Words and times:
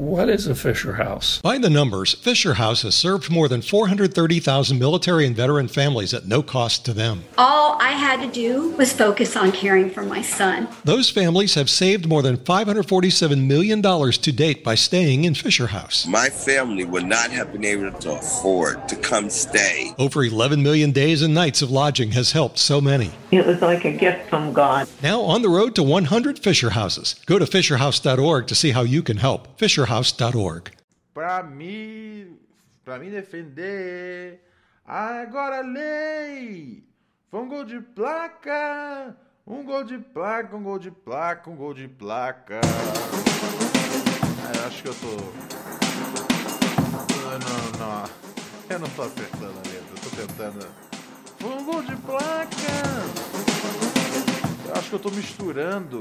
What 0.00 0.30
is 0.30 0.46
a 0.46 0.54
Fisher 0.54 0.94
House? 0.94 1.42
By 1.42 1.58
the 1.58 1.68
numbers, 1.68 2.14
Fisher 2.14 2.54
House 2.54 2.80
has 2.84 2.94
served 2.94 3.30
more 3.30 3.48
than 3.48 3.60
430,000 3.60 4.78
military 4.78 5.26
and 5.26 5.36
veteran 5.36 5.68
families 5.68 6.14
at 6.14 6.26
no 6.26 6.42
cost 6.42 6.86
to 6.86 6.94
them. 6.94 7.24
All 7.36 7.76
I 7.82 7.90
had 7.90 8.22
to 8.22 8.26
do 8.26 8.70
was 8.78 8.94
focus 8.94 9.36
on 9.36 9.52
caring 9.52 9.90
for 9.90 10.02
my 10.02 10.22
son. 10.22 10.68
Those 10.84 11.10
families 11.10 11.52
have 11.52 11.68
saved 11.68 12.08
more 12.08 12.22
than 12.22 12.38
$547 12.38 13.46
million 13.46 13.82
to 13.82 14.32
date 14.32 14.64
by 14.64 14.74
staying 14.74 15.24
in 15.24 15.34
Fisher 15.34 15.66
House. 15.66 16.06
My 16.06 16.30
family 16.30 16.86
would 16.86 17.04
not 17.04 17.30
have 17.30 17.52
been 17.52 17.66
able 17.66 17.92
to 17.92 18.12
afford 18.12 18.88
to 18.88 18.96
come 18.96 19.28
stay. 19.28 19.92
Over 19.98 20.24
11 20.24 20.62
million 20.62 20.92
days 20.92 21.20
and 21.20 21.34
nights 21.34 21.60
of 21.60 21.70
lodging 21.70 22.12
has 22.12 22.32
helped 22.32 22.58
so 22.58 22.80
many. 22.80 23.10
It 23.30 23.44
was 23.44 23.60
like 23.60 23.84
a 23.84 23.92
gift 23.92 24.30
from 24.30 24.54
God. 24.54 24.88
Now 25.02 25.20
on 25.20 25.42
the 25.42 25.50
road 25.50 25.74
to 25.74 25.82
100 25.82 26.38
Fisher 26.38 26.70
Houses. 26.70 27.16
Go 27.26 27.38
to 27.38 27.44
fisherhouse.org 27.44 28.46
to 28.46 28.54
see 28.54 28.70
how 28.70 28.80
you 28.80 29.02
can 29.02 29.18
help. 29.18 29.58
Fisher 29.58 29.89
fisherhouse.org. 29.90 30.70
Para 31.12 31.42
me, 31.42 32.38
para 32.84 32.98
me 33.00 33.10
defender, 33.10 34.40
agora 34.86 35.60
lei. 35.62 36.84
Foi 37.28 37.40
um 37.40 37.48
gol 37.48 37.64
de 37.64 37.80
placa, 37.80 39.16
um 39.44 39.64
gol 39.64 39.82
de 39.82 39.98
placa, 39.98 40.56
um 40.56 40.62
gol 40.62 40.78
de 40.78 40.90
placa, 40.92 41.50
um 41.50 41.56
gol 41.56 41.74
de 41.74 41.88
placa. 41.88 42.60
É, 44.54 44.66
acho 44.66 44.82
que 44.82 44.88
eu 44.88 44.94
tô. 44.94 45.16
Não, 47.32 47.78
não, 47.78 48.04
eu 48.68 48.78
não 48.78 48.88
tô 48.90 49.02
acertando 49.02 49.46
a 49.46 49.68
letra, 49.68 49.90
eu 49.90 50.00
tô 50.02 50.10
tentando. 50.16 50.66
Foi 51.38 51.50
um 51.50 51.64
gol 51.64 51.82
de 51.82 51.96
placa. 51.96 52.56
Eu 54.66 54.74
acho 54.74 54.88
que 54.88 54.94
eu 54.94 55.00
tô 55.00 55.10
misturando 55.10 56.00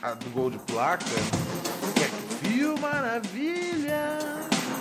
a 0.00 0.14
do 0.14 0.30
gol 0.30 0.50
de 0.50 0.58
placa 0.60 1.04
Viu 2.58 2.76
maravilha? 2.78 4.18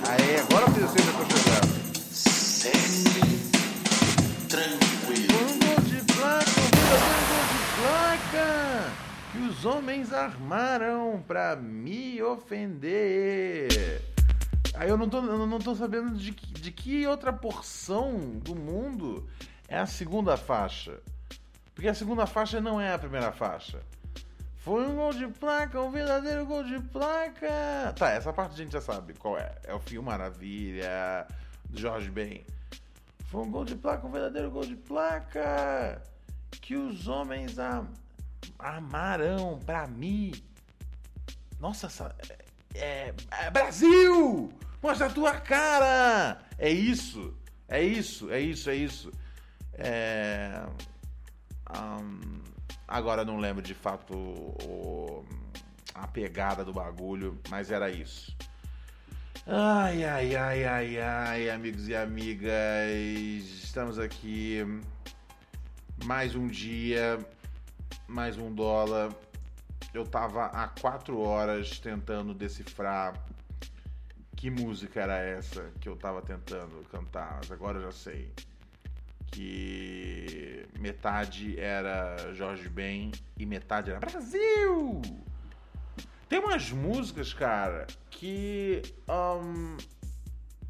Aí, 0.09 0.39
agora 0.39 0.65
eu 0.65 0.73
pensei 0.73 0.99
que 0.99 1.09
eu 1.09 1.27
tô 1.27 1.37
chegando. 1.37 1.95
Semi 2.11 3.51
tranquilo. 4.49 5.37
Um 5.43 5.59
gol 5.59 5.79
de 5.81 6.01
placa, 6.11 6.59
um 6.59 6.71
gol 7.29 7.45
de 7.53 7.59
placa 7.77 8.91
que 9.31 9.37
os 9.37 9.63
homens 9.63 10.11
armaram 10.11 11.23
pra 11.27 11.55
me 11.55 12.19
ofender. 12.23 14.01
Aí 14.73 14.89
eu 14.89 14.97
não 14.97 15.07
tô, 15.07 15.19
eu 15.19 15.45
não 15.45 15.59
tô 15.59 15.75
sabendo 15.75 16.17
de, 16.17 16.31
de 16.31 16.71
que 16.71 17.05
outra 17.05 17.31
porção 17.31 18.39
do 18.39 18.55
mundo 18.55 19.29
é 19.67 19.77
a 19.77 19.85
segunda 19.85 20.35
faixa. 20.35 20.99
Porque 21.75 21.87
a 21.87 21.93
segunda 21.93 22.25
faixa 22.25 22.59
não 22.59 22.81
é 22.81 22.91
a 22.91 22.97
primeira 22.97 23.31
faixa. 23.31 23.83
Foi 24.67 24.85
um 24.85 24.97
gol 24.97 25.13
de 25.13 25.25
placa, 25.29 25.79
um 25.81 25.89
verdadeiro 25.89 26.45
gol 26.45 26.61
de 26.61 26.77
placa. 26.77 27.93
Tá, 27.97 28.09
essa 28.09 28.33
parte 28.33 28.51
a 28.51 28.57
gente 28.57 28.73
já 28.73 28.81
sabe 28.81 29.13
qual 29.13 29.37
é. 29.37 29.55
É 29.63 29.73
o 29.73 29.79
Fio 29.79 30.03
Maravilha, 30.03 31.25
do 31.69 31.79
Jorge 31.79 32.11
Ben. 32.11 32.45
Foi 33.27 33.43
um 33.43 33.49
gol 33.49 33.63
de 33.63 33.77
placa, 33.77 34.05
um 34.05 34.11
verdadeiro 34.11 34.51
gol 34.51 34.65
de 34.65 34.75
placa. 34.75 36.01
Que 36.51 36.75
os 36.75 37.07
homens 37.07 37.57
am 37.57 37.87
amarão 38.59 39.57
pra 39.65 39.87
mim. 39.87 40.33
Nossa, 41.61 41.87
essa. 41.87 42.13
É, 42.75 43.13
é, 43.31 43.49
Brasil! 43.49 44.51
Mostra 44.83 45.07
a 45.07 45.09
tua 45.09 45.39
cara! 45.39 46.41
É 46.57 46.69
isso, 46.69 47.33
é 47.69 47.81
isso, 47.81 48.29
é 48.29 48.41
isso, 48.41 48.69
é 48.69 48.75
isso. 48.75 49.11
É. 49.75 50.61
Um, 51.73 52.56
Agora 52.87 53.25
não 53.25 53.37
lembro 53.37 53.61
de 53.61 53.73
fato 53.73 54.13
o, 54.15 55.25
a 55.93 56.07
pegada 56.07 56.63
do 56.63 56.71
bagulho, 56.71 57.39
mas 57.49 57.71
era 57.71 57.89
isso. 57.89 58.35
Ai, 59.45 60.03
ai, 60.03 60.35
ai, 60.35 60.65
ai, 60.65 60.99
ai, 60.99 61.49
amigos 61.49 61.87
e 61.87 61.95
amigas, 61.95 62.51
estamos 63.63 63.97
aqui 63.97 64.61
mais 66.03 66.35
um 66.35 66.47
dia, 66.47 67.17
mais 68.07 68.37
um 68.37 68.53
dólar. 68.53 69.13
Eu 69.93 70.05
tava 70.05 70.47
há 70.47 70.67
quatro 70.67 71.19
horas 71.19 71.79
tentando 71.79 72.33
decifrar 72.33 73.13
que 74.35 74.49
música 74.49 75.01
era 75.01 75.17
essa 75.17 75.71
que 75.81 75.89
eu 75.89 75.95
tava 75.95 76.21
tentando 76.21 76.85
cantar, 76.91 77.37
mas 77.37 77.51
agora 77.51 77.79
eu 77.79 77.83
já 77.83 77.91
sei 77.91 78.31
que 79.31 79.96
metade 80.79 81.59
era 81.59 82.33
Jorge 82.33 82.69
Ben 82.69 83.11
e 83.37 83.45
metade 83.45 83.89
era 83.89 83.99
Brasil. 83.99 85.01
Tem 86.29 86.39
umas 86.39 86.71
músicas, 86.71 87.33
cara, 87.33 87.87
que. 88.09 88.81
Um, 89.09 89.77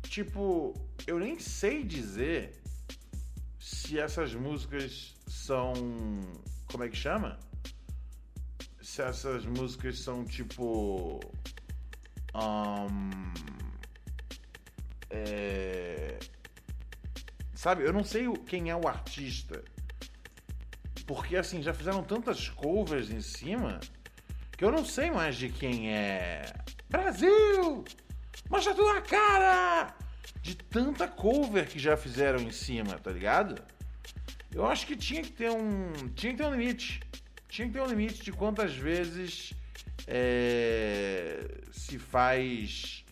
tipo, 0.03 0.73
eu 1.06 1.19
nem 1.19 1.40
sei 1.40 1.84
dizer 1.84 2.62
se 3.59 4.00
essas 4.00 4.34
músicas 4.34 5.16
são. 5.28 5.73
Como 6.72 6.84
é 6.84 6.89
que 6.89 6.97
chama? 6.97 7.39
Se 8.81 9.01
essas 9.01 9.45
músicas 9.45 10.00
são 10.00 10.24
tipo. 10.24 11.19
Um, 12.35 13.34
é, 15.09 16.19
Sabe? 17.57 17.84
Eu 17.84 17.91
não 17.91 18.03
sei 18.03 18.31
quem 18.45 18.69
é 18.69 18.75
o 18.75 18.88
artista. 18.88 19.63
Porque 21.07 21.38
assim, 21.38 21.63
já 21.63 21.73
fizeram 21.73 22.03
tantas 22.03 22.50
covers 22.50 23.09
em 23.09 23.22
cima 23.22 23.79
que 24.57 24.66
eu 24.66 24.72
não 24.72 24.84
sei 24.84 25.09
mais 25.09 25.38
de 25.38 25.47
quem 25.50 25.90
é. 25.90 26.53
Brasil! 26.90 27.85
Mostra 28.50 28.75
tua 28.75 29.01
cara! 29.01 29.95
De 30.41 30.56
tanta 30.56 31.07
cover 31.07 31.68
que 31.68 31.79
já 31.79 31.95
fizeram 31.95 32.40
em 32.40 32.51
cima, 32.51 33.00
tá 33.00 33.09
ligado? 33.12 33.62
Eu 34.53 34.66
acho 34.66 34.85
que 34.85 34.95
tinha 34.95 35.22
que 35.22 35.31
ter 35.31 35.50
um. 35.50 35.94
Tinha 36.13 36.34
que 36.34 36.38
ter 36.40 36.45
um 36.45 36.51
limite. 36.51 37.00
Tinha 37.47 37.68
que 37.68 37.74
ter 37.74 37.81
um 37.81 37.88
limite 37.88 38.24
de 38.24 38.31
quantas 38.31 38.75
vezes 38.75 39.53
é, 40.06 41.39
se 41.72 41.97
faz. 41.97 43.06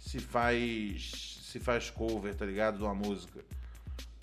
Se 0.00 0.18
faz. 0.18 1.38
Se 1.42 1.60
faz 1.60 1.90
cover, 1.90 2.34
tá 2.34 2.44
ligado? 2.44 2.78
De 2.78 2.84
uma 2.84 2.94
música. 2.94 3.44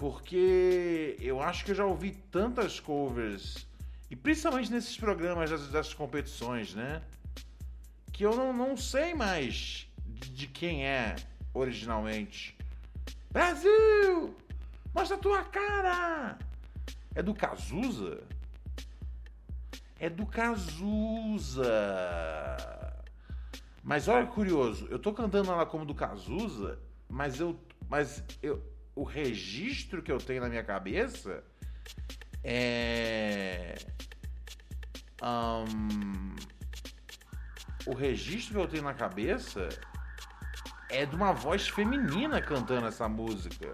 Porque 0.04 1.16
eu 1.22 1.42
acho 1.42 1.64
que 1.64 1.72
eu 1.72 1.76
já 1.76 1.86
ouvi 1.86 2.12
tantas 2.30 2.78
covers, 2.78 3.66
e 4.12 4.18
principalmente 4.18 4.70
nesses 4.70 4.98
programas 4.98 5.50
dessas, 5.50 5.70
dessas 5.70 5.94
competições, 5.94 6.76
né? 6.76 7.02
Que 8.12 8.26
eu 8.26 8.36
não, 8.36 8.52
não 8.52 8.76
sei 8.76 9.14
mais 9.14 9.88
de, 10.06 10.30
de 10.30 10.48
quem 10.48 10.86
é 10.86 11.16
originalmente. 11.54 12.58
Brasil! 13.32 14.36
Mostra 14.94 15.16
a 15.16 15.20
tua 15.22 15.42
cara! 15.46 16.38
É 17.16 17.24
do 17.24 17.34
Cazuza? 17.34 18.22
É 19.98 20.10
do 20.10 20.26
Cazuza! 20.26 21.64
Mas 23.82 24.10
olha 24.10 24.28
que 24.28 24.34
curioso, 24.34 24.86
eu 24.90 25.00
tô 25.00 25.14
cantando 25.14 25.50
ela 25.50 25.66
como 25.66 25.86
do 25.86 25.96
Cazuza, 25.96 26.78
mas 27.08 27.40
eu. 27.40 27.58
Mas 27.88 28.22
eu, 28.42 28.73
o 28.96 29.04
registro 29.04 30.02
que 30.02 30.12
eu 30.12 30.18
tenho 30.18 30.42
na 30.42 30.50
minha 30.50 30.64
cabeça 30.64 31.44
é. 32.44 33.76
Um, 35.22 36.36
o 37.86 37.94
registro 37.94 38.56
que 38.56 38.60
eu 38.60 38.68
tenho 38.68 38.84
na 38.84 38.94
cabeça 38.94 39.70
é 40.90 41.06
de 41.06 41.16
uma 41.16 41.32
voz 41.32 41.68
feminina 41.68 42.42
cantando 42.42 42.88
essa 42.88 43.08
música. 43.08 43.74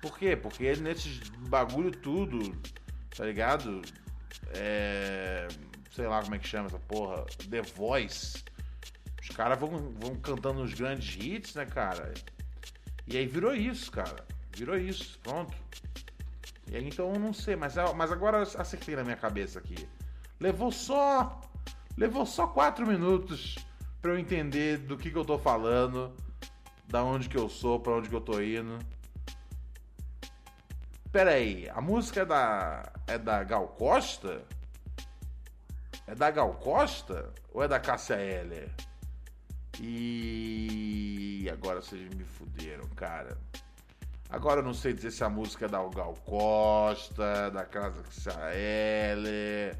Por 0.00 0.18
quê? 0.18 0.34
Porque 0.34 0.74
nesses 0.76 1.28
bagulho 1.48 1.90
tudo, 1.90 2.56
tá 3.14 3.24
ligado? 3.24 3.82
É. 4.54 5.46
Sei 5.90 6.06
lá 6.06 6.22
como 6.22 6.34
é 6.34 6.38
que 6.38 6.48
chama 6.48 6.66
essa 6.66 6.78
porra. 6.78 7.24
The 7.50 7.62
Voice. 7.62 8.44
Os 9.20 9.28
caras 9.34 9.58
vão, 9.58 9.94
vão 9.98 10.14
cantando 10.16 10.62
os 10.62 10.72
grandes 10.72 11.16
hits, 11.16 11.54
né, 11.54 11.66
cara? 11.66 12.12
E 13.06 13.16
aí 13.16 13.26
virou 13.26 13.54
isso, 13.54 13.90
cara. 13.90 14.24
Virou 14.54 14.76
isso, 14.76 15.18
pronto. 15.22 15.56
E 16.70 16.76
aí 16.76 16.86
então 16.86 17.12
eu 17.12 17.20
não 17.20 17.32
sei, 17.32 17.54
mas, 17.54 17.74
mas 17.94 18.10
agora 18.10 18.42
acertei 18.42 18.96
na 18.96 19.04
minha 19.04 19.16
cabeça 19.16 19.58
aqui. 19.58 19.88
Levou 20.40 20.72
só. 20.72 21.40
Levou 21.96 22.26
só 22.26 22.46
quatro 22.46 22.86
minutos 22.86 23.56
para 24.02 24.10
eu 24.12 24.18
entender 24.18 24.78
do 24.78 24.96
que, 24.96 25.10
que 25.10 25.16
eu 25.16 25.24
tô 25.24 25.38
falando, 25.38 26.14
da 26.86 27.02
onde 27.02 27.28
que 27.28 27.36
eu 27.38 27.48
sou, 27.48 27.80
para 27.80 27.94
onde 27.94 28.08
que 28.08 28.14
eu 28.14 28.20
tô 28.20 28.40
indo. 28.40 28.78
Pera 31.10 31.30
aí, 31.30 31.68
a 31.70 31.80
música 31.80 32.20
é 32.20 32.24
da. 32.24 32.92
é 33.06 33.16
da 33.16 33.42
Gal 33.42 33.68
Costa? 33.68 34.44
É 36.06 36.14
da 36.14 36.30
Gal 36.30 36.54
Costa? 36.54 37.32
Ou 37.52 37.62
é 37.62 37.68
da 37.68 37.80
Cássia 37.80 38.20
Eller? 38.20 38.70
E 39.80 41.48
agora 41.52 41.80
vocês 41.80 42.02
me 42.14 42.24
fuderam, 42.24 42.84
cara. 42.96 43.36
Agora 44.28 44.60
eu 44.60 44.64
não 44.64 44.74
sei 44.74 44.92
dizer 44.92 45.12
se 45.12 45.22
a 45.22 45.28
música 45.28 45.66
é 45.66 45.68
da 45.68 45.78
Gal 45.88 46.14
Costa, 46.24 47.50
da 47.50 47.64
Casa 47.64 48.02
L. 48.52 49.76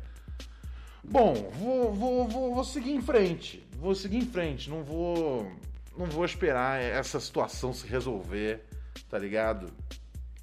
Bom, 1.02 1.34
vou, 1.52 1.92
vou, 1.92 2.28
vou, 2.28 2.54
vou 2.54 2.64
seguir 2.64 2.92
em 2.92 3.02
frente. 3.02 3.66
vou 3.76 3.94
seguir 3.94 4.18
em 4.18 4.26
frente, 4.26 4.68
não 4.70 4.82
vou 4.82 5.50
não 5.96 6.06
vou 6.06 6.24
esperar 6.24 6.80
essa 6.80 7.18
situação 7.18 7.72
se 7.72 7.86
resolver, 7.86 8.64
tá 9.08 9.18
ligado? 9.18 9.72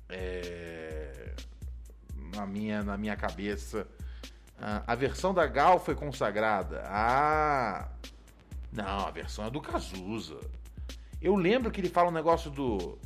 É, 0.09 1.33
na 2.35 2.45
minha 2.45 2.83
na 2.83 2.97
minha 2.97 3.15
cabeça. 3.15 3.87
Ah, 4.59 4.83
a 4.87 4.95
versão 4.95 5.33
da 5.33 5.45
Gal 5.45 5.79
foi 5.79 5.95
consagrada. 5.95 6.83
Ah, 6.85 7.89
não, 8.73 9.07
a 9.07 9.11
versão 9.11 9.45
é 9.45 9.49
do 9.49 9.61
Cazuza. 9.61 10.39
Eu 11.21 11.35
lembro 11.35 11.71
que 11.71 11.79
ele 11.79 11.89
fala 11.89 12.09
um 12.09 12.13
negócio 12.13 12.49
do 12.51 12.97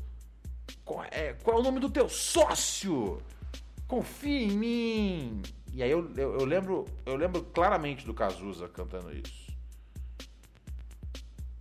qual 0.84 1.04
é, 1.12 1.34
qual 1.44 1.58
é 1.58 1.60
o 1.60 1.64
nome 1.64 1.80
do 1.80 1.90
teu 1.90 2.08
sócio? 2.08 3.22
Confia 3.88 4.44
em 4.44 4.52
mim. 4.52 5.42
E 5.74 5.84
aí 5.84 5.92
eu, 5.92 6.12
eu, 6.16 6.40
eu 6.40 6.46
lembro 6.46 6.86
eu 7.06 7.16
lembro 7.16 7.44
claramente 7.44 8.06
do 8.06 8.14
Cazuza 8.14 8.68
cantando 8.70 9.12
isso. 9.16 9.48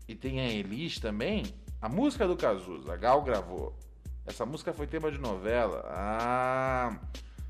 E 0.08 0.14
tem 0.14 0.40
a 0.40 0.48
Elis 0.48 0.98
também. 1.00 1.44
A 1.82 1.88
música 1.88 2.26
do 2.26 2.36
Cazuza, 2.36 2.92
a 2.92 2.96
Gal 2.96 3.22
gravou. 3.22 3.76
Essa 4.24 4.46
música 4.46 4.72
foi 4.72 4.86
tema 4.86 5.10
de 5.10 5.18
novela. 5.18 5.84
Ah, 5.88 6.98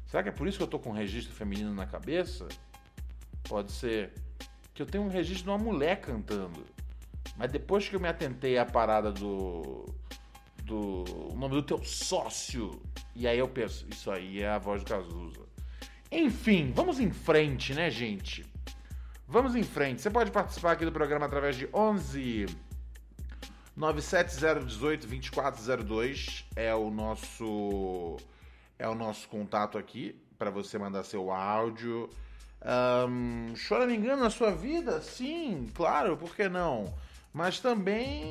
será 0.06 0.22
que 0.22 0.30
é 0.30 0.32
por 0.32 0.48
isso 0.48 0.58
que 0.58 0.64
eu 0.64 0.68
tô 0.68 0.78
com 0.78 0.90
um 0.90 0.94
registro 0.94 1.34
feminino 1.34 1.72
na 1.74 1.86
cabeça? 1.86 2.48
Pode 3.48 3.72
ser. 3.72 4.12
Que 4.76 4.82
eu 4.82 4.86
tenho 4.86 5.04
um 5.04 5.08
registro 5.08 5.44
de 5.44 5.50
uma 5.50 5.58
mulher 5.58 6.02
cantando. 6.02 6.62
Mas 7.34 7.50
depois 7.50 7.88
que 7.88 7.96
eu 7.96 8.00
me 8.00 8.08
atentei 8.08 8.58
à 8.58 8.66
parada 8.66 9.10
do. 9.10 9.86
do 10.62 11.04
o 11.30 11.34
nome 11.34 11.54
do 11.54 11.62
teu 11.62 11.82
sócio. 11.82 12.82
E 13.14 13.26
aí 13.26 13.38
eu 13.38 13.48
penso, 13.48 13.86
isso 13.90 14.10
aí 14.10 14.42
é 14.42 14.50
a 14.50 14.58
voz 14.58 14.84
do 14.84 14.90
Cazuza. 14.90 15.46
Enfim, 16.12 16.72
vamos 16.74 17.00
em 17.00 17.10
frente, 17.10 17.72
né, 17.72 17.90
gente? 17.90 18.44
Vamos 19.26 19.56
em 19.56 19.62
frente. 19.62 20.02
Você 20.02 20.10
pode 20.10 20.30
participar 20.30 20.72
aqui 20.72 20.84
do 20.84 20.92
programa 20.92 21.24
através 21.24 21.56
de 21.56 21.66
11 21.72 22.46
97018 23.74 25.06
2402 25.06 26.44
é 26.54 26.74
o 26.74 26.90
nosso 26.90 28.16
é 28.78 28.86
o 28.86 28.94
nosso 28.94 29.26
contato 29.28 29.78
aqui 29.78 30.14
para 30.38 30.50
você 30.50 30.78
mandar 30.78 31.02
seu 31.02 31.30
áudio. 31.30 32.10
Um, 32.66 33.54
engano 33.94 34.24
na 34.24 34.30
sua 34.30 34.50
vida? 34.50 35.00
Sim, 35.00 35.70
claro, 35.72 36.16
por 36.16 36.34
que 36.34 36.48
não? 36.48 36.92
Mas 37.32 37.60
também, 37.60 38.24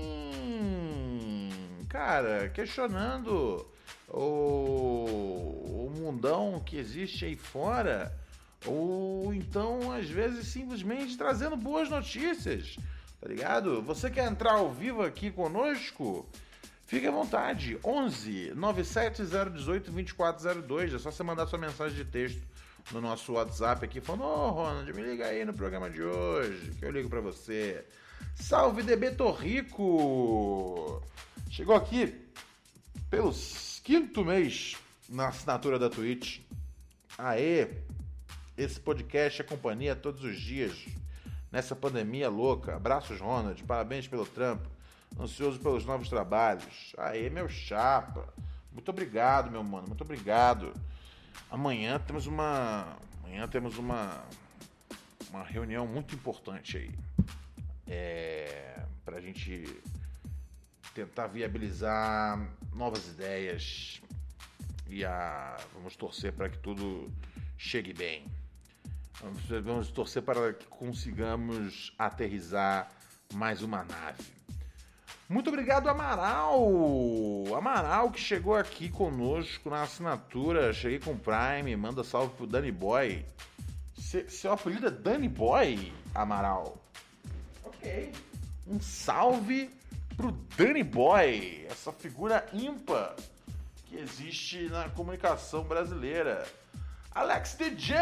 cara, 1.87 2.49
questionando 2.49 3.65
o, 4.09 5.87
o 5.87 5.93
mundão 5.95 6.61
que 6.65 6.77
existe 6.77 7.23
aí 7.23 7.37
fora 7.37 8.13
ou 8.65 9.33
então, 9.33 9.91
às 9.91 10.09
vezes, 10.09 10.47
simplesmente 10.47 11.17
trazendo 11.17 11.55
boas 11.55 11.89
notícias, 11.89 12.77
tá 13.21 13.29
ligado? 13.29 13.81
Você 13.83 14.09
quer 14.09 14.29
entrar 14.29 14.53
ao 14.53 14.71
vivo 14.71 15.01
aqui 15.01 15.31
conosco? 15.31 16.27
Fique 16.87 17.07
à 17.07 17.11
vontade, 17.11 17.79
11 17.83 18.53
97018 18.55 19.91
2402. 19.91 20.93
É 20.93 20.99
só 20.99 21.09
você 21.09 21.23
mandar 21.23 21.47
sua 21.47 21.57
mensagem 21.57 21.95
de 21.95 22.05
texto 22.05 22.41
no 22.91 23.01
nosso 23.01 23.33
WhatsApp 23.33 23.85
aqui, 23.85 23.99
falando: 23.99 24.23
Ô 24.23 24.47
oh, 24.47 24.51
Ronald, 24.51 24.93
me 24.93 25.01
liga 25.01 25.25
aí 25.27 25.43
no 25.43 25.53
programa 25.53 25.89
de 25.89 26.01
hoje, 26.01 26.71
que 26.71 26.85
eu 26.85 26.91
ligo 26.91 27.09
para 27.09 27.21
você. 27.21 27.85
Salve 28.35 28.83
DB 28.83 29.11
Torrico! 29.11 31.01
Chegou 31.49 31.75
aqui 31.75 32.13
pelo 33.09 33.33
quinto 33.83 34.23
mês 34.23 34.75
na 35.09 35.29
assinatura 35.29 35.79
da 35.79 35.89
Twitch. 35.89 36.41
Aê! 37.17 37.69
Esse 38.57 38.79
podcast 38.79 39.41
é 39.41 39.43
companhia 39.43 39.95
todos 39.95 40.23
os 40.23 40.39
dias 40.39 40.85
nessa 41.51 41.75
pandemia 41.75 42.29
louca. 42.29 42.75
Abraços, 42.75 43.19
Ronald. 43.19 43.61
Parabéns 43.63 44.07
pelo 44.07 44.25
trampo. 44.25 44.69
Ansioso 45.19 45.59
pelos 45.59 45.85
novos 45.85 46.09
trabalhos. 46.09 46.93
Aê, 46.97 47.29
meu 47.29 47.47
chapa. 47.47 48.33
Muito 48.71 48.89
obrigado, 48.89 49.49
meu 49.49 49.63
mano. 49.63 49.87
Muito 49.87 50.03
obrigado. 50.03 50.73
Amanhã 51.49 51.99
temos 51.99 52.27
uma. 52.27 52.97
Amanhã 53.23 53.47
temos 53.47 53.77
uma. 53.77 54.23
Uma 55.29 55.43
reunião 55.43 55.85
muito 55.85 56.15
importante 56.15 56.77
aí. 56.77 56.91
É. 57.87 58.81
Pra 59.03 59.21
gente 59.21 59.81
tentar 60.93 61.27
viabilizar 61.27 62.39
novas 62.73 63.07
ideias. 63.07 64.01
E 64.87 65.03
a. 65.05 65.57
Vamos 65.73 65.95
torcer 65.95 66.33
para 66.33 66.49
que 66.49 66.57
tudo 66.57 67.11
chegue 67.57 67.93
bem. 67.93 68.25
Vamos, 69.21 69.41
vamos 69.63 69.91
torcer 69.91 70.21
para 70.21 70.53
que 70.53 70.65
consigamos 70.67 71.93
aterrizar 71.97 72.91
mais 73.33 73.61
uma 73.61 73.83
nave. 73.83 74.23
Muito 75.27 75.49
obrigado, 75.49 75.89
Amaral! 75.89 76.61
Amaral 77.57 78.11
que 78.11 78.19
chegou 78.19 78.55
aqui 78.55 78.89
conosco 78.89 79.71
na 79.71 79.81
assinatura. 79.81 80.71
Cheguei 80.71 80.99
com 80.99 81.13
o 81.13 81.19
Prime, 81.19 81.75
manda 81.75 82.03
salve 82.03 82.35
pro 82.35 82.45
Danny 82.45 82.71
Boy. 82.71 83.25
Se, 83.97 84.29
seu 84.29 84.51
apelido 84.51 84.87
é 84.87 84.91
Danny 84.91 85.27
Boy, 85.27 85.91
Amaral? 86.13 86.77
Ok. 87.63 88.11
Um 88.67 88.79
salve 88.79 89.71
pro 90.15 90.31
Danny 90.55 90.83
Boy, 90.83 91.65
essa 91.71 91.91
figura 91.91 92.45
ímpar 92.53 93.15
que 93.87 93.97
existe 93.97 94.69
na 94.69 94.89
comunicação 94.89 95.63
brasileira. 95.63 96.45
Alex 97.11 97.55
DJ! 97.55 97.95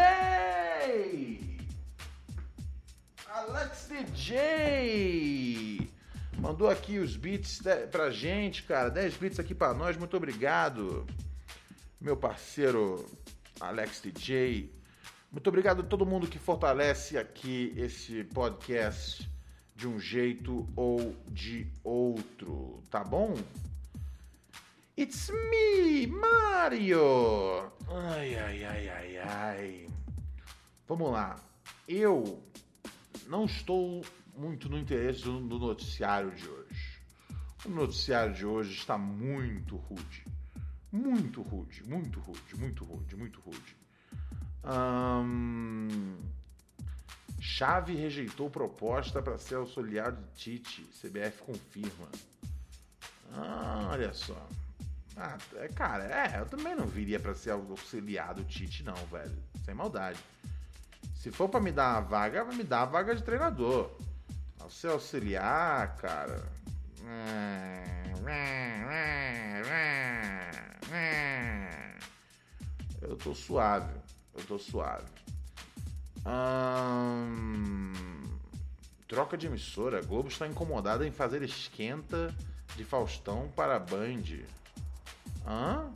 Alex 3.28 3.88
DJ! 3.88 5.88
Mandou 6.38 6.68
aqui 6.68 6.98
os 6.98 7.16
beats 7.16 7.62
pra 7.90 8.10
gente, 8.10 8.62
cara. 8.64 8.90
10 8.90 9.16
beats 9.16 9.38
aqui 9.38 9.54
pra 9.54 9.72
nós, 9.72 9.96
muito 9.96 10.16
obrigado. 10.16 11.06
Meu 12.00 12.16
parceiro 12.16 13.04
Alex 13.60 14.00
DJ. 14.02 14.72
Muito 15.32 15.48
obrigado 15.48 15.80
a 15.80 15.84
todo 15.84 16.06
mundo 16.06 16.28
que 16.28 16.38
fortalece 16.38 17.18
aqui 17.18 17.72
esse 17.76 18.24
podcast 18.24 19.28
de 19.74 19.88
um 19.88 19.98
jeito 19.98 20.68
ou 20.76 21.16
de 21.28 21.66
outro, 21.82 22.82
tá 22.90 23.02
bom? 23.02 23.34
It's 24.96 25.30
me, 25.30 26.06
Mario! 26.06 27.72
Ai, 27.88 28.36
ai, 28.36 28.64
ai, 28.64 28.88
ai, 28.88 29.16
ai. 29.18 29.86
Vamos 30.86 31.10
lá. 31.10 31.36
Eu 31.88 32.40
não 33.26 33.46
estou 33.46 34.04
muito 34.36 34.68
no 34.68 34.78
interesse 34.78 35.22
do, 35.22 35.40
do 35.40 35.58
noticiário 35.58 36.30
de 36.32 36.48
hoje. 36.48 37.00
O 37.64 37.70
noticiário 37.70 38.34
de 38.34 38.44
hoje 38.44 38.74
está 38.74 38.98
muito 38.98 39.76
rude. 39.76 40.26
Muito 40.92 41.42
rude, 41.42 41.82
muito 41.84 42.20
rude, 42.20 42.56
muito 42.56 42.84
rude, 42.84 43.16
muito 43.16 43.40
rude. 43.40 43.76
Hum... 44.64 46.16
Chave 47.40 47.94
rejeitou 47.94 48.48
proposta 48.48 49.20
para 49.20 49.36
ser 49.36 49.56
auxiliar 49.56 50.12
de 50.12 50.22
Tite. 50.34 50.82
CBF 51.00 51.42
confirma. 51.42 52.08
Ah, 53.32 53.88
olha 53.92 54.14
só. 54.14 54.48
Ah, 55.16 55.36
é, 55.56 55.68
cara, 55.68 56.04
é, 56.04 56.40
eu 56.40 56.46
também 56.46 56.74
não 56.74 56.86
viria 56.86 57.20
para 57.20 57.34
ser 57.34 57.50
auxiliar 57.50 58.34
do 58.34 58.44
Tite, 58.44 58.82
não, 58.82 58.94
velho. 59.06 59.36
Sem 59.64 59.74
maldade. 59.74 60.18
Se 61.14 61.30
for 61.30 61.48
para 61.48 61.60
me 61.60 61.70
dar 61.70 61.92
uma 61.92 62.00
vaga, 62.00 62.44
vai 62.44 62.56
me 62.56 62.64
dar 62.64 62.82
a 62.82 62.86
vaga 62.86 63.14
de 63.14 63.22
treinador. 63.22 63.94
Ser 64.68 64.88
auxiliar, 64.88 65.96
cara. 65.96 66.42
Eu 73.02 73.16
tô 73.16 73.34
suave. 73.34 73.94
Eu 74.34 74.44
tô 74.44 74.58
suave. 74.58 75.06
Hum... 76.26 77.92
Troca 79.06 79.36
de 79.36 79.46
emissora. 79.46 80.02
Globo 80.02 80.28
está 80.28 80.46
incomodada 80.46 81.06
em 81.06 81.12
fazer 81.12 81.42
esquenta 81.42 82.34
de 82.74 82.84
Faustão 82.84 83.50
para 83.54 83.76
a 83.76 83.78
Band. 83.78 84.42
Hã? 85.46 85.90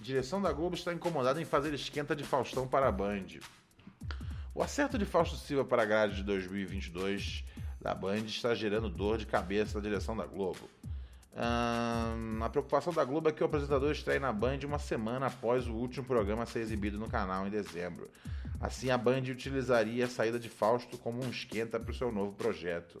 Direção 0.00 0.42
da 0.42 0.52
Globo 0.52 0.74
está 0.74 0.92
incomodada 0.92 1.40
em 1.40 1.44
fazer 1.44 1.72
esquenta 1.72 2.14
de 2.14 2.24
Faustão 2.24 2.66
para 2.68 2.88
a 2.88 2.92
Band. 2.92 3.40
O 4.56 4.62
acerto 4.62 4.96
de 4.96 5.04
Fausto 5.04 5.36
Silva 5.36 5.66
para 5.66 5.82
a 5.82 5.84
grade 5.84 6.16
de 6.16 6.22
2022 6.22 7.44
da 7.78 7.94
Band 7.94 8.24
está 8.24 8.54
gerando 8.54 8.88
dor 8.88 9.18
de 9.18 9.26
cabeça 9.26 9.76
na 9.76 9.84
direção 9.84 10.16
da 10.16 10.24
Globo. 10.24 10.66
Hum, 11.34 12.42
a 12.42 12.48
preocupação 12.48 12.90
da 12.90 13.04
Globo 13.04 13.28
é 13.28 13.32
que 13.32 13.42
o 13.42 13.46
apresentador 13.46 13.92
estreia 13.92 14.18
na 14.18 14.32
Band 14.32 14.60
uma 14.64 14.78
semana 14.78 15.26
após 15.26 15.68
o 15.68 15.74
último 15.74 16.06
programa 16.06 16.46
ser 16.46 16.60
exibido 16.60 16.98
no 16.98 17.06
canal 17.06 17.46
em 17.46 17.50
dezembro. 17.50 18.08
Assim, 18.58 18.88
a 18.88 18.96
Band 18.96 19.24
utilizaria 19.30 20.06
a 20.06 20.08
saída 20.08 20.38
de 20.38 20.48
Fausto 20.48 20.96
como 20.96 21.22
um 21.22 21.28
esquenta 21.28 21.78
para 21.78 21.90
o 21.90 21.94
seu 21.94 22.10
novo 22.10 22.32
projeto. 22.32 22.98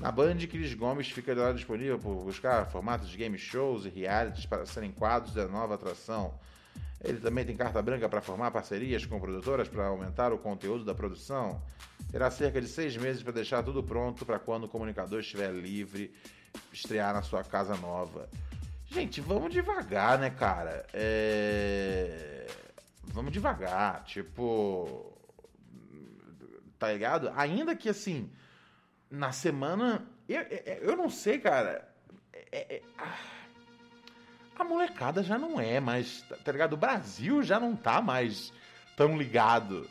Na 0.00 0.10
Band, 0.10 0.38
Cris 0.38 0.74
Gomes 0.74 1.08
fica 1.08 1.54
disponível 1.54 2.00
por 2.00 2.16
buscar 2.24 2.66
formatos 2.66 3.08
de 3.08 3.16
game 3.16 3.38
shows 3.38 3.86
e 3.86 3.90
realities 3.90 4.44
para 4.44 4.66
serem 4.66 4.90
quadros 4.90 5.34
da 5.34 5.46
nova 5.46 5.76
atração. 5.76 6.34
Ele 7.02 7.18
também 7.18 7.44
tem 7.44 7.56
carta 7.56 7.80
branca 7.80 8.08
para 8.08 8.20
formar 8.20 8.50
parcerias 8.50 9.06
com 9.06 9.18
produtoras 9.18 9.68
para 9.68 9.86
aumentar 9.86 10.32
o 10.32 10.38
conteúdo 10.38 10.84
da 10.84 10.94
produção. 10.94 11.62
Terá 12.10 12.30
cerca 12.30 12.60
de 12.60 12.68
seis 12.68 12.96
meses 12.96 13.22
para 13.22 13.32
deixar 13.32 13.62
tudo 13.62 13.82
pronto 13.82 14.26
para 14.26 14.38
quando 14.38 14.64
o 14.64 14.68
comunicador 14.68 15.20
estiver 15.20 15.50
livre, 15.52 16.14
estrear 16.72 17.14
na 17.14 17.22
sua 17.22 17.42
casa 17.42 17.74
nova. 17.76 18.28
Gente, 18.86 19.20
vamos 19.20 19.52
devagar, 19.52 20.18
né, 20.18 20.30
cara? 20.30 20.84
É... 20.92 22.46
Vamos 23.04 23.32
devagar, 23.32 24.04
tipo. 24.04 25.16
Tá 26.78 26.92
ligado? 26.92 27.32
Ainda 27.36 27.74
que 27.74 27.88
assim, 27.88 28.30
na 29.10 29.32
semana. 29.32 30.06
Eu, 30.28 30.42
eu, 30.42 30.74
eu 30.90 30.96
não 30.96 31.08
sei, 31.08 31.38
cara. 31.38 31.88
É, 32.52 32.76
é, 32.76 32.82
a 34.60 34.64
molecada 34.64 35.22
já 35.22 35.38
não 35.38 35.60
é 35.60 35.80
mais. 35.80 36.24
Tá 36.44 36.52
ligado? 36.52 36.74
O 36.74 36.76
Brasil 36.76 37.42
já 37.42 37.58
não 37.58 37.74
tá 37.74 38.00
mais 38.00 38.52
tão 38.96 39.16
ligado 39.16 39.88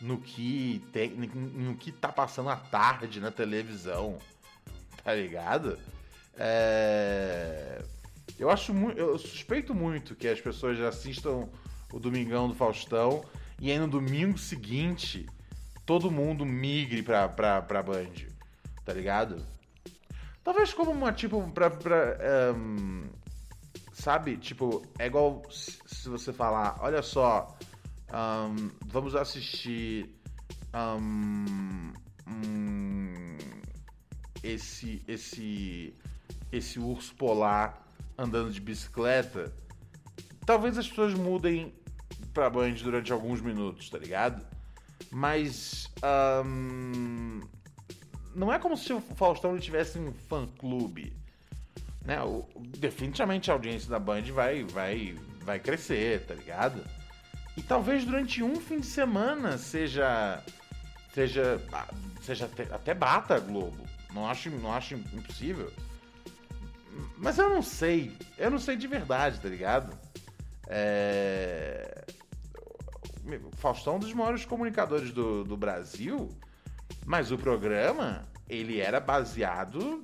no 0.00 0.18
que, 0.18 0.84
tem, 0.92 1.10
no 1.10 1.74
que 1.76 1.92
tá 1.92 2.10
passando 2.10 2.48
à 2.48 2.56
tarde 2.56 3.20
na 3.20 3.30
televisão. 3.30 4.18
Tá 5.04 5.14
ligado? 5.14 5.78
É... 6.36 7.82
Eu 8.38 8.50
acho 8.50 8.74
muito. 8.74 8.98
Eu 8.98 9.18
suspeito 9.18 9.74
muito 9.74 10.14
que 10.14 10.28
as 10.28 10.40
pessoas 10.40 10.80
assistam 10.80 11.48
o 11.92 11.98
Domingão 11.98 12.48
do 12.48 12.54
Faustão 12.54 13.24
e 13.58 13.70
aí 13.70 13.78
no 13.78 13.88
domingo 13.88 14.36
seguinte 14.36 15.26
todo 15.86 16.10
mundo 16.10 16.44
migre 16.44 17.02
pra, 17.02 17.28
pra, 17.28 17.62
pra 17.62 17.82
Band. 17.82 18.12
Tá 18.84 18.92
ligado? 18.92 19.44
Talvez 20.42 20.72
como 20.74 20.90
uma 20.90 21.12
tipo. 21.12 21.50
Pra, 21.52 21.70
pra, 21.70 22.18
um, 22.54 23.08
sabe? 23.96 24.36
Tipo, 24.36 24.82
é 24.98 25.06
igual 25.06 25.42
se 25.50 26.08
você 26.08 26.32
falar: 26.32 26.76
olha 26.80 27.02
só, 27.02 27.56
um, 28.12 28.70
vamos 28.86 29.14
assistir. 29.16 30.14
Um, 30.74 31.92
esse, 34.42 35.02
esse, 35.08 35.96
esse 36.52 36.78
urso 36.78 37.14
polar 37.14 37.84
andando 38.16 38.52
de 38.52 38.60
bicicleta, 38.60 39.52
talvez 40.44 40.76
as 40.78 40.86
pessoas 40.86 41.14
mudem 41.14 41.74
pra 42.32 42.50
Band 42.50 42.74
durante 42.74 43.12
alguns 43.12 43.40
minutos, 43.40 43.88
tá 43.88 43.98
ligado? 43.98 44.46
Mas. 45.10 45.90
Não 48.34 48.52
é 48.52 48.58
como 48.58 48.76
se 48.76 48.92
o 48.92 49.00
Faustão 49.00 49.58
tivesse 49.58 49.98
um 49.98 50.12
fã-clube. 50.12 51.16
Né? 52.06 52.22
O, 52.22 52.46
definitivamente 52.78 53.50
a 53.50 53.54
audiência 53.54 53.90
da 53.90 53.98
Band 53.98 54.22
vai, 54.32 54.62
vai, 54.62 55.16
vai 55.42 55.58
crescer, 55.58 56.24
tá 56.24 56.34
ligado? 56.34 56.80
E 57.56 57.62
talvez 57.62 58.04
durante 58.04 58.42
um 58.42 58.56
fim 58.56 58.78
de 58.78 58.86
semana 58.86 59.58
seja. 59.58 60.42
Seja. 61.12 61.60
Seja 62.22 62.44
até, 62.46 62.62
até 62.72 62.94
bata 62.94 63.34
a 63.34 63.40
Globo. 63.40 63.84
Não 64.14 64.28
acho, 64.28 64.50
não 64.50 64.72
acho 64.72 64.94
impossível. 64.94 65.72
Mas 67.16 67.38
eu 67.38 67.48
não 67.48 67.62
sei. 67.62 68.16
Eu 68.38 68.50
não 68.50 68.58
sei 68.58 68.76
de 68.76 68.86
verdade, 68.86 69.40
tá 69.40 69.48
ligado? 69.48 69.98
É... 70.68 72.04
Faustão 73.56 73.94
é 73.94 73.96
um 73.96 74.00
dos 74.00 74.12
maiores 74.12 74.44
comunicadores 74.44 75.10
do, 75.10 75.42
do 75.42 75.56
Brasil, 75.56 76.28
mas 77.04 77.32
o 77.32 77.38
programa 77.38 78.22
ele 78.48 78.80
era 78.80 79.00
baseado 79.00 80.00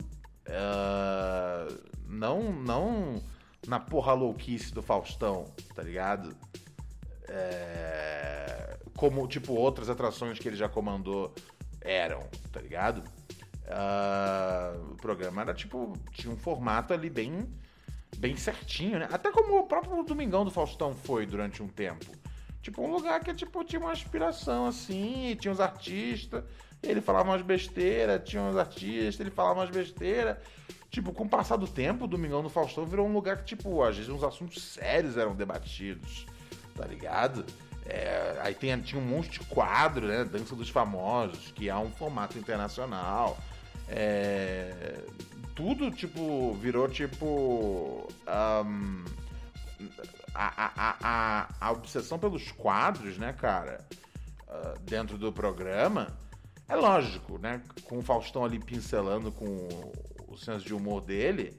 uh, 0.53 1.79
não 2.07 2.53
não 2.53 3.23
na 3.67 3.79
porra 3.81 4.13
louquice 4.13 4.73
do 4.73 4.83
Faustão, 4.83 5.47
tá 5.75 5.83
ligado? 5.83 6.37
É... 7.29 8.77
como 8.95 9.27
tipo 9.27 9.55
outras 9.55 9.89
atrações 9.89 10.39
que 10.39 10.47
ele 10.47 10.57
já 10.57 10.69
comandou 10.69 11.33
eram, 11.81 12.29
tá 12.53 12.61
ligado? 12.61 13.03
Uh, 13.73 14.93
o 14.93 14.97
programa 14.97 15.43
era 15.43 15.55
tipo. 15.55 15.93
Tinha 16.13 16.33
um 16.33 16.37
formato 16.37 16.93
ali 16.93 17.09
bem. 17.09 17.49
Bem 18.19 18.37
certinho, 18.37 18.99
né? 18.99 19.09
Até 19.11 19.33
como 19.33 19.59
o 19.59 19.67
próprio 19.67 20.03
Domingão 20.03 20.45
do 20.45 20.51
Faustão 20.51 20.95
foi 20.95 21.25
durante 21.25 21.63
um 21.63 21.69
tempo. 21.69 22.07
Tipo, 22.61 22.83
um 22.83 22.93
lugar 22.93 23.19
que 23.21 23.35
tipo, 23.35 23.65
tinha 23.65 23.81
uma 23.81 23.93
inspiração 23.93 24.67
assim, 24.67 25.35
tinha 25.41 25.51
os 25.51 25.59
artistas, 25.59 26.45
ele 26.83 27.01
falava 27.01 27.31
umas 27.31 27.43
besteiras, 27.43 28.23
tinha 28.25 28.43
uns 28.43 28.57
artistas, 28.57 29.21
ele 29.21 29.31
falava 29.31 29.61
umas 29.61 29.71
besteiras. 29.71 30.37
Tipo, 30.91 31.13
com 31.13 31.25
o 31.25 31.29
passar 31.29 31.57
do 31.57 31.67
tempo, 31.67 32.05
o 32.05 32.09
Domingão 32.09 32.43
do 32.43 32.51
Faustão 32.51 32.85
virou 32.85 33.07
um 33.07 33.13
lugar 33.13 33.39
que, 33.39 33.45
tipo, 33.45 33.83
às 33.83 33.97
vezes 33.97 34.11
uns 34.11 34.23
assuntos 34.23 34.63
sérios 34.63 35.17
eram 35.17 35.35
debatidos, 35.35 36.27
tá 36.77 36.85
ligado? 36.87 37.47
É, 37.87 38.39
aí 38.41 38.55
tem, 38.55 38.79
tinha 38.81 39.01
um 39.01 39.05
monte 39.05 39.31
de 39.31 39.41
quadro, 39.41 40.07
né? 40.07 40.25
Dança 40.25 40.55
dos 40.55 40.69
Famosos, 40.69 41.51
que 41.53 41.69
é 41.69 41.77
um 41.77 41.91
formato 41.91 42.39
internacional. 42.39 43.39
É, 43.89 45.01
tudo, 45.55 45.91
tipo, 45.91 46.55
virou 46.55 46.89
tipo. 46.89 48.09
Um, 48.27 49.05
a, 50.35 50.65
a, 50.65 50.97
a, 51.03 51.49
a, 51.61 51.73
obsessão 51.73 52.19
pelos 52.19 52.53
quadros, 52.53 53.19
né, 53.19 53.33
cara? 53.33 53.85
Uh, 54.49 54.79
dentro 54.81 55.19
do 55.19 55.33
programa. 55.33 56.09
É 56.73 56.77
lógico, 56.77 57.39
né? 57.39 57.61
Com 57.85 57.99
o 57.99 58.03
Faustão 58.03 58.45
ali 58.45 58.59
pincelando 58.59 59.31
com 59.33 59.45
o, 60.29 60.37
senso 60.37 60.65
de 60.65 60.75
humor 60.75 61.03
dele. 61.03 61.59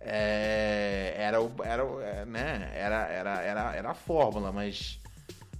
É, 0.00 1.14
era, 1.18 1.38
era, 1.64 1.82
é, 2.02 2.24
né, 2.24 2.70
era, 2.74 3.06
era, 3.08 3.42
era, 3.42 3.76
era 3.76 3.90
a 3.90 3.94
fórmula, 3.94 4.52
mas, 4.52 5.00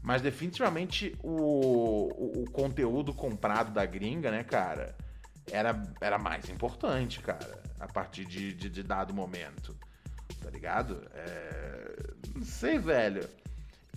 mas 0.02 0.22
definitivamente 0.22 1.16
o, 1.22 1.30
o, 1.30 2.42
o 2.42 2.50
conteúdo 2.50 3.12
comprado 3.12 3.72
da 3.72 3.84
gringa, 3.84 4.30
né, 4.30 4.44
cara? 4.44 4.94
era, 5.50 5.80
era 6.00 6.18
mais 6.18 6.48
importante, 6.48 7.20
cara, 7.20 7.62
a 7.78 7.86
partir 7.86 8.24
de, 8.24 8.52
de, 8.52 8.68
de 8.68 8.82
dado 8.82 9.14
momento. 9.14 9.76
Tá 10.42 10.50
ligado? 10.50 11.02
É... 11.14 12.12
Não 12.34 12.44
sei, 12.44 12.78
velho. 12.78 13.28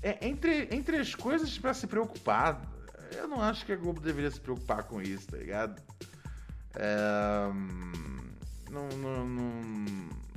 É, 0.01 0.25
entre, 0.27 0.69
entre 0.71 0.97
as 0.97 1.13
coisas 1.13 1.57
para 1.57 1.73
se 1.73 1.87
preocupar, 1.87 2.61
eu 3.13 3.27
não 3.27 3.41
acho 3.41 3.65
que 3.65 3.71
a 3.71 3.75
Globo 3.75 3.99
deveria 3.99 4.31
se 4.31 4.39
preocupar 4.39 4.83
com 4.83 5.01
isso, 5.01 5.27
tá 5.27 5.37
ligado? 5.37 5.81
É... 6.75 7.49
Não, 8.69 8.87
não, 8.89 9.27
não, 9.27 9.55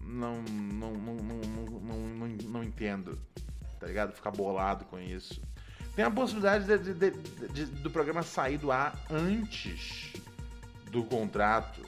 não, 0.03 0.43
não, 0.43 0.93
não, 0.93 0.93
não, 0.93 1.99
não, 2.09 2.29
não, 2.29 2.65
entendo, 2.65 3.19
tá 3.79 3.87
ligado? 3.87 4.13
Ficar 4.13 4.31
bolado 4.31 4.85
com 4.87 4.99
isso. 4.99 5.41
Tem 5.95 6.05
a 6.05 6.11
possibilidade 6.11 6.65
de, 6.65 6.95
de, 6.95 7.11
de, 7.49 7.67
do 7.67 7.91
programa 7.91 8.23
sair 8.23 8.57
do 8.57 8.73
ar 8.73 8.99
antes 9.11 10.13
do 10.91 11.05
contrato 11.05 11.83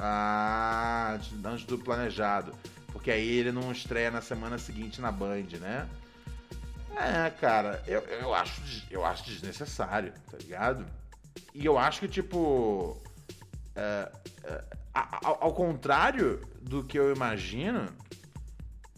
ah, 0.00 1.18
antes 1.44 1.64
do 1.64 1.78
planejado. 1.78 2.54
Porque 2.92 3.10
aí 3.10 3.28
ele 3.28 3.52
não 3.52 3.70
estreia 3.70 4.10
na 4.10 4.22
semana 4.22 4.58
seguinte 4.58 5.00
na 5.00 5.12
Band, 5.12 5.46
né? 5.60 5.86
É, 6.96 7.30
cara, 7.30 7.82
eu, 7.86 8.00
eu, 8.00 8.34
acho, 8.34 8.86
eu 8.90 9.04
acho 9.04 9.24
desnecessário, 9.24 10.12
tá 10.30 10.36
ligado? 10.38 10.84
E 11.54 11.64
eu 11.64 11.78
acho 11.78 12.00
que, 12.00 12.08
tipo. 12.08 13.00
É, 13.74 14.12
é, 14.44 14.64
ao, 14.92 15.44
ao 15.44 15.54
contrário 15.54 16.40
do 16.60 16.84
que 16.84 16.98
eu 16.98 17.14
imagino, 17.14 17.86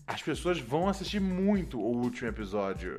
as 0.06 0.22
pessoas 0.22 0.58
vão 0.58 0.88
assistir 0.88 1.20
muito 1.20 1.78
o 1.78 1.96
último 2.02 2.28
episódio 2.28 2.98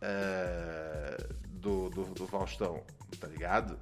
é, 0.00 1.16
do, 1.48 1.90
do, 1.90 2.04
do 2.14 2.26
Faustão, 2.26 2.82
tá 3.20 3.26
ligado? 3.26 3.78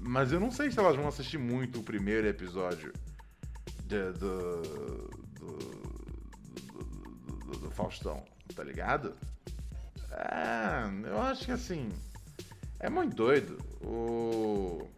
Mas 0.00 0.32
eu 0.32 0.40
não 0.40 0.50
sei 0.50 0.70
se 0.70 0.78
elas 0.78 0.96
vão 0.96 1.06
assistir 1.06 1.38
muito 1.38 1.80
o 1.80 1.82
primeiro 1.82 2.26
episódio 2.26 2.92
de, 3.84 4.12
do, 4.12 4.62
do, 5.38 5.52
do, 7.44 7.58
do, 7.58 7.70
Faustão, 7.70 8.24
tá 8.54 8.62
ligado? 8.62 9.16
É, 10.10 11.08
eu 11.08 11.20
acho 11.20 11.44
que 11.44 11.52
assim. 11.52 11.88
É 12.78 12.90
muito 12.90 13.14
doido. 13.14 13.58
O. 13.82 14.88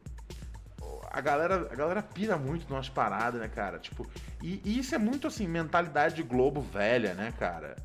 A 1.11 1.21
galera, 1.21 1.69
a 1.71 1.77
galera 1.77 2.03
pira 2.03 2.37
muito 2.37 2.69
numas 2.69 2.89
paradas, 2.89 3.41
né, 3.41 3.49
cara? 3.49 3.79
Tipo, 3.79 4.05
e, 4.43 4.61
e 4.65 4.79
isso 4.81 4.95
é 4.95 4.99
muito 4.99 5.29
assim, 5.29 5.47
mentalidade 5.47 6.17
de 6.17 6.23
Globo 6.25 6.61
velha, 6.61 7.15
né, 7.15 7.33
cara? 7.39 7.77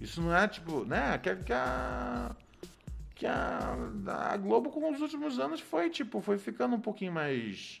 Isso 0.00 0.20
não 0.20 0.36
é 0.36 0.46
tipo, 0.46 0.84
né? 0.84 1.16
Que, 1.18 1.34
que 1.36 1.52
a 1.52 2.36
que 3.14 3.26
a, 3.26 3.76
a 4.06 4.36
Globo 4.36 4.70
com 4.70 4.90
os 4.90 5.00
últimos 5.00 5.38
anos 5.38 5.60
foi 5.60 5.88
tipo, 5.88 6.20
foi 6.20 6.36
ficando 6.36 6.74
um 6.74 6.80
pouquinho 6.80 7.12
mais 7.12 7.80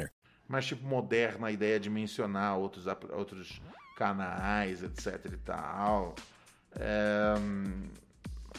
Mais 0.47 0.65
tipo 0.65 0.85
moderna 0.85 1.47
a 1.47 1.51
ideia 1.51 1.79
de 1.79 1.89
mencionar 1.89 2.57
outros, 2.57 2.85
outros 3.11 3.61
canais, 3.95 4.83
etc 4.83 5.25
e 5.33 5.37
tal. 5.37 6.15
É, 6.75 7.33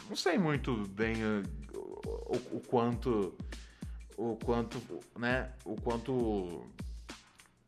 não 0.08 0.16
sei 0.16 0.38
muito 0.38 0.74
bem 0.88 1.14
o, 1.24 1.42
o- 1.74 2.56
o 2.56 2.60
quanto 2.60 3.34
o 4.16 4.36
quanto, 4.36 4.80
né, 5.18 5.50
o 5.64 5.74
quanto 5.80 6.12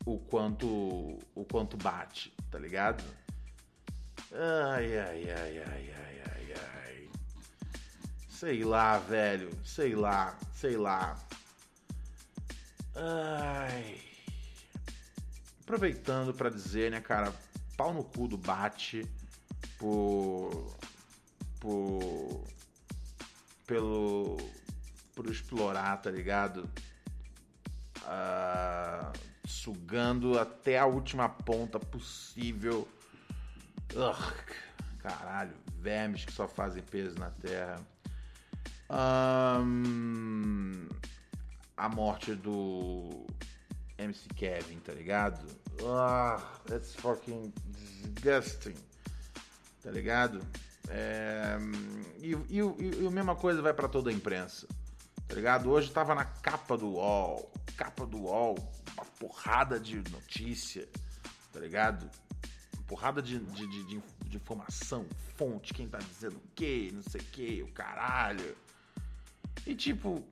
o 0.05 0.19
quanto 0.19 0.67
o 1.35 1.45
quanto 1.51 1.75
bate, 1.77 2.31
tá 2.51 2.59
ligado? 2.59 3.03
Ai, 4.31 4.97
ai, 4.97 5.29
ai, 5.29 5.57
ai, 5.59 5.89
ai, 5.93 6.21
ai, 6.27 6.53
ai. 6.53 7.09
Sei 8.29 8.63
lá, 8.63 8.97
velho. 8.99 9.49
Sei 9.63 9.95
lá, 9.95 10.37
sei 10.53 10.75
lá. 10.77 11.17
Ai. 12.95 14.01
Aproveitando 15.61 16.33
pra 16.33 16.49
dizer, 16.49 16.91
né, 16.91 17.01
cara, 17.01 17.33
pau 17.75 17.93
no 17.93 18.03
cu 18.03 18.27
do 18.27 18.37
bate 18.37 19.05
por. 19.77 20.75
por. 21.59 22.43
pelo. 23.67 24.37
por 25.13 25.27
explorar, 25.27 25.97
tá 26.01 26.09
ligado? 26.09 26.69
Ah, 28.03 29.11
sugando 29.45 30.39
até 30.39 30.77
a 30.77 30.85
última 30.85 31.27
ponta 31.27 31.79
possível. 31.79 32.87
Ugh, 33.93 34.33
caralho, 34.99 35.55
vermes 35.79 36.25
que 36.25 36.31
só 36.31 36.47
fazem 36.47 36.83
peso 36.83 37.17
na 37.19 37.31
terra. 37.31 37.81
Ahn, 38.89 40.87
a 41.77 41.89
morte 41.89 42.33
do 42.35 43.25
MC 43.97 44.27
Kevin, 44.35 44.79
tá 44.79 44.93
ligado? 44.93 45.45
Ah, 45.83 46.41
that's 46.65 46.95
fucking 46.95 47.53
disgusting. 47.67 48.75
Tá 49.81 49.91
ligado? 49.91 50.39
É, 50.89 51.57
e, 52.19 52.31
e, 52.49 52.59
e, 52.59 53.07
a 53.07 53.11
mesma 53.11 53.35
coisa 53.35 53.61
vai 53.61 53.73
pra 53.73 53.87
toda 53.87 54.09
a 54.09 54.13
imprensa. 54.13 54.67
Tá 55.27 55.35
ligado? 55.35 55.69
Hoje 55.71 55.91
tava 55.91 56.13
na 56.15 56.25
capa 56.25 56.77
do 56.77 56.87
UOL. 56.93 57.51
Capa 57.75 58.05
do 58.05 58.19
UOL. 58.23 58.55
Uma 58.95 59.05
porrada 59.19 59.79
de 59.79 59.97
notícia. 60.11 60.87
Tá 61.51 61.59
ligado? 61.59 62.09
Porrada 62.87 63.21
de, 63.21 63.39
de, 63.39 63.67
de, 63.67 63.83
de- 63.85 64.03
de 64.29 64.37
informação. 64.37 65.05
Fonte, 65.35 65.73
quem 65.73 65.87
tá 65.87 65.97
dizendo 65.97 66.37
o 66.37 66.43
quê, 66.55 66.91
não 66.93 67.01
sei 67.03 67.21
o 67.21 67.25
quê, 67.25 67.63
o 67.67 67.71
caralho. 67.71 68.55
E 69.65 69.75
tipo. 69.75 70.23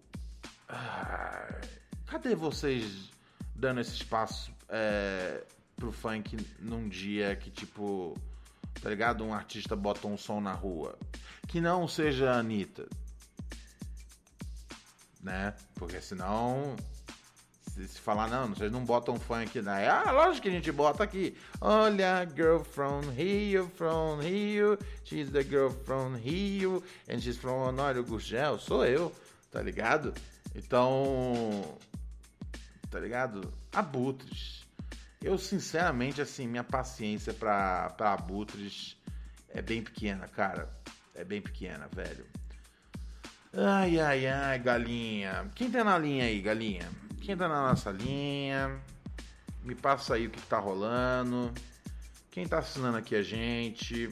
Ah, 0.74 1.62
cadê 2.08 2.36
vocês 2.36 3.12
dando 3.56 3.80
esse 3.80 3.94
espaço 3.94 4.52
é, 4.68 5.44
pro 5.76 5.92
funk 5.92 6.36
num 6.60 6.90
dia 6.90 7.36
que, 7.36 7.52
tipo. 7.52 8.18
Tá 8.82 8.90
ligado? 8.90 9.24
Um 9.24 9.34
artista 9.34 9.76
bota 9.76 10.08
um 10.08 10.18
som 10.18 10.42
na 10.42 10.54
rua. 10.54 10.98
Que 11.48 11.62
não 11.62 11.88
seja 11.88 12.32
a 12.32 12.40
Anitta. 12.40 12.88
Né? 15.22 15.54
Porque 15.76 16.02
senão. 16.02 16.76
Se, 17.72 17.88
falar, 18.00 18.28
não, 18.28 18.50
vocês 18.50 18.72
não 18.72 18.84
botam 18.84 19.20
funk 19.20 19.62
daí. 19.62 19.88
Ah, 19.88 20.12
lógico 20.12 20.44
que 20.44 20.50
a 20.50 20.52
gente 20.52 20.72
bota 20.72 21.04
aqui. 21.04 21.36
Olha, 21.60 22.28
girl 22.36 22.60
from 22.60 23.02
Rio, 23.16 23.68
from 23.76 24.20
Rio. 24.20 24.78
She's 25.04 25.32
the 25.32 25.44
girl 25.44 25.72
from 25.72 26.16
Rio. 26.16 26.84
And 27.10 27.20
she's 27.20 27.38
from 27.38 27.68
Honório 27.68 28.04
Gurgel. 28.04 28.60
Sou 28.60 28.86
eu, 28.86 29.12
tá 29.52 29.62
ligado? 29.62 30.14
Então. 30.56 31.78
Tá 32.90 33.00
ligado? 33.00 33.54
Abutres. 33.72 34.66
Eu, 35.22 35.38
sinceramente, 35.38 36.22
assim, 36.22 36.48
minha 36.48 36.64
paciência 36.64 37.34
pra, 37.34 37.90
pra 37.92 38.14
abutres 38.14 38.98
é 39.50 39.62
bem 39.62 39.82
pequena, 39.82 40.28
cara. 40.28 40.70
É 41.16 41.24
bem 41.24 41.42
pequena, 41.42 41.88
velho. 41.94 42.26
Ai, 43.56 44.00
ai, 44.00 44.28
ai, 44.28 44.60
galinha. 44.60 45.50
Quem 45.56 45.70
tá 45.70 45.84
na 45.84 45.98
linha 45.98 46.26
aí, 46.26 46.42
galinha? 46.42 46.90
Quem 47.22 47.38
tá 47.38 47.48
na 47.48 47.70
nossa 47.70 47.92
linha? 47.92 48.82
Me 49.64 49.76
passa 49.76 50.16
aí 50.16 50.28
o 50.28 50.30
que 50.30 50.42
tá 50.42 50.60
rolando. 50.60 51.54
Quem 52.30 52.48
tá 52.48 52.60
assinando 52.60 52.98
aqui 52.98 53.16
a 53.16 53.22
gente? 53.22 54.10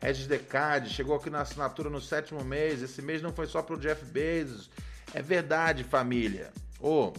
Regis 0.00 0.26
Decade 0.26 0.90
chegou 0.90 1.14
aqui 1.14 1.30
na 1.30 1.42
assinatura 1.42 1.88
no 1.88 2.00
sétimo 2.00 2.42
mês. 2.42 2.82
Esse 2.82 3.00
mês 3.00 3.22
não 3.22 3.32
foi 3.32 3.46
só 3.46 3.62
pro 3.62 3.78
Jeff 3.78 4.04
Bezos. 4.06 4.70
É 5.14 5.20
verdade, 5.20 5.84
família. 5.84 6.50
Ô, 6.80 7.12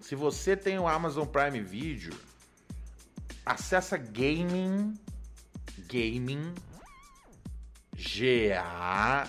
se 0.00 0.14
você 0.14 0.56
tem 0.56 0.78
o 0.78 0.86
Amazon 0.86 1.26
Prime 1.26 1.60
Video, 1.60 2.12
acessa 3.44 3.96
Gaming. 3.96 4.94
Gaming. 5.86 6.54
G-A-M-I-N-G. 7.96 9.26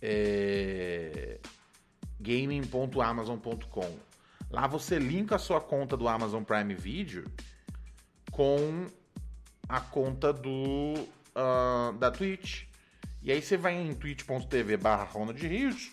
É, 0.00 1.40
gaming.amazon.com. 2.20 3.98
Lá 4.50 4.66
você 4.66 4.98
linka 4.98 5.36
a 5.36 5.38
sua 5.38 5.60
conta 5.60 5.96
do 5.96 6.06
Amazon 6.06 6.42
Prime 6.42 6.74
Video 6.74 7.30
com 8.30 8.86
a 9.68 9.80
conta 9.80 10.32
do 10.32 11.08
ah, 11.34 11.92
da 11.98 12.10
Twitch. 12.10 12.64
E 13.24 13.32
aí 13.32 13.40
você 13.40 13.56
vai 13.56 13.74
em 13.74 13.94
twitch.tv 13.94 14.76
barra 14.76 15.04
Ronald 15.04 15.40
Rios, 15.40 15.90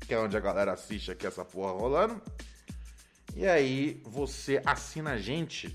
que 0.00 0.12
é 0.12 0.18
onde 0.18 0.36
a 0.36 0.40
galera 0.40 0.74
assiste 0.74 1.10
aqui 1.10 1.26
essa 1.26 1.42
porra 1.42 1.72
rolando. 1.72 2.22
E 3.34 3.46
aí 3.46 4.02
você 4.04 4.60
assina 4.66 5.12
a 5.12 5.18
gente 5.18 5.74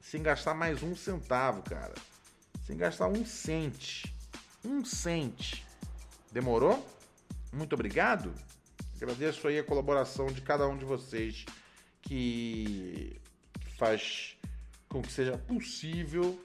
sem 0.00 0.22
gastar 0.22 0.54
mais 0.54 0.84
um 0.84 0.94
centavo, 0.94 1.64
cara. 1.64 1.94
Sem 2.64 2.76
gastar 2.76 3.08
um 3.08 3.26
cente. 3.26 4.14
Um 4.64 4.84
cente. 4.84 5.66
Demorou? 6.30 6.86
Muito 7.52 7.72
obrigado. 7.72 8.32
Agradeço 8.94 9.48
aí 9.48 9.58
a 9.58 9.64
colaboração 9.64 10.28
de 10.28 10.40
cada 10.42 10.68
um 10.68 10.78
de 10.78 10.84
vocês 10.84 11.44
que 12.02 13.20
faz 13.76 14.38
com 14.88 15.02
que 15.02 15.10
seja 15.10 15.36
possível 15.36 16.40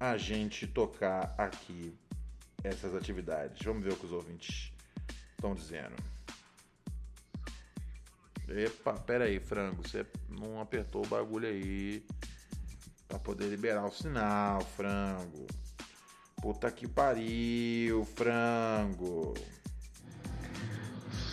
a 0.00 0.16
gente 0.16 0.66
tocar 0.66 1.32
aqui 1.38 1.96
essas 2.62 2.94
atividades. 2.94 3.62
Vamos 3.62 3.84
ver 3.84 3.92
o 3.92 3.96
que 3.96 4.06
os 4.06 4.12
ouvintes 4.12 4.72
estão 5.32 5.54
dizendo. 5.54 5.96
Epa, 8.48 8.94
pera 8.94 9.24
aí, 9.24 9.38
frango. 9.38 9.86
Você 9.86 10.04
não 10.28 10.60
apertou 10.60 11.04
o 11.04 11.08
bagulho 11.08 11.46
aí 11.48 12.04
pra 13.06 13.18
poder 13.18 13.48
liberar 13.48 13.86
o 13.86 13.92
sinal, 13.92 14.60
frango. 14.76 15.46
Puta 16.42 16.70
que 16.70 16.88
pariu, 16.88 18.04
frango. 18.04 19.34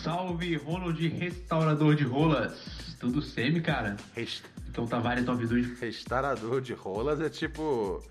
Salve, 0.02 0.56
Ronald, 0.56 1.08
restaurador 1.08 1.96
de 1.96 2.04
rolas. 2.04 2.96
Tudo 3.00 3.20
semi, 3.20 3.60
cara? 3.60 3.96
Rest... 4.14 4.44
Então 4.68 4.86
Tavares 4.86 5.24
Top 5.24 5.44
2. 5.44 5.80
Restaurador 5.80 6.60
de 6.60 6.72
rolas 6.72 7.20
é 7.20 7.28
tipo. 7.28 8.02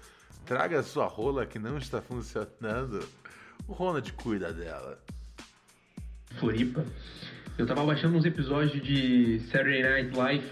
Traga 0.47 0.81
sua 0.81 1.07
rola 1.07 1.45
que 1.45 1.59
não 1.59 1.77
está 1.77 2.01
funcionando. 2.01 3.05
O 3.67 3.73
Ronald 3.73 4.13
cuida 4.13 4.53
dela. 4.53 4.97
Floripa. 6.39 6.85
Eu 7.57 7.65
tava 7.65 7.83
baixando 7.83 8.17
uns 8.17 8.23
episódios 8.23 8.81
de 8.81 9.41
Saturday 9.51 9.83
Night 9.83 10.15
Live, 10.15 10.49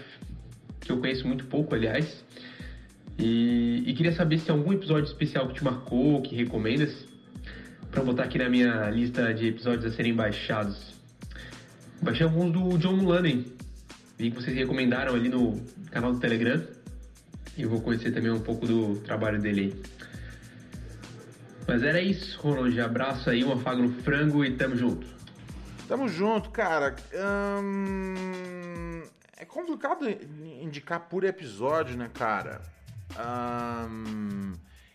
que 0.82 0.92
eu 0.92 0.98
conheço 0.98 1.26
muito 1.26 1.46
pouco, 1.46 1.74
aliás. 1.74 2.22
E, 3.18 3.84
e 3.86 3.94
queria 3.94 4.12
saber 4.12 4.38
se 4.38 4.44
tem 4.44 4.54
algum 4.54 4.70
episódio 4.70 5.04
especial 5.04 5.48
que 5.48 5.54
te 5.54 5.64
marcou, 5.64 6.20
que 6.20 6.36
recomendas, 6.36 7.06
pra 7.90 8.02
botar 8.02 8.24
aqui 8.24 8.36
na 8.36 8.50
minha 8.50 8.90
lista 8.90 9.32
de 9.32 9.48
episódios 9.48 9.86
a 9.86 9.96
serem 9.96 10.12
baixados. 10.12 10.94
Baixei 12.02 12.26
alguns 12.26 12.52
do 12.52 12.76
John 12.76 12.96
Mulaney. 12.96 13.50
Vi 14.18 14.30
que 14.30 14.36
vocês 14.36 14.54
recomendaram 14.54 15.14
ali 15.14 15.30
no 15.30 15.58
canal 15.90 16.12
do 16.12 16.20
Telegram. 16.20 16.75
E 17.56 17.64
vou 17.64 17.80
conhecer 17.80 18.12
também 18.12 18.30
um 18.30 18.40
pouco 18.40 18.66
do 18.66 18.96
trabalho 19.00 19.40
dele 19.40 19.60
aí. 19.60 19.82
Mas 21.66 21.82
era 21.82 22.00
isso, 22.00 22.38
Ronald. 22.40 22.78
Abraço 22.80 23.30
aí, 23.30 23.44
um 23.44 23.52
afago 23.52 23.82
no 23.82 24.02
frango 24.02 24.44
e 24.44 24.56
tamo 24.56 24.76
junto. 24.76 25.06
Tamo 25.88 26.08
junto, 26.08 26.50
cara. 26.50 26.94
Hum, 27.62 29.02
é 29.36 29.44
complicado 29.44 30.06
indicar 30.62 31.08
por 31.08 31.24
episódio, 31.24 31.96
né, 31.96 32.10
cara? 32.12 32.60
Hum, 33.88 34.52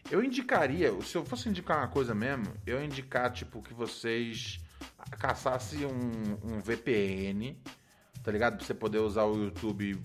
eu 0.10 0.24
indicaria, 0.24 0.94
se 1.02 1.18
eu 1.18 1.26
fosse 1.26 1.50
indicar 1.50 1.78
uma 1.78 1.88
coisa 1.88 2.14
mesmo, 2.14 2.46
eu 2.66 2.84
indicar, 2.84 3.32
tipo, 3.32 3.62
que 3.62 3.74
vocês 3.74 4.60
caçassem 5.18 5.86
um, 5.86 6.38
um 6.44 6.60
VPN, 6.60 7.58
tá 8.24 8.32
ligado? 8.32 8.58
Pra 8.58 8.66
você 8.66 8.74
poder 8.74 9.00
usar 9.00 9.24
o 9.24 9.46
YouTube 9.46 10.00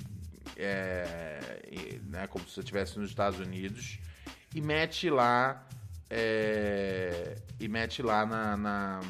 é, 0.56 1.60
né, 2.04 2.26
como 2.26 2.46
se 2.46 2.54
você 2.54 2.60
estivesse 2.60 2.98
nos 2.98 3.10
Estados 3.10 3.38
Unidos 3.38 3.98
e 4.54 4.60
mete 4.60 5.10
lá 5.10 5.66
é, 6.08 7.36
e 7.58 7.68
mete 7.68 8.02
lá 8.02 8.24
na, 8.24 8.56
na, 8.56 9.00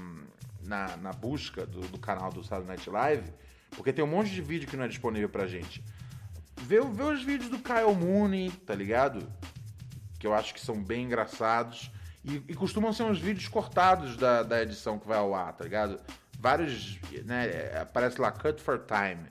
na, 0.63 0.97
na 0.97 1.13
busca 1.13 1.67
do, 1.67 1.81
do, 1.83 1.99
canal 1.99 2.31
do 2.31 2.43
Saturday 2.43 2.77
Night 2.77 2.89
Live, 2.91 3.33
porque 3.71 3.93
tem 3.93 4.05
um 4.05 4.09
monte 4.09 4.31
de 4.31 4.43
vídeo 4.43 4.69
que 4.69 4.77
não 4.77 4.85
é 4.85 4.89
disponível 4.89 5.29
pra 5.29 5.47
gente. 5.47 5.85
Vê, 6.63 6.81
vê 6.81 7.03
os 7.03 7.23
vídeos 7.23 7.51
do 7.51 7.59
Kyle 7.59 7.95
Mooney, 7.95 8.51
tá 8.51 8.75
ligado? 8.75 9.31
Que 10.19 10.27
eu 10.27 10.35
acho 10.35 10.55
que 10.55 10.61
são 10.61 10.83
bem 10.83 11.05
engraçados. 11.05 11.91
E, 12.25 12.43
e 12.49 12.55
costumam 12.55 12.93
ser 12.93 13.05
uns 13.05 13.21
vídeos 13.21 13.47
cortados 13.47 14.17
da, 14.17 14.43
da 14.43 14.63
edição 14.63 14.99
que 14.99 15.07
vai 15.07 15.19
ao 15.19 15.35
ar, 15.35 15.53
tá 15.53 15.63
ligado? 15.63 16.01
Vários, 16.41 16.99
né? 17.25 17.79
Aparece 17.81 18.21
lá 18.21 18.33
Cut 18.33 18.61
for 18.61 18.85
Time, 18.85 19.29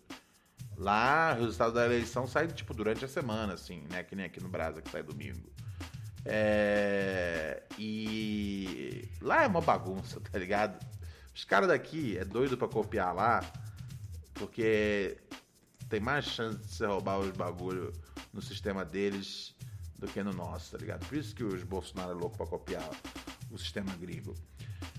Lá, 0.76 1.34
o 1.34 1.40
resultado 1.40 1.72
da 1.72 1.86
eleição 1.86 2.26
sai, 2.26 2.48
tipo, 2.48 2.74
durante 2.74 3.02
a 3.02 3.08
semana, 3.08 3.54
assim, 3.54 3.82
né? 3.90 4.02
Que 4.02 4.14
nem 4.14 4.26
aqui 4.26 4.38
no 4.38 4.50
Brasil, 4.50 4.82
que 4.82 4.90
sai 4.90 5.02
domingo. 5.02 5.50
É... 6.22 7.62
E 7.78 9.08
lá 9.22 9.44
é 9.44 9.46
uma 9.46 9.62
bagunça, 9.62 10.20
tá 10.20 10.38
ligado? 10.38 10.78
Os 11.34 11.44
caras 11.44 11.68
daqui 11.68 12.18
é 12.18 12.26
doido 12.26 12.58
para 12.58 12.68
copiar 12.68 13.14
lá, 13.14 13.42
porque 14.34 15.16
tem 15.88 15.98
mais 15.98 16.26
chance 16.26 16.58
de 16.58 16.74
você 16.74 16.84
roubar 16.84 17.20
os 17.20 17.30
bagulho 17.30 17.90
no 18.34 18.42
sistema 18.42 18.84
deles 18.84 19.54
do 19.98 20.06
que 20.06 20.22
no 20.22 20.34
nosso, 20.34 20.72
tá 20.72 20.76
ligado? 20.76 21.06
Por 21.06 21.16
isso 21.16 21.34
que 21.34 21.42
os 21.42 21.62
Bolsonaro 21.62 22.10
é 22.10 22.14
louco 22.14 22.36
pra 22.36 22.46
copiar 22.46 22.86
o 23.50 23.56
sistema 23.56 23.96
gringo. 23.96 24.34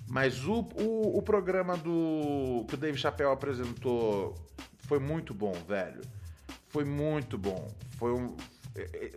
Mas 0.09 0.45
o, 0.45 0.67
o, 0.79 1.17
o 1.17 1.21
programa 1.21 1.75
do 1.75 2.65
que 2.67 2.75
o 2.75 2.77
Dave 2.77 2.97
Chappelle 2.97 3.31
apresentou 3.31 4.35
foi 4.79 4.99
muito 4.99 5.33
bom, 5.33 5.51
velho. 5.67 6.01
Foi 6.69 6.85
muito 6.85 7.37
bom. 7.37 7.67
Foi 7.97 8.13
um. 8.13 8.35
É, 8.75 8.81
é, 8.81 9.11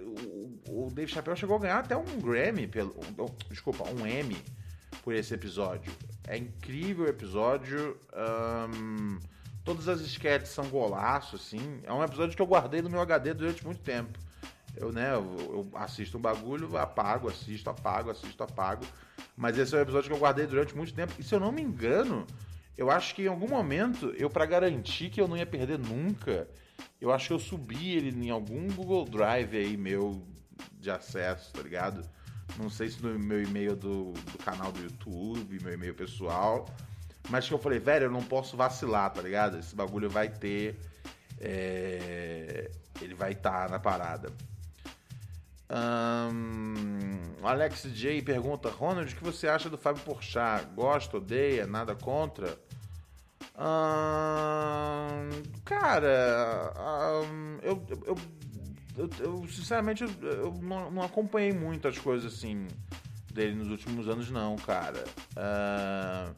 o, 0.69 0.91
Dave 0.93 1.11
Chappelle 1.11 1.37
chegou 1.37 1.57
a 1.57 1.61
ganhar 1.61 1.79
até 1.79 1.97
um 1.97 2.21
Grammy, 2.21 2.67
pelo, 2.67 2.95
desculpa, 3.49 3.85
um 3.89 4.07
Emmy 4.07 4.43
por 5.03 5.15
esse 5.15 5.33
episódio. 5.33 5.93
É 6.27 6.37
incrível 6.37 7.05
o 7.05 7.09
episódio. 7.09 7.97
Um, 8.13 9.19
todas 9.65 9.89
as 9.89 10.01
sketches 10.01 10.51
são 10.51 10.69
golaço, 10.69 11.37
assim. 11.37 11.81
É 11.85 11.93
um 11.93 12.03
episódio 12.03 12.35
que 12.35 12.43
eu 12.43 12.47
guardei 12.47 12.83
no 12.83 12.91
meu 12.91 13.01
HD 13.01 13.35
durante 13.35 13.65
muito 13.65 13.81
tempo. 13.81 14.19
Eu, 14.77 14.93
né, 14.93 15.13
eu, 15.13 15.69
eu 15.73 15.79
assisto 15.79 16.17
um 16.17 16.21
bagulho, 16.21 16.77
apago, 16.77 17.29
assisto, 17.29 17.69
apago, 17.69 18.11
assisto, 18.11 18.43
apago. 18.43 18.85
Mas 19.37 19.59
esse 19.59 19.75
é 19.75 19.79
um 19.79 19.83
episódio 19.83 20.09
que 20.09 20.15
eu 20.15 20.21
guardei 20.21 20.47
durante 20.47 20.77
muito 20.77 20.95
tempo. 20.95 21.13
E 21.19 21.23
se 21.23 21.35
eu 21.35 21.41
não 21.41 21.53
me 21.53 21.63
engano, 21.63 22.27
eu 22.77 22.91
acho 22.91 23.15
que 23.15 23.23
em 23.23 23.29
algum 23.29 23.49
momento, 23.49 24.15
eu 24.17 24.31
para 24.31 24.47
garantir 24.47 25.11
que 25.11 25.21
eu 25.21 25.29
não 25.29 25.37
ia 25.37 25.47
perder 25.47 25.79
nunca, 25.79 26.49
eu 27.01 27.13
acho 27.13 27.29
que 27.29 27.35
eu 27.35 27.39
subi 27.39 27.93
ele 27.93 28.27
em 28.27 28.31
algum 28.31 28.69
Google 28.69 29.05
Drive 29.05 29.57
aí 29.57 29.77
meu 29.77 30.23
de 30.79 30.91
acesso, 30.91 31.53
tá 31.53 31.63
ligado? 31.63 32.09
Não 32.59 32.69
sei 32.69 32.89
se 32.89 33.03
no 33.03 33.19
meu 33.19 33.43
e-mail 33.43 33.77
do, 33.77 34.13
do 34.13 34.39
canal 34.39 34.73
do 34.73 34.83
YouTube, 34.83 35.63
meu 35.63 35.73
e-mail 35.73 35.95
pessoal. 35.95 36.69
Mas 37.29 37.47
que 37.47 37.55
eu 37.55 37.59
falei, 37.59 37.79
velho, 37.79 38.07
eu 38.07 38.11
não 38.11 38.23
posso 38.23 38.57
vacilar, 38.57 39.11
tá 39.13 39.23
ligado? 39.23 39.59
Esse 39.59 39.75
bagulho 39.75 40.11
vai 40.11 40.29
ter. 40.29 40.79
É... 41.39 42.71
Ele 43.01 43.15
vai 43.15 43.33
estar 43.33 43.67
tá 43.67 43.69
na 43.69 43.79
parada. 43.79 44.33
Um, 45.71 47.47
Alex 47.47 47.83
J 47.83 48.23
pergunta: 48.23 48.69
Ronald, 48.69 49.13
o 49.13 49.17
que 49.17 49.23
você 49.23 49.47
acha 49.47 49.71
do 49.71 49.79
Fábio 49.79 50.03
Porchat? 50.03 50.67
Gosta, 50.75 51.17
odeia, 51.17 51.67
nada 51.67 51.95
contra? 51.95 52.59
cara, 55.65 56.73
eu, 57.63 57.87
eu, 58.07 58.17
eu, 58.97 59.11
eu, 59.21 59.49
sinceramente 59.49 60.03
eu, 60.03 60.55
não, 60.63 60.91
não, 60.91 61.03
acompanhei 61.03 61.53
muito 61.53 61.87
as 61.87 61.99
coisas 61.99 62.33
assim 62.33 62.67
dele 63.33 63.55
nos 63.55 63.69
últimos 63.71 64.09
anos, 64.09 64.31
não, 64.31 64.57
cara. 64.57 65.05
Uh, 65.33 66.35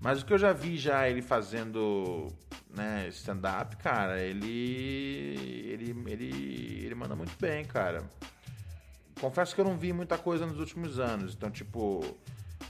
mas 0.00 0.22
o 0.22 0.26
que 0.26 0.32
eu 0.32 0.38
já 0.38 0.52
vi 0.52 0.76
já 0.76 1.08
ele 1.08 1.22
fazendo 1.22 2.28
né, 2.70 3.08
stand-up, 3.08 3.76
cara, 3.76 4.20
ele, 4.20 5.66
ele, 5.72 6.04
ele, 6.06 6.84
ele 6.84 6.94
manda 6.94 7.16
muito 7.16 7.34
bem, 7.40 7.64
cara. 7.64 8.04
Confesso 9.20 9.54
que 9.54 9.60
eu 9.60 9.64
não 9.64 9.76
vi 9.76 9.92
muita 9.92 10.18
coisa 10.18 10.46
nos 10.46 10.58
últimos 10.58 10.98
anos, 10.98 11.34
então, 11.34 11.50
tipo, 11.50 12.04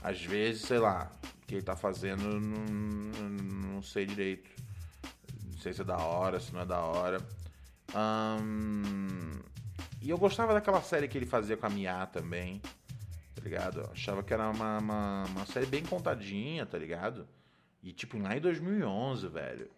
às 0.01 0.23
vezes, 0.23 0.61
sei 0.63 0.79
lá, 0.79 1.11
o 1.41 1.45
que 1.45 1.55
ele 1.55 1.63
tá 1.63 1.75
fazendo, 1.75 2.39
não, 2.39 3.29
não 3.75 3.81
sei 3.81 4.05
direito. 4.05 4.49
Não 5.51 5.57
sei 5.59 5.73
se 5.73 5.81
é 5.81 5.83
da 5.83 5.97
hora, 5.97 6.39
se 6.39 6.53
não 6.53 6.61
é 6.61 6.65
da 6.65 6.79
hora. 6.79 7.17
E 10.01 10.09
eu 10.09 10.17
gostava 10.17 10.53
daquela 10.53 10.81
série 10.81 11.07
que 11.07 11.17
ele 11.17 11.25
fazia 11.25 11.57
com 11.57 11.65
a 11.65 11.69
Mia 11.69 12.05
também, 12.05 12.61
tá 13.35 13.41
ligado? 13.43 13.81
Eu 13.81 13.89
achava 13.91 14.21
que 14.21 14.33
era 14.33 14.49
uma, 14.49 14.77
uma, 14.77 15.23
uma, 15.23 15.45
série 15.45 15.65
bem 15.65 15.83
contadinha, 15.83 16.65
tá 16.65 16.77
ligado? 16.77 17.27
E 17.81 17.91
tipo, 17.91 18.17
lá 18.19 18.35
em 18.35 18.41
2011, 18.41 19.27
velho. 19.27 19.69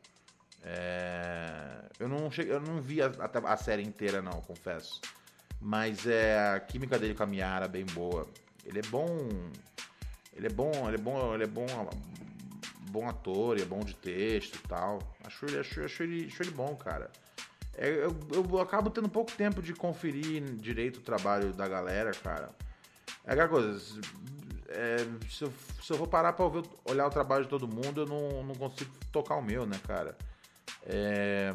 É... 0.64 1.86
Eu, 2.00 2.10
não 2.10 2.30
cheguei, 2.30 2.54
eu 2.54 2.60
não 2.60 2.82
vi 2.82 3.02
a, 3.02 3.08
a, 3.08 3.54
a, 3.54 3.58
série 3.58 3.84
inteira, 3.84 4.22
não, 4.22 4.42
confesso. 4.42 5.00
Mas 5.60 6.06
é, 6.06 6.56
a 6.56 6.60
química 6.60 6.98
dele 7.00 7.14
com 7.14 7.24
a 7.24 7.26
Miara 7.26 7.66
é 7.66 7.70
bem 7.70 7.86
boa. 7.86 8.28
Ele 8.66 8.80
é 8.80 8.84
bom. 8.84 9.30
Ele 10.34 10.48
é 10.48 10.52
bom, 10.52 10.72
ele 10.88 10.96
é 10.96 11.00
bom, 11.00 11.34
ele 11.34 11.44
é 11.44 11.48
bom 11.48 11.66
bom 12.90 13.08
ator, 13.08 13.60
é 13.60 13.66
bom 13.66 13.82
de 13.82 13.94
texto 13.94 14.56
e 14.56 14.68
tal. 14.68 15.00
Acho, 15.26 15.46
acho, 15.60 15.84
acho, 15.84 16.04
ele, 16.04 16.26
acho 16.26 16.42
ele 16.44 16.52
bom, 16.52 16.76
cara. 16.76 17.12
É, 17.76 17.90
eu, 17.90 18.16
eu 18.34 18.60
acabo 18.60 18.90
tendo 18.90 19.08
pouco 19.08 19.32
tempo 19.32 19.62
de 19.62 19.74
conferir 19.74 20.44
direito 20.56 20.98
o 20.98 21.02
trabalho 21.02 21.54
da 21.54 21.68
galera, 21.68 22.12
cara. 22.12 22.50
É 23.24 23.34
aquela 23.34 23.48
coisa, 23.48 24.02
é, 24.70 24.98
se, 25.30 25.44
eu, 25.44 25.54
se 25.82 25.92
eu 25.92 25.98
for 25.98 26.08
parar 26.08 26.34
pra 26.34 26.46
ouvir, 26.46 26.64
olhar 26.86 27.06
o 27.06 27.10
trabalho 27.10 27.44
de 27.44 27.50
todo 27.50 27.68
mundo, 27.68 28.02
eu 28.02 28.06
não, 28.06 28.44
não 28.44 28.56
consigo 28.56 28.92
tocar 29.12 29.36
o 29.36 29.44
meu, 29.44 29.66
né, 29.66 29.80
cara? 29.86 30.18
É, 30.84 31.54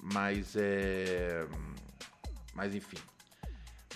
mas 0.00 0.56
é. 0.56 1.46
Mas 2.54 2.74
enfim. 2.74 2.98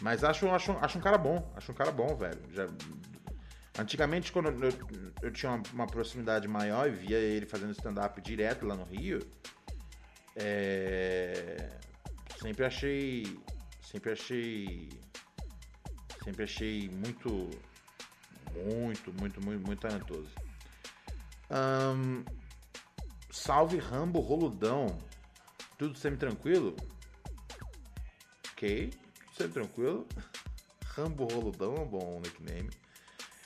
Mas 0.01 0.25
acho, 0.25 0.49
acho, 0.49 0.73
acho 0.73 0.99
um 0.99 1.01
cara 1.01 1.19
bom. 1.19 1.53
Acho 1.57 1.73
um 1.73 1.75
cara 1.75 1.93
bom, 1.93 2.17
velho. 2.17 2.41
Já, 2.53 2.67
antigamente, 3.79 4.33
quando 4.33 4.49
eu, 4.49 4.73
eu 5.23 5.31
tinha 5.31 5.53
uma, 5.53 5.63
uma, 5.73 5.87
proximidade 5.87 6.49
maior 6.49 6.89
e 6.89 6.93
via 6.93 7.19
ele 7.19 7.47
fazendo 7.47 7.73
stand-up 7.73 8.21
direto 8.21 8.67
lá 8.67 8.75
no 8.75 8.85
Rio, 8.85 9.21
é, 10.37 11.69
sempre 12.41 12.65
achei. 12.65 13.39
Sempre 13.81 14.13
achei. 14.13 14.89
Sempre 16.23 16.45
achei 16.45 16.89
muito. 16.89 17.51
Muito, 18.53 19.13
muito, 19.21 19.45
muito, 19.45 19.67
muito 19.67 19.81
talentoso. 19.81 20.31
Um, 21.51 22.25
salve 23.31 23.79
Rambo 23.79 24.21
Roludão. 24.21 24.99
Tudo 25.77 25.99
semi-tranquilo? 25.99 26.77
Ok, 28.65 28.91
semi-tranquilo. 29.37 30.07
Rambo 30.97 31.27
Roludão 31.27 31.77
é 31.77 31.81
um 31.81 31.87
bom 31.87 32.21
nickname. 32.25 32.71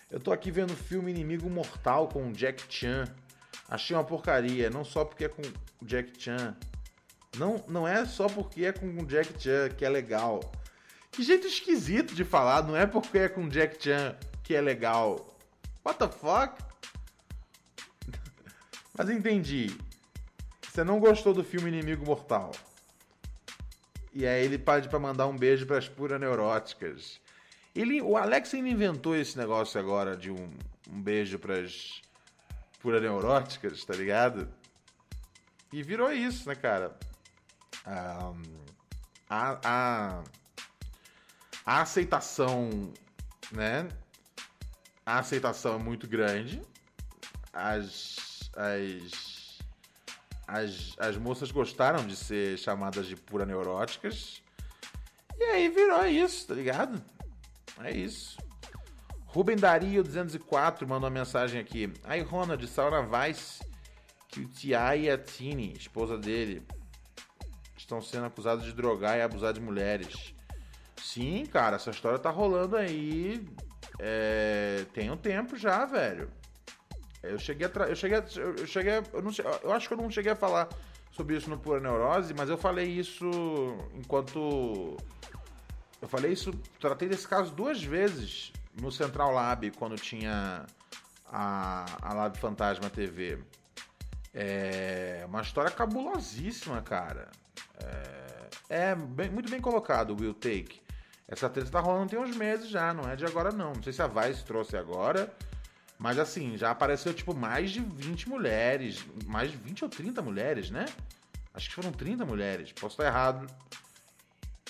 Eu 0.09 0.21
tô 0.21 0.33
aqui 0.33 0.49
vendo 0.49 0.71
o 0.71 0.77
filme 0.77 1.11
Inimigo 1.11 1.51
Mortal 1.51 2.07
com 2.09 2.31
Jack 2.31 2.63
Chan. 2.69 3.05
Achei 3.69 3.97
uma 3.97 4.05
porcaria, 4.05 4.71
não 4.71 4.85
só 4.85 5.05
porque 5.05 5.25
é 5.25 5.29
com 5.29 5.43
Jack 5.83 6.13
Chan. 6.23 6.57
Não, 7.37 7.65
não 7.67 7.87
é 7.87 8.07
só 8.07 8.29
porque 8.29 8.65
é 8.65 8.73
com 8.73 9.05
Jack 9.07 9.43
Chan 9.43 9.71
que 9.71 9.85
é 9.85 9.89
legal. 9.89 10.41
Que 11.11 11.25
jeito 11.25 11.49
esquisito 11.49 12.15
de 12.15 12.25
falar, 12.25 12.63
não 12.63 12.77
é 12.77 12.87
porque 12.87 13.19
é 13.19 13.29
com 13.29 13.49
Jack 13.49 13.83
Chan 13.83 14.17
que 14.45 14.55
é 14.55 14.61
legal. 14.61 15.37
What 15.85 15.99
the 15.99 16.09
fuck? 16.09 16.63
Mas 18.97 19.11
entendi. 19.11 19.77
Você 20.63 20.85
não 20.85 21.01
gostou 21.01 21.35
do 21.35 21.43
filme 21.43 21.71
Inimigo 21.71 22.07
Mortal. 22.07 22.53
E 24.19 24.27
aí 24.27 24.45
ele 24.45 24.59
pede 24.59 24.89
para 24.89 24.99
mandar 24.99 25.29
um 25.29 25.37
beijo 25.37 25.65
para 25.65 25.79
as 25.79 25.89
puras 25.89 26.21
neuróticas. 26.21 27.21
Ele, 27.73 28.03
o 28.03 28.17
Alex 28.17 28.53
inventou 28.53 29.15
esse 29.15 29.39
negócio 29.39 29.79
agora 29.79 30.17
de 30.17 30.29
um, 30.29 30.51
um 30.91 31.01
beijo 31.01 31.39
para 31.39 31.61
as 31.61 32.03
puras 32.81 33.01
neuróticas, 33.01 33.85
tá 33.85 33.95
ligado? 33.95 34.49
E 35.73 35.85
virou 35.85 36.11
isso, 36.11 36.49
né, 36.49 36.57
cara? 36.57 36.99
Um, 37.87 38.43
a, 39.31 39.61
a, 39.63 40.25
a 41.65 41.83
aceitação, 41.83 42.93
né? 43.53 43.89
A 45.07 45.21
aceitação 45.21 45.77
é 45.77 45.79
muito 45.79 46.09
grande. 46.09 46.61
As, 47.53 48.51
as, 48.57 49.38
as, 50.49 50.95
as 50.99 51.19
moças 51.19 51.51
gostaram 51.51 52.07
de 52.07 52.17
ser 52.17 52.57
chamadas 52.57 53.07
de 53.07 53.15
pura 53.15 53.45
neuróticas. 53.45 54.43
E 55.39 55.45
aí 55.45 55.69
virou 55.69 56.07
isso, 56.07 56.49
tá 56.49 56.55
ligado? 56.55 57.01
É 57.85 57.93
isso. 57.93 58.39
Rubem 59.27 59.57
Dario 59.57 60.03
204 60.03 60.89
mandou 60.89 61.09
uma 61.09 61.15
mensagem 61.15 61.61
aqui. 61.61 61.93
Aí, 62.03 62.23
Ronald, 62.23 62.67
Saura 62.67 63.03
Weiss, 63.03 63.61
que 64.27 64.41
o 64.41 64.49
T.I. 64.49 65.03
e 65.03 65.11
a 65.11 65.19
Tini, 65.19 65.75
esposa 65.75 66.17
dele, 66.17 66.67
estão 67.77 68.01
sendo 68.01 68.25
acusados 68.25 68.65
de 68.65 68.73
drogar 68.73 69.19
e 69.19 69.23
abusar 69.23 69.53
de 69.53 69.61
mulheres. 69.61 70.35
Sim, 70.97 71.45
cara, 71.45 71.77
essa 71.77 71.91
história 71.91 72.19
tá 72.19 72.31
rolando 72.31 72.75
aí. 72.75 73.47
É, 73.99 74.87
tem 74.95 75.11
um 75.11 75.17
tempo 75.17 75.57
já, 75.57 75.85
velho. 75.85 76.31
Eu 77.23 77.39
cheguei 77.39 77.67
a. 77.67 77.71
Eu 77.85 77.97
cheguei 77.97 78.19
a, 78.19 78.25
Eu 78.37 78.67
cheguei 78.67 78.93
a, 78.93 79.03
eu, 79.13 79.23
não, 79.23 79.31
eu 79.63 79.73
acho 79.73 79.89
que 79.89 79.95
eu 79.95 79.99
não 79.99 80.11
cheguei 80.11 80.33
a 80.33 80.37
falar 80.37 80.69
sobre 81.11 81.37
isso 81.37 81.51
no 81.51 81.59
Pura 81.59 81.81
Neurose, 81.81 82.35
mas 82.35 82.49
eu 82.49 82.57
falei 82.57 82.87
isso 82.87 83.29
enquanto. 83.95 84.97
Eu 86.01 86.09
falei 86.09 86.33
isso. 86.33 86.53
Tratei 86.81 87.09
desse 87.09 87.27
caso 87.27 87.53
duas 87.53 87.83
vezes 87.83 88.53
no 88.81 88.93
Central 88.93 89.33
Lab, 89.33 89.71
quando 89.73 89.97
tinha 89.97 90.65
a, 91.27 91.85
a 92.03 92.15
Lab 92.15 92.39
Fantasma 92.39 92.89
TV. 92.89 93.39
É 94.33 95.25
uma 95.27 95.43
história 95.43 95.71
cabulosíssima, 95.71 96.81
cara. 96.83 97.29
É, 98.69 98.91
é 98.91 98.95
bem, 98.95 99.31
muito 99.31 99.51
bem 99.51 99.61
colocado 99.61 100.11
o 100.11 100.21
Will 100.21 100.35
Take. 100.35 100.81
Essa 101.27 101.49
treta 101.51 101.71
tá 101.71 101.81
rolando 101.81 102.09
tem 102.09 102.19
uns 102.19 102.35
meses 102.35 102.71
já, 102.71 102.95
não 102.95 103.09
é 103.11 103.15
de 103.15 103.27
agora 103.27 103.51
não. 103.51 103.73
Não 103.73 103.83
sei 103.83 103.93
se 103.93 104.01
a 104.01 104.07
Vice 104.07 104.45
trouxe 104.45 104.77
agora, 104.77 105.31
mas 105.99 106.19
assim, 106.19 106.57
já 106.57 106.71
apareceu 106.71 107.13
tipo 107.13 107.35
mais 107.35 107.71
de 107.71 107.81
20 107.81 108.29
mulheres, 108.29 109.05
mais 109.27 109.51
de 109.51 109.57
20 109.57 109.85
ou 109.85 109.91
30 109.91 110.23
mulheres, 110.23 110.71
né? 110.71 110.87
Acho 111.53 111.69
que 111.69 111.75
foram 111.75 111.93
30 111.93 112.25
mulheres, 112.25 112.73
posso 112.73 112.95
estar 112.95 113.07
errado. 113.07 113.47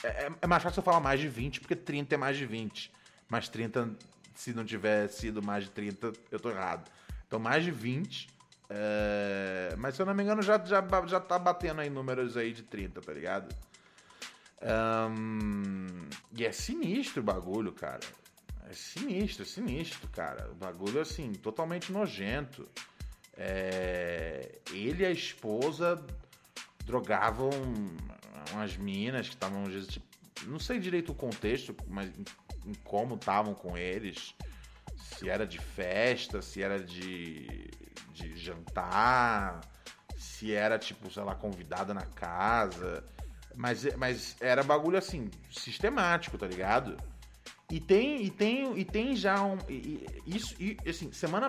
É, 0.02 0.08
é, 0.08 0.32
é 0.42 0.46
mais 0.46 0.62
fácil 0.62 0.80
eu 0.80 0.84
falar 0.84 1.00
mais 1.00 1.20
de 1.20 1.28
20, 1.28 1.60
porque 1.60 1.76
30 1.76 2.14
é 2.14 2.18
mais 2.18 2.36
de 2.36 2.46
20. 2.46 2.90
Mas 3.28 3.48
30, 3.48 3.90
se 4.34 4.54
não 4.54 4.64
tiver 4.64 5.08
sido 5.08 5.42
mais 5.42 5.64
de 5.64 5.70
30, 5.70 6.12
eu 6.30 6.40
tô 6.40 6.50
errado. 6.50 6.90
Então 7.26 7.38
mais 7.38 7.62
de 7.62 7.70
20 7.70 8.38
é, 8.70 9.74
mas 9.78 9.94
se 9.94 10.02
eu 10.02 10.06
não 10.06 10.14
me 10.14 10.22
engano, 10.22 10.42
já, 10.42 10.62
já, 10.64 10.84
já 11.06 11.20
tá 11.20 11.38
batendo 11.38 11.80
aí 11.80 11.88
números 11.88 12.36
aí 12.36 12.52
de 12.52 12.62
30, 12.62 13.00
tá 13.00 13.12
ligado? 13.12 13.54
Um, 14.60 15.86
e 16.32 16.44
é 16.44 16.52
sinistro 16.52 17.22
o 17.22 17.24
bagulho, 17.24 17.72
cara. 17.72 18.00
É 18.68 18.72
sinistro, 18.72 19.42
é 19.42 19.46
sinistro, 19.46 20.08
cara. 20.08 20.50
O 20.50 20.54
bagulho, 20.54 21.00
assim, 21.00 21.32
totalmente 21.32 21.90
nojento. 21.90 22.68
É, 23.36 24.58
ele 24.72 25.02
e 25.02 25.06
a 25.06 25.10
esposa 25.10 26.04
drogavam 26.84 27.50
umas 28.52 28.76
minas 28.76 29.28
que 29.28 29.34
estavam, 29.34 29.64
tipo, 29.86 30.06
não 30.46 30.58
sei 30.58 30.78
direito 30.78 31.12
o 31.12 31.14
contexto, 31.14 31.74
mas 31.86 32.10
em 32.66 32.74
como 32.84 33.14
estavam 33.14 33.54
com 33.54 33.76
eles. 33.76 34.34
Se 34.96 35.28
era 35.28 35.46
de 35.46 35.58
festa, 35.58 36.42
se 36.42 36.62
era 36.62 36.78
de 36.82 37.68
de 38.18 38.36
jantar, 38.36 39.60
se 40.16 40.52
era, 40.52 40.78
tipo, 40.78 41.10
sei 41.10 41.22
lá, 41.22 41.34
convidada 41.34 41.94
na 41.94 42.04
casa. 42.04 43.04
Mas, 43.54 43.84
mas 43.96 44.36
era 44.40 44.62
bagulho 44.62 44.98
assim, 44.98 45.30
sistemático, 45.50 46.36
tá 46.36 46.46
ligado? 46.46 46.96
E 47.70 47.80
tem, 47.80 48.22
e 48.22 48.30
tem, 48.30 48.78
e 48.78 48.84
tem 48.84 49.14
já 49.14 49.42
um. 49.42 49.58
E, 49.68 50.06
isso, 50.26 50.54
e, 50.58 50.76
assim, 50.88 51.12
semana 51.12 51.48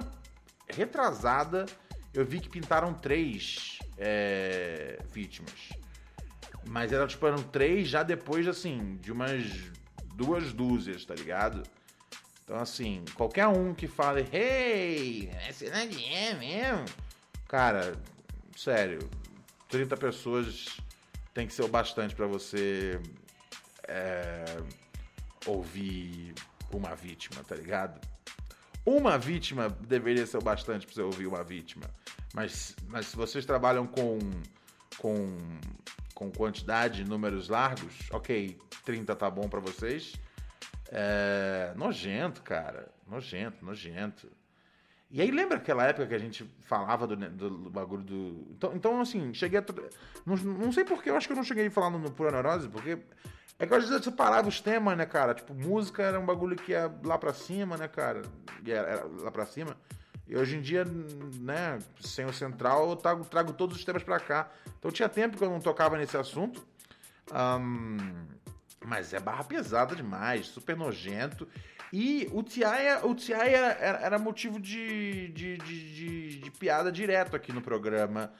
retrasada 0.68 1.66
eu 2.14 2.26
vi 2.26 2.40
que 2.40 2.50
pintaram 2.50 2.94
três 2.94 3.80
é, 3.98 5.00
vítimas. 5.12 5.70
Mas 6.68 6.92
era 6.92 7.08
tipo, 7.08 7.26
eram 7.26 7.42
três 7.42 7.88
já 7.88 8.04
depois, 8.04 8.48
assim, 8.48 8.98
de 8.98 9.12
umas 9.12 9.46
duas 10.16 10.52
dúzias, 10.52 11.06
tá 11.06 11.16
ligado? 11.16 11.64
Então, 12.44 12.58
assim, 12.58 13.06
qualquer 13.14 13.48
um 13.48 13.74
que 13.74 13.88
fale, 13.88 14.28
hey, 14.34 15.30
essa 15.48 15.66
cidade 15.66 16.04
é 16.04 16.34
mesmo. 16.34 16.86
Cara, 17.48 17.94
sério, 18.58 19.00
30 19.70 19.96
pessoas 19.96 20.66
tem 21.34 21.48
que 21.48 21.54
ser 21.54 21.64
o 21.64 21.68
bastante 21.68 22.16
para 22.16 22.28
você 22.28 23.00
é, 23.88 24.44
ouvir 25.46 26.34
uma 26.72 26.96
vítima, 26.96 27.44
tá 27.44 27.56
ligado? 27.56 28.00
Uma 28.86 29.18
vítima 29.18 29.70
deveria 29.70 30.26
ser 30.26 30.38
o 30.38 30.42
bastante 30.42 30.86
para 30.86 30.96
você 30.96 31.02
ouvir 31.02 31.28
uma 31.28 31.44
vítima. 31.44 31.86
Mas, 32.34 32.76
mas 32.88 33.08
se 33.08 33.16
vocês 33.16 33.46
trabalham 33.46 33.86
com, 33.86 34.20
com, 34.98 35.38
com 36.14 36.32
quantidade, 36.32 37.04
números 37.04 37.50
largos, 37.50 37.94
ok, 38.12 38.58
30 38.86 39.16
tá 39.16 39.30
bom 39.30 39.48
para 39.48 39.60
vocês. 39.60 40.14
É, 40.92 41.74
nojento, 41.76 42.42
cara. 42.42 42.88
Nojento, 43.08 43.64
nojento. 43.64 44.32
E 45.12 45.22
aí 45.22 45.32
lembra 45.32 45.58
aquela 45.58 45.86
época 45.86 46.06
que 46.06 46.14
a 46.14 46.20
gente 46.20 46.46
falava 46.62 47.08
do, 47.08 47.16
do, 47.16 47.50
do 47.50 47.70
bagulho 47.70 48.04
do. 48.04 48.48
Então, 48.52 48.76
então 48.76 49.02
assim, 49.02 49.34
cheguei 49.34 49.60
a. 49.60 49.66
Não, 50.24 50.36
não 50.36 50.72
sei 50.72 50.84
porquê, 50.84 51.10
eu 51.10 51.16
acho 51.16 51.28
que 51.28 51.34
eu 51.34 51.38
não 51.38 51.44
cheguei 51.44 51.68
falando 51.70 51.98
no 51.98 52.12
Pura 52.12 52.32
Neurose, 52.32 52.70
porque. 52.70 53.00
É 53.60 53.68
que 53.68 53.74
às 53.74 53.90
vezes 53.90 54.06
você 54.06 54.10
parava 54.10 54.48
os 54.48 54.62
temas, 54.62 54.98
né, 54.98 55.06
cara? 55.06 55.34
Tipo, 55.34 55.54
música 55.54 56.02
era 56.02 56.18
um 56.18 56.26
bagulho 56.26 56.56
que 56.56 56.72
ia 56.72 56.90
lá 57.04 57.18
pra 57.18 57.34
cima, 57.34 57.76
né, 57.76 57.90
cara? 57.90 58.22
Era, 58.66 58.88
era 58.88 59.06
lá 59.06 59.30
pra 59.30 59.46
cima. 59.46 59.76
E 60.26 60.38
hoje 60.38 60.56
em 60.56 60.62
dia, 60.62 60.86
né, 60.86 61.80
sem 62.00 62.26
o 62.26 62.32
central, 62.32 62.90
eu 62.90 62.96
trago, 62.96 63.26
trago 63.26 63.52
todos 63.52 63.76
os 63.76 63.84
temas 63.84 64.02
pra 64.02 64.20
cá. 64.20 64.50
Então 64.78 64.90
tinha 64.92 65.10
tempo 65.10 65.38
que 65.38 65.44
eu 65.44 65.50
não 65.50 65.60
tocava 65.60 65.98
nesse 65.98 66.16
assunto. 66.16 66.66
Um, 67.34 67.98
mas 68.86 69.14
é 69.14 69.20
barra 69.20 69.44
pesada 69.44 69.96
demais, 69.96 70.48
super 70.48 70.78
nojento. 70.78 71.48
E 71.92 72.30
o 72.32 72.44
T.I. 72.44 73.00
O 73.04 73.16
era, 73.34 73.72
era, 73.74 73.98
era, 74.00 74.20
motivo 74.20 74.60
de, 74.60 75.30
de, 75.30 75.58
de, 75.58 75.94
de, 75.96 76.40
de 76.40 76.52
piada 76.52 76.92
direto 76.92 77.36
aqui 77.36 77.52
no 77.52 77.62
programa. 77.62 78.32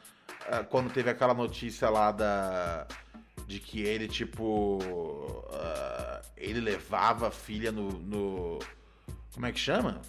Uh, 0.48 0.64
quando 0.66 0.94
teve 0.94 1.10
aquela 1.10 1.34
notícia 1.34 1.90
lá 1.90 2.12
da. 2.12 2.88
De 3.50 3.60
que 3.60 3.82
ele, 3.82 4.08
tipo. 4.08 4.78
Uh, 4.78 6.22
ele 6.38 6.60
levava 6.62 7.30
a 7.30 7.32
filha 7.32 7.72
no, 7.72 7.90
no. 7.94 8.60
Como 9.34 9.46
é 9.48 9.52
que 9.52 9.60
chama? 9.60 10.02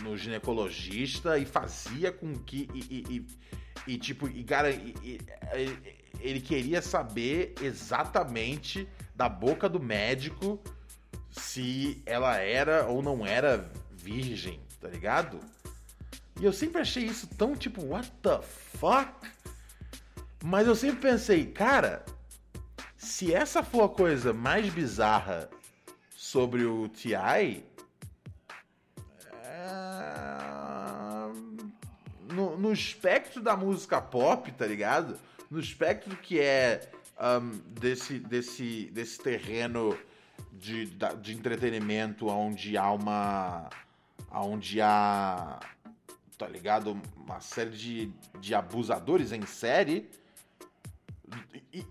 No 0.00 0.16
ginecologista 0.16 1.36
e 1.36 1.44
fazia 1.44 2.12
com 2.12 2.32
que. 2.34 2.68
E, 2.72 3.04
e, 3.10 3.26
E 3.88 3.98
tipo, 3.98 4.28
e, 4.28 4.44
cara, 4.44 4.70
e- 4.70 4.94
e- 5.02 5.18
ele 6.20 6.40
queria 6.40 6.80
saber 6.80 7.54
exatamente 7.60 8.88
da 9.14 9.28
boca 9.28 9.68
do 9.68 9.80
médico 9.80 10.62
se 11.30 12.00
ela 12.06 12.36
era 12.36 12.86
ou 12.86 13.02
não 13.02 13.26
era 13.26 13.68
virgem, 13.90 14.60
tá 14.80 14.88
ligado? 14.88 15.40
E 16.40 16.44
eu 16.44 16.52
sempre 16.52 16.80
achei 16.80 17.04
isso 17.04 17.26
tão 17.36 17.56
tipo, 17.56 17.84
what 17.86 18.08
the 18.22 18.40
fuck? 18.40 19.12
Mas 20.44 20.66
eu 20.68 20.76
sempre 20.76 21.00
pensei, 21.10 21.46
cara, 21.46 22.04
se 23.04 23.32
essa 23.34 23.62
for 23.62 23.84
a 23.84 23.88
coisa 23.88 24.32
mais 24.32 24.72
bizarra 24.72 25.50
sobre 26.16 26.64
o 26.64 26.88
T.I., 26.88 27.64
é, 29.44 30.04
no, 32.32 32.56
no 32.56 32.72
espectro 32.72 33.42
da 33.42 33.56
música 33.56 34.00
pop, 34.00 34.50
tá 34.52 34.66
ligado? 34.66 35.18
No 35.50 35.60
espectro 35.60 36.16
que 36.16 36.40
é 36.40 36.90
um, 37.20 37.50
desse, 37.78 38.18
desse, 38.18 38.90
desse 38.92 39.18
terreno 39.22 39.96
de, 40.52 40.86
de 41.20 41.34
entretenimento 41.34 42.26
onde 42.28 42.76
há 42.76 42.90
uma. 42.90 43.68
onde 44.32 44.80
há. 44.80 45.60
tá 46.38 46.48
ligado? 46.48 46.98
Uma 47.16 47.40
série 47.40 47.70
de, 47.70 48.12
de 48.40 48.54
abusadores 48.54 49.30
em 49.30 49.44
série. 49.44 50.10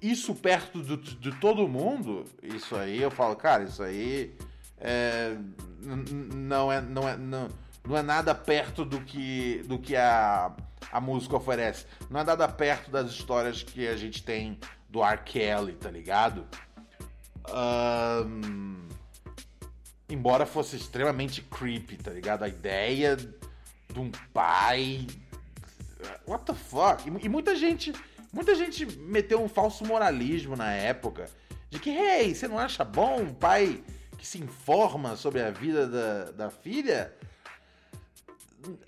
Isso 0.01 0.33
perto 0.33 0.81
de 0.81 1.31
todo 1.39 1.67
mundo, 1.67 2.25
isso 2.41 2.75
aí 2.75 3.01
eu 3.01 3.11
falo, 3.11 3.35
cara, 3.35 3.63
isso 3.63 3.83
aí 3.83 4.35
é, 4.77 5.35
não, 5.81 6.71
é, 6.71 6.81
não, 6.81 7.07
é, 7.07 7.17
não, 7.17 7.49
não 7.87 7.97
é 7.97 8.01
nada 8.01 8.35
perto 8.35 8.83
do 8.83 9.01
que, 9.01 9.63
do 9.65 9.79
que 9.79 9.95
a, 9.95 10.53
a 10.91 11.01
música 11.01 11.35
oferece. 11.35 11.85
Não 12.09 12.19
é 12.19 12.23
nada 12.23 12.47
perto 12.47 12.91
das 12.91 13.09
histórias 13.09 13.63
que 13.63 13.87
a 13.87 13.95
gente 13.95 14.23
tem 14.23 14.59
do 14.89 15.03
R. 15.03 15.17
Kelly, 15.23 15.73
tá 15.73 15.89
ligado? 15.89 16.45
Ahn, 17.49 18.87
embora 20.09 20.45
fosse 20.45 20.75
extremamente 20.75 21.41
creepy, 21.41 21.97
tá 21.97 22.11
ligado? 22.11 22.43
A 22.43 22.47
ideia 22.47 23.15
de 23.15 23.99
um 23.99 24.11
pai. 24.33 25.07
What 26.27 26.45
the 26.45 26.53
fuck? 26.53 27.07
E, 27.07 27.25
e 27.25 27.29
muita 27.29 27.55
gente. 27.55 27.93
Muita 28.33 28.55
gente 28.55 28.85
meteu 28.97 29.41
um 29.41 29.47
falso 29.47 29.85
moralismo 29.85 30.55
na 30.55 30.73
época. 30.73 31.29
De 31.69 31.79
que, 31.79 31.91
hey, 31.91 32.33
você 32.33 32.47
não 32.47 32.57
acha 32.57 32.83
bom 32.83 33.21
um 33.21 33.33
pai 33.33 33.83
que 34.17 34.25
se 34.25 34.39
informa 34.39 35.15
sobre 35.15 35.41
a 35.41 35.51
vida 35.51 35.87
da, 35.87 36.31
da 36.31 36.49
filha? 36.49 37.13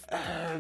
Ah, 0.08 0.60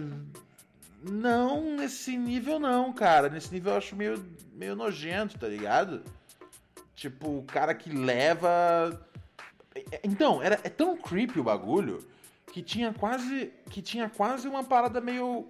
Não, 1.01 1.75
nesse 1.75 2.15
nível 2.15 2.59
não, 2.59 2.93
cara. 2.93 3.27
Nesse 3.27 3.51
nível 3.51 3.71
eu 3.73 3.77
acho 3.77 3.95
meio, 3.95 4.23
meio 4.53 4.75
nojento, 4.75 5.37
tá 5.39 5.47
ligado? 5.47 6.03
Tipo, 6.95 7.39
o 7.39 7.43
cara 7.43 7.73
que 7.73 7.89
leva. 7.89 9.07
Então, 10.03 10.41
era, 10.41 10.59
é 10.63 10.69
tão 10.69 10.95
creepy 10.95 11.39
o 11.39 11.43
bagulho 11.43 12.05
que 12.53 12.61
tinha 12.61 12.93
quase. 12.93 13.51
que 13.69 13.81
tinha 13.81 14.09
quase 14.09 14.47
uma 14.47 14.63
parada 14.63 15.01
meio. 15.01 15.47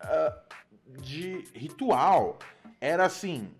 ah, 0.00 0.38
de 1.00 1.44
ritual. 1.54 2.38
Era 2.80 3.06
assim. 3.06 3.50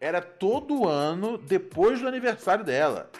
Era 0.00 0.20
todo 0.20 0.88
ano 0.88 1.36
depois 1.36 2.00
do 2.00 2.08
aniversário 2.08 2.64
dela. 2.64 3.10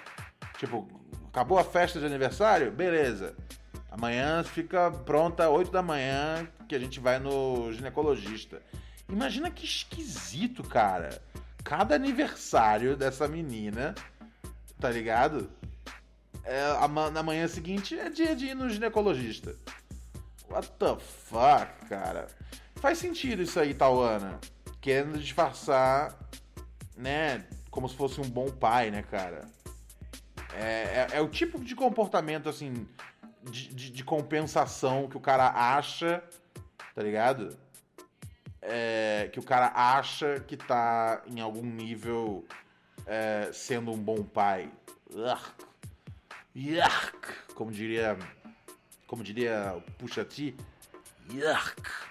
Tipo, 0.59 0.89
acabou 1.29 1.59
a 1.59 1.65
festa 1.65 1.99
de 1.99 2.07
aniversário? 2.07 2.71
Beleza. 2.73 3.37
Amanhã 3.91 4.45
fica 4.45 4.91
pronta 4.91 5.49
8 5.49 5.71
da 5.71 5.83
manhã 5.83 6.47
que 6.69 6.75
a 6.75 6.79
gente 6.79 7.01
vai 7.01 7.19
no 7.19 7.73
ginecologista. 7.73 8.63
Imagina 9.09 9.51
que 9.51 9.65
esquisito, 9.65 10.63
cara. 10.63 11.21
Cada 11.65 11.95
aniversário 11.95 12.97
dessa 12.97 13.27
menina, 13.27 13.95
tá 14.79 14.91
ligado? 14.91 15.51
É, 16.45 16.71
na 17.13 17.23
manhã 17.23 17.47
seguinte 17.49 17.99
é 17.99 18.09
dia 18.09 18.35
de 18.35 18.47
ir 18.47 18.55
no 18.55 18.71
ginecologista. 18.71 19.55
What 20.49 20.71
the 20.79 20.97
fuck, 20.99 21.89
cara? 21.89 22.29
Faz 22.81 22.99
sentido 22.99 23.43
isso 23.43 23.59
aí, 23.61 23.75
Tauana. 23.75 24.39
Querendo 24.81 25.19
disfarçar, 25.19 26.17
né? 26.97 27.45
Como 27.71 27.89
se 27.89 27.95
fosse 27.97 28.21
um 28.21 28.29
bom 28.29 28.51
pai, 28.51 28.91
né, 28.91 29.03
cara? 29.03 29.47
É, 30.55 31.07
é, 31.13 31.19
é 31.19 31.21
o 31.21 31.29
tipo 31.29 31.63
de 31.63 31.75
comportamento, 31.75 32.49
assim, 32.49 32.87
de, 33.51 33.69
de- 33.69 33.91
de 33.91 34.05
compensação 34.05 35.09
que 35.09 35.17
o 35.17 35.21
cara 35.21 35.49
acha, 35.77 36.23
tá 36.95 37.03
ligado? 37.03 37.57
É, 38.63 39.31
que 39.33 39.39
o 39.39 39.43
cara 39.43 39.71
acha 39.75 40.41
que 40.41 40.57
tá 40.57 41.23
em 41.27 41.41
algum 41.41 41.63
nível 41.65 42.45
é, 43.07 43.51
sendo 43.53 43.93
um 43.93 43.99
bom 43.99 44.23
pai. 44.25 44.71
Como 47.55 47.71
diria. 47.71 48.17
Como 49.07 49.23
diria 49.23 49.75
o 49.77 49.81
Pusha 49.93 50.25
T. 50.25 50.55
Yuck. 51.33 52.10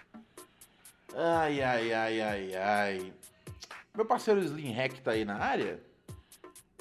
Ai, 1.15 1.61
ai, 1.61 1.93
ai, 1.93 2.21
ai, 2.21 2.55
ai. 2.55 3.13
Meu 3.95 4.05
parceiro 4.05 4.41
Slim 4.41 4.71
Hack 4.71 4.99
tá 5.01 5.11
aí 5.11 5.25
na 5.25 5.37
área? 5.37 5.79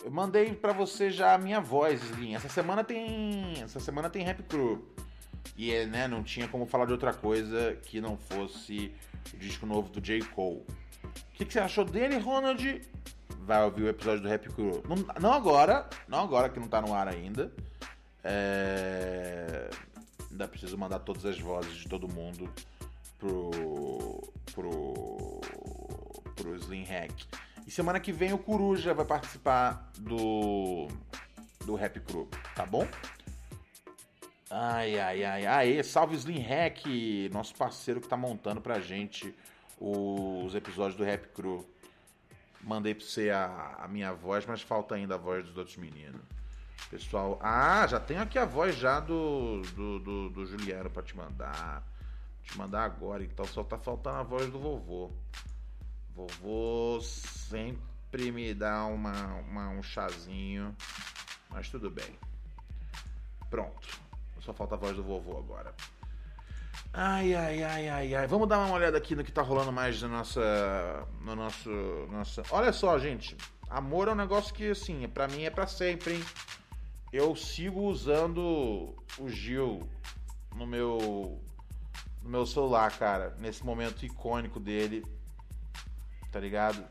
Eu 0.05 0.11
mandei 0.11 0.55
pra 0.55 0.73
você 0.73 1.11
já 1.11 1.35
a 1.35 1.39
minha 1.39 1.61
voz, 1.61 2.03
Slim. 2.03 2.35
Essa 2.35 2.49
semana 2.49 2.85
tem. 2.85 3.61
Essa 3.63 3.81
semana 3.81 4.11
tem 4.11 4.23
Rap 4.23 4.43
Crew. 4.45 4.87
E 5.57 5.73
é, 5.73 5.87
né, 5.87 6.07
não 6.07 6.23
tinha 6.23 6.47
como 6.47 6.67
falar 6.67 6.85
de 6.85 6.93
outra 6.93 7.13
coisa 7.13 7.77
que 7.83 8.01
não 8.01 8.17
fosse 8.17 8.93
o 9.33 9.37
disco 9.37 9.67
novo 9.67 9.89
do 9.89 10.01
J. 10.01 10.23
Cole. 10.27 10.65
O 11.03 11.35
que, 11.35 11.45
que 11.45 11.53
você 11.53 11.59
achou 11.59 11.85
dele, 11.85 12.19
Ronald? 12.19 12.83
Vai 13.41 13.65
ouvir 13.65 13.85
o 13.85 13.89
episódio 13.89 14.23
do 14.23 14.29
Rap 14.29 14.49
Crew. 14.51 14.83
Não, 14.87 14.97
não 15.21 15.33
agora, 15.33 15.89
não 16.07 16.21
agora 16.21 16.49
que 16.49 16.61
não 16.61 16.69
tá 16.69 16.81
no 16.81 16.95
ar 16.95 17.09
ainda. 17.09 17.51
É... 18.23 19.71
Ainda 20.31 20.47
preciso 20.47 20.77
mandar 20.77 20.99
todas 21.01 21.25
as 21.25 21.41
vozes 21.41 21.75
de 21.75 21.89
todo 21.89 22.07
mundo 22.07 22.49
pro. 23.19 23.51
pro. 24.55 25.41
pro 26.37 26.57
Slim 26.57 26.85
Hack. 26.85 27.13
E 27.67 27.71
semana 27.71 28.01
que 28.01 28.13
vem 28.13 28.33
o 28.33 28.39
Coruja 28.39 28.95
vai 28.95 29.05
participar 29.05 29.91
do. 29.99 30.89
do 31.65 31.75
Rap 31.75 32.01
Crew, 32.01 32.29
tá 32.55 32.65
bom? 32.65 32.87
Ai, 34.51 34.99
ai, 34.99 35.25
ai, 35.25 35.47
ai, 35.47 35.83
salve 35.83 36.17
Slim 36.17 36.41
Hack, 36.41 36.87
nosso 37.31 37.55
parceiro 37.55 38.01
que 38.01 38.09
tá 38.09 38.17
montando 38.17 38.63
pra 38.63 38.81
gente 38.81 39.35
os 39.79 40.55
episódios 40.55 40.97
do 40.97 41.05
Rap 41.05 41.29
Crew. 41.35 41.69
Mandei 42.63 42.95
pra 42.95 43.05
você 43.05 43.31
a, 43.31 43.77
a 43.79 43.89
minha 43.89 44.13
voz, 44.13 44.47
mas 44.47 44.63
falta 44.63 44.95
ainda 44.95 45.17
a 45.17 45.19
voz 45.19 45.45
dos 45.45 45.57
outros 45.57 45.77
meninos. 45.77 46.23
Pessoal, 46.91 47.39
ah, 47.43 47.87
já 47.87 48.01
tenho 48.01 48.23
aqui 48.23 48.39
a 48.39 48.47
voz 48.47 48.75
já 48.75 48.99
do, 48.99 49.61
do, 49.75 49.99
do, 49.99 50.31
do 50.31 50.47
Juliano 50.47 50.89
pra 50.89 51.03
te 51.03 51.15
mandar. 51.15 51.83
Te 52.49 52.59
mandar 52.59 52.85
agora, 52.85 53.23
então 53.23 53.45
só 53.47 53.63
tá 53.63 53.79
faltando 53.79 54.17
a 54.19 54.23
voz 54.23 54.51
do 54.51 54.59
vovô. 54.59 55.11
Vovô 56.15 56.99
sempre 57.01 58.33
me 58.33 58.53
dá 58.55 58.85
uma, 58.87 59.35
uma- 59.49 59.69
um 59.69 59.83
chazinho, 59.83 60.75
mas 61.51 61.69
tudo 61.69 61.91
bem. 61.91 62.19
Pronto. 63.51 63.87
Só 64.41 64.53
falta 64.55 64.75
a 64.75 64.79
voz 64.79 64.97
do 64.97 65.03
vovô 65.03 65.37
agora. 65.39 65.75
Ai, 66.93 67.35
ai, 67.35 67.63
ai, 67.63 67.89
ai, 67.89 68.15
ai. 68.15 68.27
Vamos 68.27 68.49
dar 68.49 68.59
uma 68.59 68.75
olhada 68.75 68.97
aqui 68.97 69.15
no 69.15 69.23
que 69.23 69.31
tá 69.31 69.43
rolando 69.43 69.71
mais 69.71 70.01
na 70.01 70.09
nossa. 70.09 71.07
No 71.21 71.37
nosso. 71.37 71.69
Nossa... 72.11 72.43
Olha 72.51 72.73
só, 72.73 72.99
gente. 72.99 73.37
Amor 73.69 74.09
é 74.09 74.13
um 74.13 74.15
negócio 74.15 74.55
que, 74.55 74.71
assim, 74.71 75.07
pra 75.09 75.29
mim 75.29 75.43
é 75.45 75.51
pra 75.51 75.67
sempre, 75.67 76.15
hein? 76.15 76.25
Eu 77.13 77.37
sigo 77.37 77.83
usando 77.83 78.95
o 79.19 79.29
Gil 79.29 79.87
no 80.55 80.67
meu. 80.67 81.39
No 82.23 82.31
meu 82.31 82.47
celular, 82.47 82.97
cara. 82.99 83.35
Nesse 83.39 83.65
momento 83.65 84.05
icônico 84.05 84.59
dele. 84.61 85.05
Tá 86.33 86.39
ligado? 86.41 86.85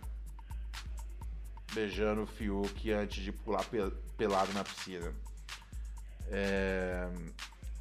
Beijando 1.73 2.23
o 2.23 2.27
Fiuk 2.27 2.91
antes 2.91 3.23
de 3.23 3.31
pular 3.31 3.63
pe- 3.65 3.91
pelado 4.17 4.51
na 4.53 4.63
piscina. 4.63 5.13
É, 6.29 7.07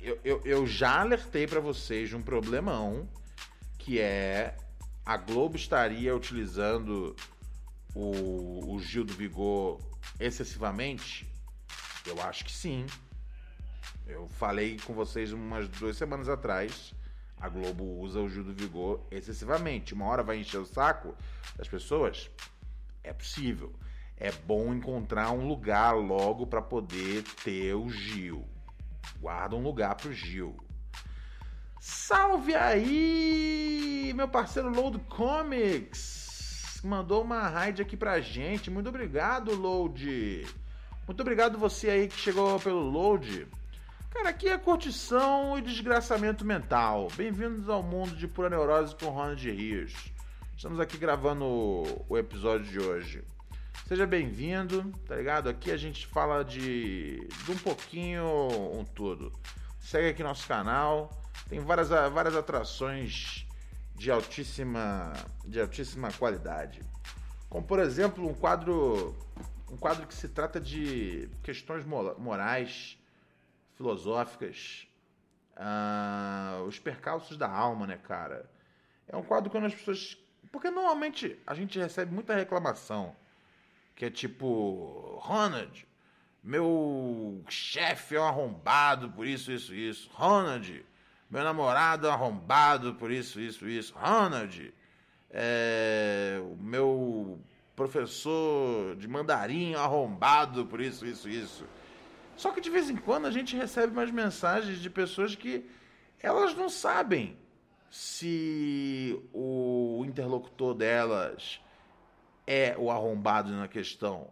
eu, 0.00 0.20
eu, 0.24 0.42
eu 0.44 0.66
já 0.66 1.00
alertei 1.00 1.46
pra 1.46 1.60
vocês 1.60 2.08
de 2.08 2.16
um 2.16 2.22
problemão 2.22 3.08
que 3.78 3.98
é 4.00 4.56
a 5.04 5.16
Globo 5.16 5.56
estaria 5.56 6.14
utilizando 6.14 7.14
o, 7.94 8.74
o 8.74 8.80
Gil 8.80 9.04
do 9.04 9.14
Vigor 9.14 9.80
excessivamente? 10.20 11.26
Eu 12.04 12.20
acho 12.22 12.44
que 12.44 12.52
sim. 12.52 12.86
Eu 14.06 14.28
falei 14.28 14.78
com 14.84 14.92
vocês 14.94 15.32
umas 15.32 15.68
duas 15.68 15.96
semanas 15.96 16.28
atrás. 16.28 16.92
A 17.40 17.48
Globo 17.48 17.84
usa 18.00 18.20
o 18.20 18.28
Gil 18.28 18.44
do 18.44 18.54
Vigor 18.54 19.06
excessivamente. 19.10 19.94
Uma 19.94 20.06
hora 20.06 20.22
vai 20.22 20.38
encher 20.38 20.58
o 20.58 20.66
saco 20.66 21.14
das 21.56 21.68
pessoas? 21.68 22.30
É 23.04 23.12
possível. 23.12 23.74
É 24.16 24.32
bom 24.32 24.72
encontrar 24.74 25.30
um 25.30 25.46
lugar 25.46 25.94
logo 25.94 26.46
para 26.46 26.62
poder 26.62 27.22
ter 27.44 27.74
o 27.74 27.90
Gil. 27.90 28.48
Guarda 29.20 29.54
um 29.54 29.62
lugar 29.62 29.94
pro 29.94 30.12
Gil. 30.12 30.56
Salve 31.78 32.54
aí, 32.54 34.12
meu 34.16 34.26
parceiro 34.26 34.70
Load 34.70 34.98
Comics. 35.08 36.80
Mandou 36.82 37.22
uma 37.22 37.46
raid 37.48 37.82
aqui 37.82 37.96
pra 37.96 38.20
gente. 38.20 38.70
Muito 38.70 38.88
obrigado, 38.88 39.54
Load. 39.54 40.46
Muito 41.06 41.20
obrigado 41.20 41.58
você 41.58 41.90
aí 41.90 42.08
que 42.08 42.16
chegou 42.16 42.58
pelo 42.58 42.80
Load. 42.80 43.46
Cara, 44.16 44.30
aqui 44.30 44.48
é 44.48 44.56
curtição 44.56 45.58
e 45.58 45.62
desgraçamento 45.62 46.42
mental. 46.42 47.08
Bem-vindos 47.16 47.68
ao 47.68 47.82
mundo 47.82 48.16
de 48.16 48.26
pura 48.26 48.48
neurose 48.48 48.96
com 48.96 49.10
Ronald 49.10 49.50
Rios. 49.50 49.92
Estamos 50.56 50.80
aqui 50.80 50.96
gravando 50.96 51.44
o 52.08 52.16
episódio 52.16 52.64
de 52.66 52.80
hoje. 52.80 53.22
Seja 53.86 54.06
bem-vindo, 54.06 54.90
tá 55.06 55.16
ligado? 55.16 55.50
Aqui 55.50 55.70
a 55.70 55.76
gente 55.76 56.06
fala 56.06 56.42
de, 56.42 57.28
de 57.44 57.52
um 57.52 57.58
pouquinho, 57.58 58.24
um 58.72 58.86
tudo. 58.86 59.30
Segue 59.78 60.08
aqui 60.08 60.22
nosso 60.22 60.48
canal, 60.48 61.10
tem 61.46 61.60
várias, 61.60 61.90
várias 61.90 62.34
atrações 62.34 63.46
de 63.94 64.10
altíssima, 64.10 65.12
de 65.44 65.60
altíssima 65.60 66.10
qualidade. 66.12 66.80
Como 67.50 67.66
por 67.66 67.78
exemplo 67.78 68.26
um 68.26 68.34
quadro, 68.34 69.14
um 69.70 69.76
quadro 69.76 70.06
que 70.06 70.14
se 70.14 70.26
trata 70.26 70.58
de 70.58 71.28
questões 71.42 71.84
morais, 71.84 72.95
filosóficas, 73.76 74.88
uh, 75.56 76.64
os 76.64 76.78
percalços 76.78 77.36
da 77.36 77.48
alma, 77.48 77.86
né, 77.86 77.98
cara? 77.98 78.50
É 79.08 79.16
um 79.16 79.22
quadro 79.22 79.50
quando 79.50 79.66
as 79.66 79.74
pessoas. 79.74 80.16
Porque 80.50 80.70
normalmente 80.70 81.38
a 81.46 81.54
gente 81.54 81.78
recebe 81.78 82.12
muita 82.12 82.34
reclamação. 82.34 83.14
Que 83.94 84.06
é 84.06 84.10
tipo, 84.10 85.18
Ronald, 85.22 85.86
meu 86.42 87.42
chefe 87.48 88.14
é 88.14 88.20
um 88.20 88.24
arrombado 88.24 89.10
por 89.10 89.26
isso, 89.26 89.50
isso, 89.50 89.74
isso. 89.74 90.10
Ronald, 90.12 90.84
meu 91.30 91.42
namorado 91.42 92.06
é 92.06 92.10
um 92.10 92.12
arrombado 92.12 92.94
por 92.94 93.10
isso, 93.10 93.40
isso, 93.40 93.66
isso. 93.66 93.94
Ronald, 93.96 94.72
é, 95.30 96.38
o 96.40 96.56
meu 96.62 97.40
professor 97.74 98.96
de 98.96 99.08
mandarim 99.08 99.72
é 99.72 99.76
arrombado 99.76 100.66
por 100.66 100.80
isso, 100.80 101.06
isso, 101.06 101.28
isso. 101.28 101.66
Só 102.36 102.52
que 102.52 102.60
de 102.60 102.70
vez 102.70 102.90
em 102.90 102.96
quando 102.96 103.26
a 103.26 103.30
gente 103.30 103.56
recebe 103.56 103.92
umas 103.92 104.10
mensagens 104.10 104.78
de 104.78 104.90
pessoas 104.90 105.34
que 105.34 105.68
elas 106.20 106.54
não 106.54 106.68
sabem 106.68 107.36
se 107.90 109.18
o 109.32 110.04
interlocutor 110.06 110.74
delas 110.74 111.60
é 112.46 112.76
o 112.78 112.90
arrombado 112.90 113.52
na 113.52 113.66
questão. 113.66 114.30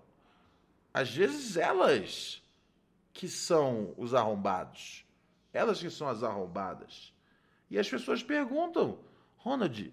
Às 0.92 1.10
vezes 1.10 1.56
elas 1.56 2.42
que 3.12 3.28
são 3.28 3.94
os 3.96 4.12
arrombados. 4.12 5.04
Elas 5.52 5.80
que 5.80 5.88
são 5.88 6.08
as 6.08 6.22
arrombadas. 6.22 7.12
E 7.70 7.78
as 7.78 7.88
pessoas 7.88 8.22
perguntam, 8.22 8.98
Ronald, 9.38 9.92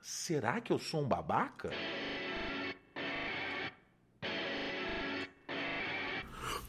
Será 0.00 0.60
que 0.60 0.72
eu 0.72 0.78
sou 0.78 1.02
um 1.02 1.08
babaca? 1.08 1.70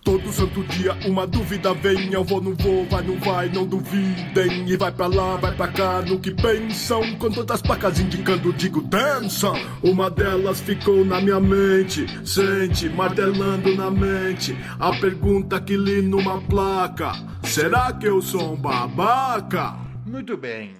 Todo 0.04 0.34
santo 0.34 0.64
dia 0.64 0.94
uma 1.06 1.28
dúvida 1.28 1.76
vem, 1.76 2.12
eu 2.12 2.24
vou, 2.24 2.42
não 2.42 2.56
vou, 2.56 2.86
vai, 2.88 3.04
não 3.04 3.20
vai, 3.20 3.50
não 3.50 3.68
duvidem. 3.68 4.68
E 4.68 4.76
vai 4.76 4.92
pra 4.92 5.06
lá, 5.06 5.36
vai 5.36 5.56
pra 5.56 5.68
cá, 5.68 6.02
no 6.02 6.20
que 6.20 6.32
pensam. 6.32 7.16
Com 7.18 7.30
todas 7.30 7.58
as 7.58 7.62
placas 7.62 8.00
indicando, 8.00 8.52
digo, 8.52 8.82
dança. 8.82 9.52
Uma 9.84 10.10
delas 10.10 10.60
ficou 10.60 11.06
na 11.06 11.22
minha 11.22 11.40
mente, 11.40 12.08
sente, 12.28 12.90
martelando 12.90 13.76
na 13.76 13.92
mente. 13.92 14.58
A 14.80 14.92
pergunta 15.00 15.62
que 15.62 15.78
li 15.78 16.02
numa 16.02 16.42
placa: 16.42 17.12
Será 17.44 17.94
que 17.94 18.08
eu 18.08 18.24
sou 18.24 18.54
um 18.54 18.58
babaca? 18.58 19.76
Muito 20.04 20.36
bem. 20.36 20.74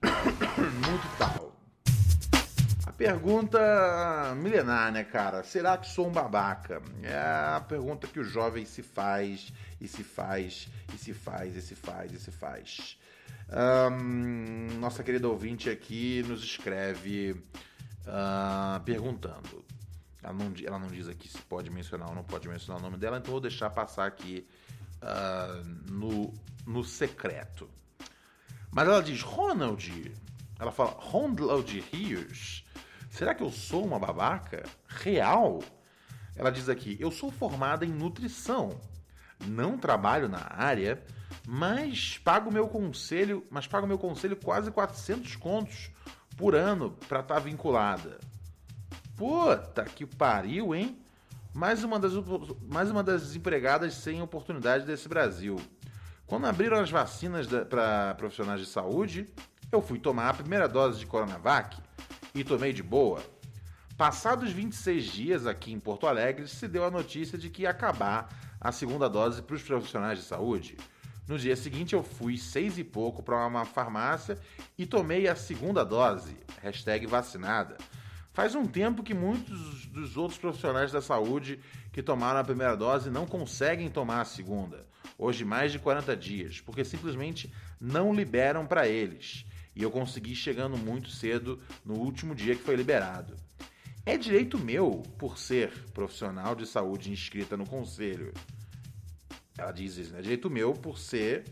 Muito 0.06 1.18
tal. 1.18 1.45
Pergunta 2.96 4.34
milenar, 4.36 4.90
né, 4.90 5.04
cara? 5.04 5.42
Será 5.42 5.76
que 5.76 5.86
sou 5.86 6.08
um 6.08 6.12
babaca? 6.12 6.80
É 7.02 7.14
a 7.56 7.60
pergunta 7.60 8.06
que 8.06 8.18
o 8.18 8.24
jovem 8.24 8.64
se 8.64 8.82
faz, 8.82 9.52
e 9.78 9.86
se 9.86 10.02
faz, 10.02 10.66
e 10.94 10.96
se 10.96 11.12
faz, 11.12 11.54
e 11.56 11.60
se 11.60 11.74
faz, 11.74 12.12
e 12.12 12.18
se 12.18 12.30
faz. 12.30 12.98
Nossa 14.78 15.04
querida 15.04 15.28
ouvinte 15.28 15.68
aqui 15.68 16.24
nos 16.26 16.42
escreve 16.42 17.36
ah, 18.06 18.80
perguntando. 18.82 19.62
Ela 20.22 20.32
não, 20.32 20.52
ela 20.64 20.78
não 20.78 20.88
diz 20.88 21.06
aqui 21.06 21.28
se 21.28 21.42
pode 21.42 21.68
mencionar 21.68 22.08
ou 22.08 22.14
não 22.14 22.24
pode 22.24 22.48
mencionar 22.48 22.80
o 22.80 22.82
nome 22.82 22.96
dela, 22.96 23.18
então 23.18 23.30
vou 23.30 23.40
deixar 23.42 23.68
passar 23.68 24.06
aqui 24.06 24.48
ah, 25.02 25.62
no, 25.86 26.32
no 26.66 26.82
secreto. 26.82 27.68
Mas 28.70 28.88
ela 28.88 29.02
diz, 29.02 29.20
Ronald, 29.20 30.14
ela 30.58 30.72
fala, 30.72 30.96
Ronald 30.98 31.78
Rios, 31.92 32.65
será 33.16 33.34
que 33.34 33.42
eu 33.42 33.50
sou 33.50 33.84
uma 33.84 33.98
babaca? 33.98 34.62
Real? 34.86 35.62
Ela 36.36 36.50
diz 36.50 36.68
aqui, 36.68 36.98
eu 37.00 37.10
sou 37.10 37.30
formada 37.30 37.86
em 37.86 37.88
nutrição, 37.88 38.78
não 39.46 39.78
trabalho 39.78 40.28
na 40.28 40.46
área, 40.50 41.02
mas 41.46 42.18
pago 42.18 42.52
meu 42.52 42.68
conselho, 42.68 43.42
mas 43.50 43.66
pago 43.66 43.86
meu 43.86 43.98
conselho 43.98 44.36
quase 44.36 44.70
400 44.70 45.34
contos 45.36 45.90
por 46.36 46.54
ano 46.54 46.90
para 47.08 47.20
estar 47.20 47.38
vinculada. 47.38 48.20
Puta 49.16 49.84
que 49.84 50.04
pariu, 50.04 50.74
hein? 50.74 50.98
Mais 51.54 51.82
uma 51.82 51.98
das, 51.98 52.12
mais 52.68 52.90
uma 52.90 53.02
das 53.02 53.22
desempregadas 53.22 53.94
sem 53.94 54.20
oportunidade 54.20 54.84
desse 54.84 55.08
Brasil. 55.08 55.56
Quando 56.26 56.46
abriram 56.46 56.78
as 56.78 56.90
vacinas 56.90 57.46
para 57.46 58.14
profissionais 58.16 58.60
de 58.60 58.66
saúde, 58.66 59.26
eu 59.72 59.80
fui 59.80 59.98
tomar 59.98 60.28
a 60.28 60.34
primeira 60.34 60.68
dose 60.68 60.98
de 60.98 61.06
Coronavac 61.06 61.85
e 62.36 62.44
tomei 62.44 62.72
de 62.72 62.82
boa. 62.82 63.22
Passados 63.96 64.52
26 64.52 65.04
dias 65.04 65.46
aqui 65.46 65.72
em 65.72 65.80
Porto 65.80 66.06
Alegre, 66.06 66.46
se 66.46 66.68
deu 66.68 66.84
a 66.84 66.90
notícia 66.90 67.38
de 67.38 67.48
que 67.48 67.62
ia 67.62 67.70
acabar 67.70 68.28
a 68.60 68.70
segunda 68.70 69.08
dose 69.08 69.40
para 69.40 69.56
os 69.56 69.62
profissionais 69.62 70.18
de 70.18 70.24
saúde. 70.24 70.76
No 71.26 71.38
dia 71.38 71.56
seguinte, 71.56 71.94
eu 71.94 72.02
fui 72.02 72.36
seis 72.36 72.76
e 72.76 72.84
pouco 72.84 73.22
para 73.22 73.46
uma 73.46 73.64
farmácia 73.64 74.38
e 74.76 74.84
tomei 74.84 75.26
a 75.26 75.34
segunda 75.34 75.82
dose, 75.82 76.36
hashtag 76.62 77.06
vacinada. 77.06 77.78
Faz 78.34 78.54
um 78.54 78.66
tempo 78.66 79.02
que 79.02 79.14
muitos 79.14 79.86
dos 79.86 80.18
outros 80.18 80.38
profissionais 80.38 80.92
da 80.92 81.00
saúde 81.00 81.58
que 81.90 82.02
tomaram 82.02 82.38
a 82.38 82.44
primeira 82.44 82.76
dose 82.76 83.08
não 83.08 83.26
conseguem 83.26 83.88
tomar 83.88 84.20
a 84.20 84.26
segunda, 84.26 84.86
hoje 85.16 85.42
mais 85.42 85.72
de 85.72 85.78
40 85.78 86.14
dias, 86.14 86.60
porque 86.60 86.84
simplesmente 86.84 87.50
não 87.80 88.14
liberam 88.14 88.66
para 88.66 88.86
eles. 88.86 89.46
E 89.76 89.82
eu 89.82 89.90
consegui 89.90 90.34
chegando 90.34 90.78
muito 90.78 91.10
cedo 91.10 91.60
no 91.84 91.94
último 91.96 92.34
dia 92.34 92.56
que 92.56 92.62
foi 92.62 92.74
liberado. 92.74 93.36
É 94.06 94.16
direito 94.16 94.58
meu, 94.58 95.02
por 95.18 95.36
ser 95.36 95.70
profissional 95.92 96.54
de 96.54 96.66
saúde 96.66 97.12
inscrita 97.12 97.58
no 97.58 97.66
conselho. 97.66 98.32
Ela 99.58 99.72
diz 99.72 99.98
isso, 99.98 100.12
né? 100.12 100.20
É 100.20 100.22
direito 100.22 100.48
meu 100.48 100.72
por 100.72 100.98
ser 100.98 101.44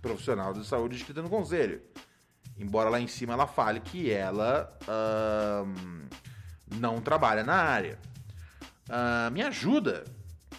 profissional 0.00 0.52
de 0.52 0.64
saúde 0.64 0.94
inscrita 0.94 1.20
no 1.20 1.28
conselho. 1.28 1.82
Embora 2.56 2.88
lá 2.88 3.00
em 3.00 3.08
cima 3.08 3.32
ela 3.32 3.48
fale 3.48 3.80
que 3.80 4.10
ela 4.10 4.78
não 6.78 7.00
trabalha 7.00 7.42
na 7.42 7.54
área. 7.54 7.98
Uh, 8.88 9.30
me 9.32 9.42
ajuda, 9.42 10.04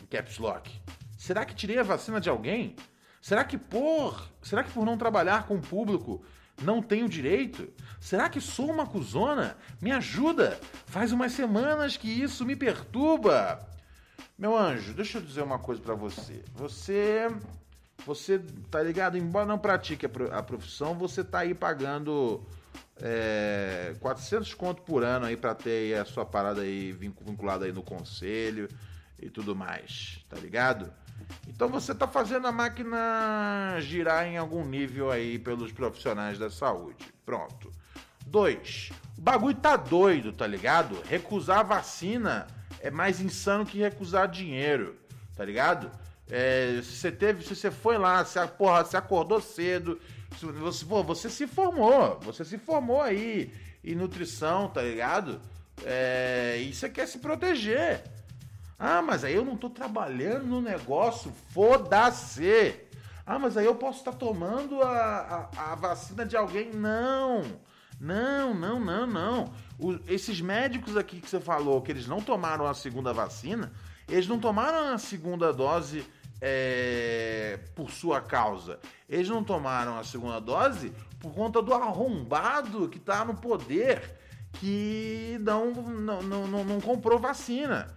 Caps 0.10 0.38
Lock. 0.38 0.70
Será 1.18 1.45
que 1.45 1.55
tirei 1.55 1.78
a 1.78 1.84
vacina 1.84 2.20
de 2.20 2.30
alguém? 2.30 2.76
Será 3.22 3.45
que 3.45 3.58
por, 3.58 4.30
será 4.41 4.64
que 4.64 4.72
por 4.72 4.86
não 4.86 4.97
trabalhar 4.97 5.47
com 5.47 5.55
o 5.55 5.62
público 5.62 6.24
não 6.62 6.82
tenho 6.82 7.08
direito? 7.08 7.68
Será 7.99 8.30
que 8.30 8.41
sou 8.41 8.72
uma 8.72 8.86
cuzona? 8.86 9.58
Me 9.82 9.91
ajuda! 9.91 10.60
Faz 10.86 11.12
umas 11.12 11.32
semanas 11.32 11.97
que 11.97 12.08
isso 12.08 12.45
me 12.45 12.55
perturba. 12.55 13.60
Meu 14.38 14.55
anjo, 14.55 14.93
deixa 14.93 15.18
eu 15.18 15.22
dizer 15.22 15.41
uma 15.41 15.60
coisa 15.60 15.82
para 15.82 15.95
você. 15.95 16.43
Você 16.55 17.28
você 18.05 18.39
tá 18.70 18.82
ligado? 18.82 19.18
Embora 19.18 19.45
não 19.45 19.58
pratique 19.58 20.05
a 20.05 20.43
profissão, 20.43 20.95
você 20.95 21.24
tá 21.24 21.39
aí 21.39 21.53
pagando 21.53 22.45
é, 23.01 23.95
400 23.99 24.53
conto 24.53 24.82
por 24.84 25.03
ano 25.03 25.26
aí 25.26 25.36
para 25.36 25.53
ter 25.53 25.97
a 25.97 26.05
sua 26.05 26.26
parada 26.26 26.62
aí 26.62 26.91
vinculada 26.91 27.66
aí 27.66 27.72
no 27.72 27.84
conselho 27.84 28.70
e 29.20 29.30
tudo 29.30 29.55
mais, 29.55 30.24
tá 30.30 30.38
ligado? 30.38 30.91
Então 31.47 31.70
você 31.70 31.95
tá 31.95 32.07
fazendo 32.07 32.47
a 32.47 32.51
máquina 32.51 33.78
girar 33.80 34.28
em 34.28 34.38
algum 34.38 34.63
nível 34.63 35.09
aí 35.11 35.39
pelos 35.39 35.72
profissionais 35.72 36.38
da 36.38 36.49
saúde. 36.49 37.05
Pronto. 37.26 37.72
Dois, 38.26 38.91
o 39.18 39.22
bagulho 39.22 39.55
tá 39.55 39.76
doido, 39.76 40.32
tá 40.34 40.45
ligado? 40.45 41.01
Recusar 41.09 41.65
vacina 41.65 42.45
é 42.80 42.91
mais 42.91 43.20
insano 43.22 43.65
que 43.65 43.80
recusar 43.80 44.28
dinheiro, 44.28 44.95
tá 45.36 45.43
ligado? 45.43 45.89
É, 46.30 46.80
se 46.84 46.97
você 46.97 47.11
teve, 47.11 47.43
se 47.43 47.55
você 47.55 47.72
foi 47.72 47.97
lá, 47.97 48.24
se, 48.26 48.45
porra, 48.49 48.84
você 48.84 48.97
acordou 48.97 49.41
cedo, 49.41 49.99
você, 50.59 50.86
pô, 50.86 51.03
você 51.03 51.30
se 51.30 51.47
formou, 51.47 52.20
você 52.22 52.43
se 52.43 52.57
formou 52.57 53.01
aí 53.01 53.51
em 53.84 53.95
nutrição, 53.95 54.68
tá 54.68 54.82
ligado? 54.82 55.39
É, 55.86 56.57
e 56.59 56.74
você 56.74 56.89
quer 56.89 57.07
se 57.07 57.20
proteger. 57.20 58.03
Ah, 58.80 59.02
mas 59.02 59.24
aí 59.24 59.34
eu 59.34 59.44
não 59.44 59.58
tô 59.58 59.70
trabalhando 59.70 60.46
no 60.46 60.62
negócio, 60.62 61.34
foda-se. 61.50 62.76
Ah, 63.26 63.40
mas 63.40 63.58
aí 63.58 63.66
eu 63.66 63.76
posso 63.76 64.00
estar 64.00 64.12
tá 64.12 64.18
tomando 64.18 64.82
a, 64.82 65.50
a, 65.58 65.72
a, 65.72 65.76
vacina 65.76 66.26
de 66.26 66.38
alguém. 66.38 66.72
Não, 66.72 67.44
não, 68.00 68.54
não, 68.54 68.80
não, 68.80 69.08
não. 69.08 69.54
O, 69.80 70.00
esses 70.08 70.40
médicos 70.40 70.96
aqui 70.96 71.20
que 71.20 71.30
você 71.30 71.40
falou 71.40 71.82
que 71.82 71.92
eles 71.92 72.08
não 72.08 72.22
tomaram 72.22 72.68
a 72.68 72.74
segunda 72.74 73.12
vacina, 73.12 73.72
eles 74.08 74.28
não 74.28 74.40
tomaram 74.40 74.94
a 74.94 74.98
segunda 74.98 75.52
dose 75.52 76.06
é, 76.40 77.60
por 77.76 77.90
sua 77.90 78.22
causa. 78.22 78.80
Eles 79.10 79.28
não 79.28 79.44
tomaram 79.44 79.98
a 79.98 80.04
segunda 80.04 80.40
dose 80.40 80.94
por 81.20 81.34
conta 81.34 81.62
do 81.62 81.74
arrombado 81.74 82.88
que 82.90 82.98
está 82.98 83.26
no 83.26 83.36
poder 83.36 84.16
que 84.54 85.38
não, 85.42 85.72
não, 85.72 86.22
não, 86.22 86.64
não, 86.64 86.82
comprou 86.82 87.20
vacina. 87.20 87.97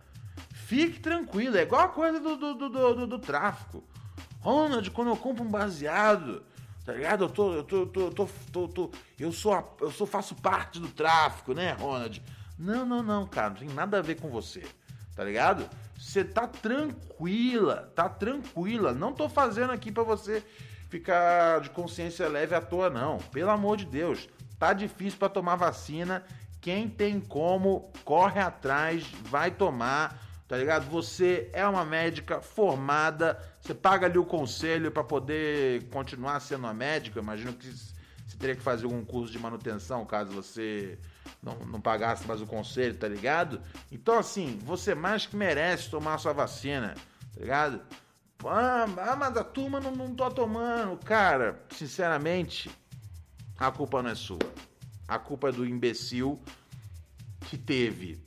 Fique 0.71 1.01
tranquilo, 1.01 1.57
é 1.57 1.63
igual 1.63 1.83
a 1.83 1.89
coisa 1.89 2.21
do, 2.21 2.37
do, 2.37 2.55
do, 2.55 2.69
do, 2.69 3.07
do 3.09 3.19
tráfico. 3.19 3.83
Ronald, 4.39 4.89
quando 4.93 5.09
eu 5.09 5.17
compro 5.17 5.43
um 5.43 5.51
baseado, 5.51 6.45
tá 6.85 6.93
ligado? 6.93 7.25
Eu 7.25 7.29
tô, 7.29 7.55
eu 7.55 7.65
tô, 7.65 7.87
tô, 7.89 8.11
tô, 8.13 8.29
tô, 8.53 8.69
tô, 8.69 8.91
eu 9.19 9.33
sou, 9.33 9.53
a, 9.53 9.65
eu 9.81 9.91
sou, 9.91 10.07
faço 10.07 10.33
parte 10.37 10.79
do 10.79 10.87
tráfico, 10.87 11.55
né, 11.55 11.73
Ronald? 11.73 12.23
Não, 12.57 12.87
não, 12.87 13.03
não, 13.03 13.27
cara, 13.27 13.49
não 13.49 13.57
tem 13.57 13.69
nada 13.71 13.99
a 13.99 14.01
ver 14.01 14.21
com 14.21 14.31
você, 14.31 14.65
tá 15.17 15.25
ligado? 15.25 15.69
Você 15.99 16.23
tá 16.23 16.47
tranquila, 16.47 17.91
tá 17.97 18.09
tranquila. 18.09 18.93
Não 18.95 19.13
tô 19.13 19.29
fazendo 19.29 19.73
aqui 19.73 19.91
para 19.91 20.05
você 20.05 20.41
ficar 20.89 21.63
de 21.63 21.71
consciência 21.71 22.29
leve 22.29 22.55
à 22.55 22.61
toa, 22.61 22.89
não. 22.89 23.19
Pelo 23.19 23.51
amor 23.51 23.77
de 23.77 23.87
Deus, 23.87 24.29
tá 24.57 24.73
difícil 24.73 25.19
para 25.19 25.31
tomar 25.31 25.57
vacina. 25.57 26.25
Quem 26.61 26.89
tem 26.89 27.19
como, 27.19 27.91
corre 28.05 28.39
atrás, 28.39 29.05
vai 29.25 29.51
tomar, 29.51 30.30
tá 30.51 30.57
ligado? 30.57 30.91
Você 30.91 31.49
é 31.53 31.65
uma 31.65 31.85
médica 31.85 32.41
formada, 32.41 33.41
você 33.61 33.73
paga 33.73 34.07
ali 34.07 34.19
o 34.19 34.25
conselho 34.25 34.91
para 34.91 35.05
poder 35.05 35.85
continuar 35.91 36.41
sendo 36.41 36.65
uma 36.65 36.75
médica. 36.75 37.21
Imagino 37.21 37.53
que 37.53 37.69
você 37.69 38.37
teria 38.37 38.57
que 38.57 38.61
fazer 38.61 38.87
algum 38.87 39.05
curso 39.05 39.31
de 39.31 39.39
manutenção 39.39 40.05
caso 40.05 40.33
você 40.33 40.99
não, 41.41 41.55
não 41.61 41.81
pagasse 41.81 42.27
mais 42.27 42.43
o 42.43 42.47
conselho, 42.49 42.97
tá 42.97 43.07
ligado? 43.07 43.63
Então, 43.93 44.19
assim, 44.19 44.59
você 44.65 44.93
mais 44.93 45.25
que 45.25 45.37
merece 45.37 45.89
tomar 45.89 46.19
sua 46.19 46.33
vacina, 46.33 46.97
tá 47.33 47.41
ligado? 47.41 47.81
Ah, 48.45 48.87
ah 49.07 49.15
mas 49.15 49.37
a 49.37 49.45
turma 49.45 49.79
não, 49.79 49.95
não 49.95 50.13
tô 50.17 50.29
tomando. 50.33 50.97
Cara, 51.05 51.63
sinceramente, 51.71 52.69
a 53.57 53.71
culpa 53.71 54.03
não 54.03 54.11
é 54.11 54.17
sua. 54.17 54.41
A 55.07 55.17
culpa 55.17 55.51
é 55.51 55.53
do 55.53 55.65
imbecil 55.65 56.43
que 57.43 57.57
teve 57.57 58.21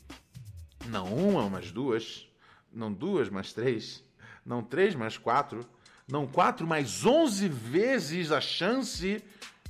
não 0.88 1.06
uma, 1.06 1.50
mas 1.50 1.72
duas, 1.72 2.28
não 2.72 2.92
duas, 2.92 3.30
mas 3.30 3.54
três, 3.54 4.04
não 4.46 4.64
três, 4.64 4.96
mas 4.96 5.18
quatro, 5.18 5.66
não 6.08 6.28
quatro, 6.28 6.68
mas 6.68 7.06
onze 7.06 7.48
vezes 7.48 8.32
a 8.32 8.42
chance 8.42 9.24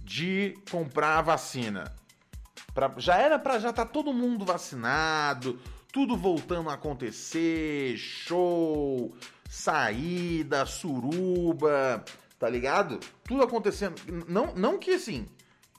de 0.03 0.57
comprar 0.70 1.20
a 1.20 1.22
vacina. 1.22 1.93
Pra, 2.74 2.93
já 2.97 3.18
era 3.18 3.38
para 3.38 3.59
já 3.59 3.70
estar 3.70 3.86
tá 3.86 3.91
todo 3.91 4.14
mundo 4.14 4.45
vacinado, 4.45 5.59
tudo 5.91 6.18
voltando 6.18 6.70
a 6.70 6.74
acontecer, 6.74 7.95
show, 7.97 9.16
saída, 9.47 10.66
suruba, 10.66 12.03
tá 12.39 12.49
ligado? 12.49 12.99
Tudo 13.24 13.43
acontecendo. 13.43 13.95
Não, 14.28 14.55
não 14.55 14.80
que 14.80 14.91
assim, 14.91 15.30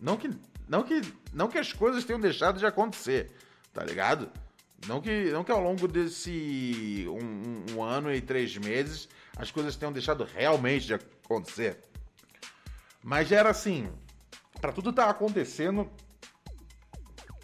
não 0.00 0.16
que, 0.16 0.30
não 0.68 0.84
que, 0.84 1.00
não 1.32 1.48
que 1.48 1.58
as 1.58 1.72
coisas 1.72 2.04
tenham 2.04 2.20
deixado 2.20 2.58
de 2.58 2.66
acontecer, 2.66 3.32
tá 3.72 3.82
ligado? 3.82 4.30
Não 4.86 5.00
que, 5.00 5.30
não 5.30 5.42
que 5.42 5.50
ao 5.50 5.60
longo 5.60 5.88
desse 5.88 7.06
um, 7.08 7.74
um, 7.74 7.82
ano 7.82 8.12
e 8.12 8.20
três 8.20 8.56
meses 8.58 9.08
as 9.36 9.50
coisas 9.50 9.76
tenham 9.76 9.92
deixado 9.92 10.24
realmente 10.24 10.86
de 10.86 10.94
acontecer. 10.94 11.78
Mas 13.02 13.32
era 13.32 13.50
assim, 13.50 13.90
para 14.60 14.72
tudo 14.72 14.90
estar 14.90 15.04
tá 15.04 15.10
acontecendo 15.10 15.90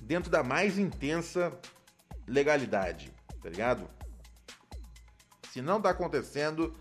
dentro 0.03 0.30
da 0.30 0.43
mais 0.43 0.78
intensa 0.78 1.59
legalidade, 2.26 3.12
tá 3.43 3.49
ligado? 3.49 3.88
Se 5.51 5.62
não 5.62 5.80
tá 5.80 5.91
acontecendo, 5.91 6.76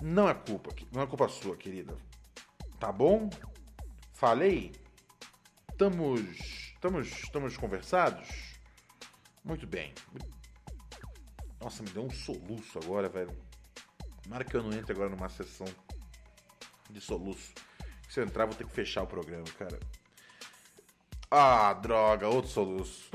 não 0.00 0.28
é 0.28 0.34
culpa, 0.34 0.74
não 0.92 1.02
é 1.02 1.06
culpa 1.06 1.28
sua, 1.28 1.56
querida. 1.56 1.96
Tá 2.78 2.92
bom? 2.92 3.28
Falei? 4.14 4.72
Estamos, 5.70 6.20
estamos, 6.74 7.08
estamos 7.08 7.56
conversados? 7.56 8.47
Muito 9.44 9.66
bem. 9.66 9.94
Nossa, 11.60 11.82
me 11.82 11.90
deu 11.90 12.04
um 12.04 12.10
soluço 12.10 12.78
agora, 12.78 13.08
velho. 13.08 13.36
Tomara 14.22 14.44
que 14.44 14.56
eu 14.56 14.62
não 14.62 14.72
entre 14.72 14.92
agora 14.92 15.08
numa 15.08 15.28
sessão 15.28 15.66
de 16.90 17.00
soluço. 17.00 17.52
Se 18.08 18.20
eu 18.20 18.24
entrar, 18.24 18.46
vou 18.46 18.54
ter 18.54 18.66
que 18.66 18.72
fechar 18.72 19.02
o 19.02 19.06
programa, 19.06 19.44
cara. 19.58 19.78
Ah, 21.30 21.72
droga, 21.74 22.28
outro 22.28 22.50
soluço. 22.50 23.10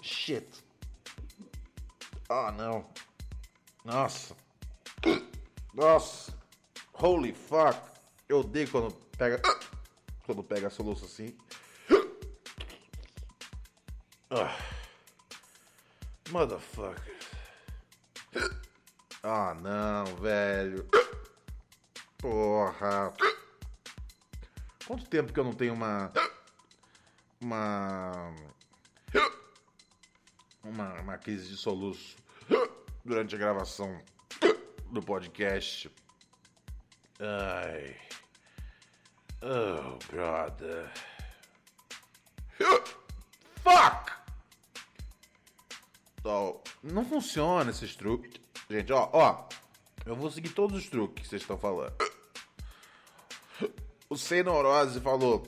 Shit. 0.00 0.46
Ah, 2.28 2.52
não. 2.52 2.88
Nossa. 3.84 4.36
Nossa. 5.74 6.36
Holy 6.92 7.32
fuck. 7.32 7.78
Eu 8.28 8.40
odeio 8.40 8.70
quando 8.70 8.94
pega. 9.16 9.40
Quando 10.26 10.44
pega 10.44 10.68
soluço 10.68 11.06
assim. 11.06 11.36
Ah. 14.30 14.77
Motherfucker. 16.30 17.16
Ah, 19.22 19.54
não, 19.60 20.04
velho. 20.16 20.88
Porra. 22.18 23.12
Quanto 24.86 25.08
tempo 25.08 25.32
que 25.32 25.40
eu 25.40 25.44
não 25.44 25.52
tenho 25.52 25.74
uma. 25.74 26.12
Uma. 27.40 28.34
Uma, 30.62 31.00
uma 31.00 31.18
crise 31.18 31.48
de 31.48 31.56
soluço 31.56 32.16
durante 33.04 33.34
a 33.34 33.38
gravação 33.38 34.00
do 34.90 35.02
podcast. 35.02 35.90
Ai. 37.20 37.96
Oh, 39.42 39.98
brother. 40.10 40.92
Fuck! 43.62 43.97
Não 46.82 47.04
funciona 47.04 47.70
esses 47.70 47.96
truques. 47.96 48.40
Gente, 48.68 48.92
ó, 48.92 49.08
ó. 49.12 49.48
Eu 50.04 50.14
vou 50.14 50.30
seguir 50.30 50.50
todos 50.50 50.76
os 50.76 50.88
truques 50.88 51.22
que 51.22 51.28
vocês 51.28 51.42
estão 51.42 51.58
falando. 51.58 51.94
O 54.08 54.16
Sei 54.16 54.42
Neurose 54.42 55.00
falou: 55.00 55.42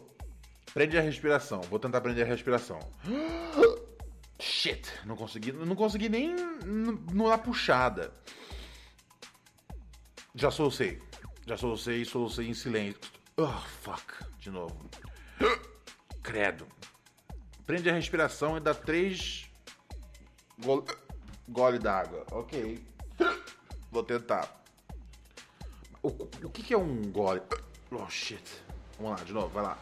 prende 0.74 0.98
a 0.98 1.00
respiração. 1.00 1.60
Vou 1.62 1.78
tentar 1.78 2.00
prender 2.00 2.24
a 2.24 2.28
respiração. 2.28 2.78
Shit, 4.38 4.90
não 5.04 5.16
consegui, 5.16 5.52
não 5.52 5.76
consegui 5.76 6.08
nem 6.08 6.34
na 7.12 7.38
puxada. 7.38 8.12
Já 10.34 10.50
solucei. 10.50 11.02
Já 11.46 11.56
solucei, 11.56 12.04
solucei 12.04 12.48
em 12.48 12.54
silêncio. 12.54 13.00
Oh, 13.36 13.48
fuck. 13.82 14.24
De 14.38 14.50
novo. 14.50 14.88
Credo. 16.22 16.66
Prende 17.66 17.88
a 17.90 17.92
respiração 17.92 18.56
e 18.56 18.60
dá 18.60 18.74
três 18.74 19.49
gole, 20.64 20.84
gole 21.48 21.78
d'água. 21.78 22.24
Ok. 22.32 22.82
Vou 23.90 24.02
tentar. 24.02 24.62
O, 26.02 26.08
o 26.08 26.50
que, 26.50 26.62
que 26.62 26.74
é 26.74 26.78
um 26.78 27.10
gole? 27.10 27.42
Oh 27.90 28.08
shit. 28.08 28.44
Vamos 28.98 29.18
lá, 29.18 29.24
de 29.24 29.32
novo, 29.32 29.48
vai 29.48 29.62
lá. 29.64 29.78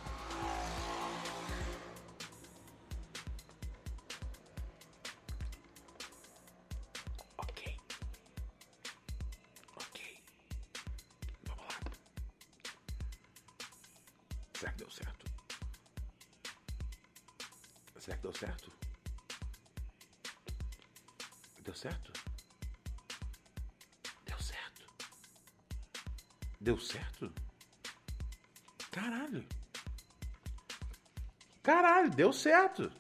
Deu 32.18 32.32
certo. 32.32 32.90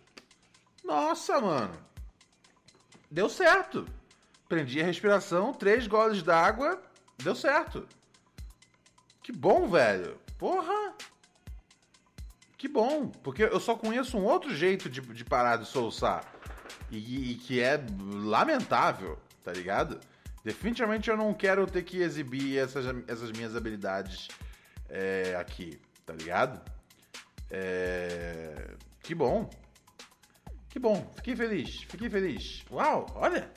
Nossa, 0.84 1.40
mano. 1.40 1.76
Deu 3.10 3.28
certo. 3.28 3.84
Prendi 4.48 4.80
a 4.80 4.84
respiração, 4.84 5.52
três 5.52 5.88
goles 5.88 6.22
d'água, 6.22 6.80
deu 7.20 7.34
certo. 7.34 7.84
Que 9.20 9.32
bom, 9.32 9.66
velho. 9.66 10.16
Porra. 10.38 10.94
Que 12.56 12.68
bom, 12.68 13.08
porque 13.08 13.42
eu 13.42 13.58
só 13.58 13.74
conheço 13.74 14.16
um 14.16 14.24
outro 14.24 14.54
jeito 14.54 14.88
de, 14.88 15.00
de 15.00 15.24
parar 15.24 15.56
de 15.56 15.66
soluçar. 15.66 16.24
E, 16.88 17.32
e, 17.32 17.34
que 17.34 17.60
é 17.60 17.84
lamentável, 18.00 19.18
tá 19.42 19.52
ligado? 19.52 19.98
Definitivamente 20.44 21.10
eu 21.10 21.16
não 21.16 21.34
quero 21.34 21.66
ter 21.66 21.82
que 21.82 22.00
exibir 22.00 22.56
essas, 22.56 22.86
essas 23.08 23.32
minhas 23.32 23.56
habilidades 23.56 24.28
é, 24.88 25.34
aqui, 25.36 25.80
tá 26.06 26.14
ligado? 26.14 26.77
É, 27.50 28.74
que 29.02 29.14
bom. 29.14 29.48
Que 30.68 30.78
bom, 30.78 31.10
fiquei 31.16 31.34
feliz, 31.34 31.82
fiquei 31.88 32.10
feliz. 32.10 32.64
Uau, 32.70 33.06
olha! 33.14 33.50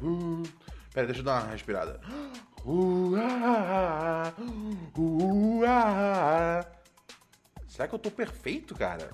Uh, 0.00 0.42
pera, 0.94 1.06
deixa 1.06 1.20
eu 1.20 1.24
dar 1.24 1.42
uma 1.42 1.52
respirada. 1.52 2.00
Uh, 2.64 3.14
uh. 4.98 5.28
Será 7.66 7.88
que 7.88 7.94
eu 7.94 7.98
tô 7.98 8.10
perfeito, 8.10 8.74
cara? 8.74 9.08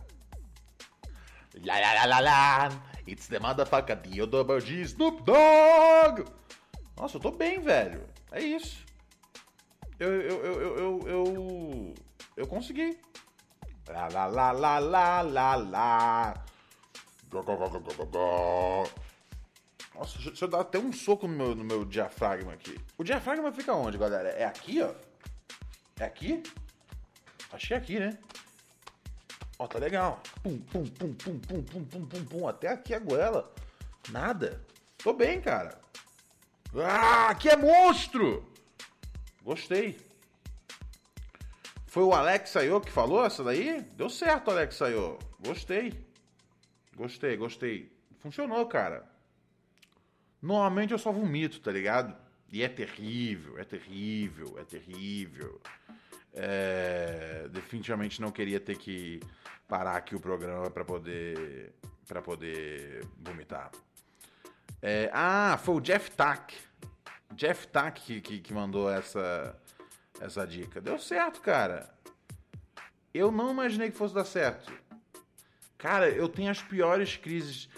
La 1.62 1.78
la 1.78 1.92
la 1.94 2.06
la 2.06 2.20
la! 2.20 2.68
It's 3.06 3.28
the 3.28 3.38
motherfucker 3.38 3.96
Theodore 3.96 4.60
G. 4.60 4.80
Snoop 4.82 5.22
Dogg! 5.22 6.24
Nossa, 6.96 7.18
eu 7.18 7.20
tô 7.20 7.30
bem, 7.30 7.60
velho. 7.60 8.02
É 8.32 8.42
isso. 8.42 8.84
Eu, 10.00 10.20
eu, 10.20 10.44
eu, 10.44 10.60
eu, 10.62 10.78
eu, 10.78 11.00
eu, 11.06 11.94
eu 12.38 12.46
consegui. 12.46 12.98
La 13.88 14.08
la 14.08 14.26
la 14.26 14.52
la 14.52 14.78
la 14.78 15.22
la 15.22 15.54
la. 15.56 16.34
Nossa, 19.94 20.18
deixa 20.18 20.44
eu 20.44 20.48
dar 20.48 20.60
até 20.60 20.78
um 20.78 20.92
soco 20.92 21.28
no 21.28 21.36
meu, 21.36 21.54
no 21.54 21.64
meu 21.64 21.84
diafragma 21.84 22.52
aqui. 22.52 22.78
O 22.96 23.04
diafragma 23.04 23.52
fica 23.52 23.74
onde, 23.74 23.98
galera? 23.98 24.30
É 24.30 24.44
aqui, 24.44 24.80
ó? 24.82 24.94
É 25.98 26.04
aqui? 26.04 26.42
Acho 27.52 27.68
que 27.68 27.74
é 27.74 27.76
aqui, 27.76 27.98
né? 28.00 28.18
Ó, 29.58 29.66
tá 29.66 29.78
legal. 29.78 30.20
Pum, 30.42 30.58
pum, 30.58 30.84
pum, 30.84 31.14
pum, 31.14 31.38
pum, 31.38 31.62
pum, 31.62 31.84
pum, 31.84 32.06
pum, 32.06 32.24
pum. 32.24 32.48
Até 32.48 32.68
aqui 32.68 32.94
a 32.94 32.98
goela. 32.98 33.52
Nada. 34.10 34.60
Tô 34.98 35.12
bem, 35.12 35.40
cara. 35.40 35.78
Ah, 36.76 37.28
aqui 37.28 37.48
é 37.48 37.56
monstro! 37.56 38.44
Gostei. 39.42 39.96
Foi 41.94 42.02
o 42.02 42.12
Alex 42.12 42.50
Sayô 42.50 42.80
que 42.80 42.90
falou 42.90 43.24
essa 43.24 43.44
daí? 43.44 43.80
Deu 43.96 44.10
certo, 44.10 44.50
Alex 44.50 44.74
Sayô. 44.74 45.16
Gostei. 45.38 45.94
Gostei, 46.96 47.36
gostei. 47.36 47.96
Funcionou, 48.18 48.66
cara. 48.66 49.08
Normalmente 50.42 50.90
eu 50.90 50.98
só 50.98 51.12
vomito, 51.12 51.60
tá 51.60 51.70
ligado? 51.70 52.12
E 52.50 52.64
é 52.64 52.68
terrível, 52.68 53.60
é 53.60 53.62
terrível, 53.62 54.58
é 54.58 54.64
terrível. 54.64 55.60
É, 56.32 57.46
definitivamente 57.52 58.20
não 58.20 58.32
queria 58.32 58.58
ter 58.58 58.76
que 58.76 59.20
parar 59.68 59.94
aqui 59.94 60.16
o 60.16 60.20
programa 60.20 60.68
para 60.72 60.84
poder 60.84 61.76
para 62.08 62.20
poder 62.20 63.06
vomitar. 63.20 63.70
É, 64.82 65.10
ah, 65.12 65.56
foi 65.62 65.76
o 65.76 65.80
Jeff 65.80 66.10
Tack. 66.10 66.56
Jeff 67.36 67.68
Tack 67.68 68.00
que, 68.00 68.20
que, 68.20 68.40
que, 68.40 68.52
mandou 68.52 68.90
essa 68.90 69.56
essa 70.20 70.46
dica. 70.46 70.80
Deu 70.80 70.98
certo, 70.98 71.40
cara. 71.40 71.92
Eu 73.12 73.30
não 73.30 73.50
imaginei 73.50 73.90
que 73.90 73.96
fosse 73.96 74.14
dar 74.14 74.24
certo. 74.24 74.72
Cara, 75.78 76.08
eu 76.08 76.28
tenho 76.28 76.50
as 76.50 76.62
piores 76.62 77.16
crises. 77.16 77.68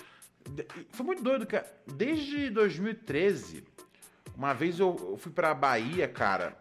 Foi 0.91 1.05
muito 1.05 1.23
doido, 1.23 1.47
cara. 1.47 1.67
Desde 1.87 2.51
2013, 2.51 3.65
uma 4.35 4.53
vez 4.55 4.79
eu, 4.79 5.17
fui 5.19 5.33
pra 5.33 5.55
Bahia, 5.55 6.07
cara 6.07 6.57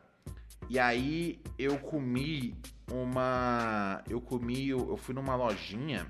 e 0.67 0.79
aí 0.79 1.39
eu 1.59 1.77
comi 1.77 2.55
uma. 2.91 4.03
Eu 4.09 4.19
comi. 4.19 4.69
Eu 4.69 4.97
fui 4.97 5.13
numa 5.13 5.35
lojinha 5.35 6.07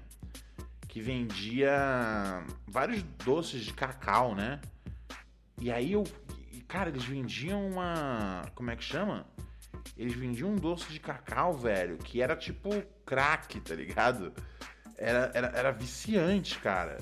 que 0.88 1.02
vendia 1.02 2.44
vários 2.68 3.04
doces 3.04 3.66
de 3.66 3.74
cacau, 3.74 4.34
né? 4.34 4.62
E 5.60 5.72
aí 5.72 5.92
eu. 5.92 6.04
Cara, 6.68 6.90
eles 6.90 7.04
vendiam 7.04 7.68
uma. 7.68 8.44
Como 8.56 8.72
é 8.72 8.76
que 8.76 8.84
chama? 8.84 9.26
Eles 9.98 10.14
vendiam 10.14 10.50
um 10.50 10.56
doce 10.56 10.92
de 10.92 11.00
cacau, 11.00 11.54
velho, 11.54 11.98
que 11.98 12.22
era 12.22 12.36
tipo 12.36 12.70
crack, 13.06 13.60
tá 13.62 13.76
ligado? 13.76 14.34
Era, 14.98 15.32
era, 15.34 15.48
era 15.48 15.72
viciante, 15.72 16.60
cara. 16.60 16.98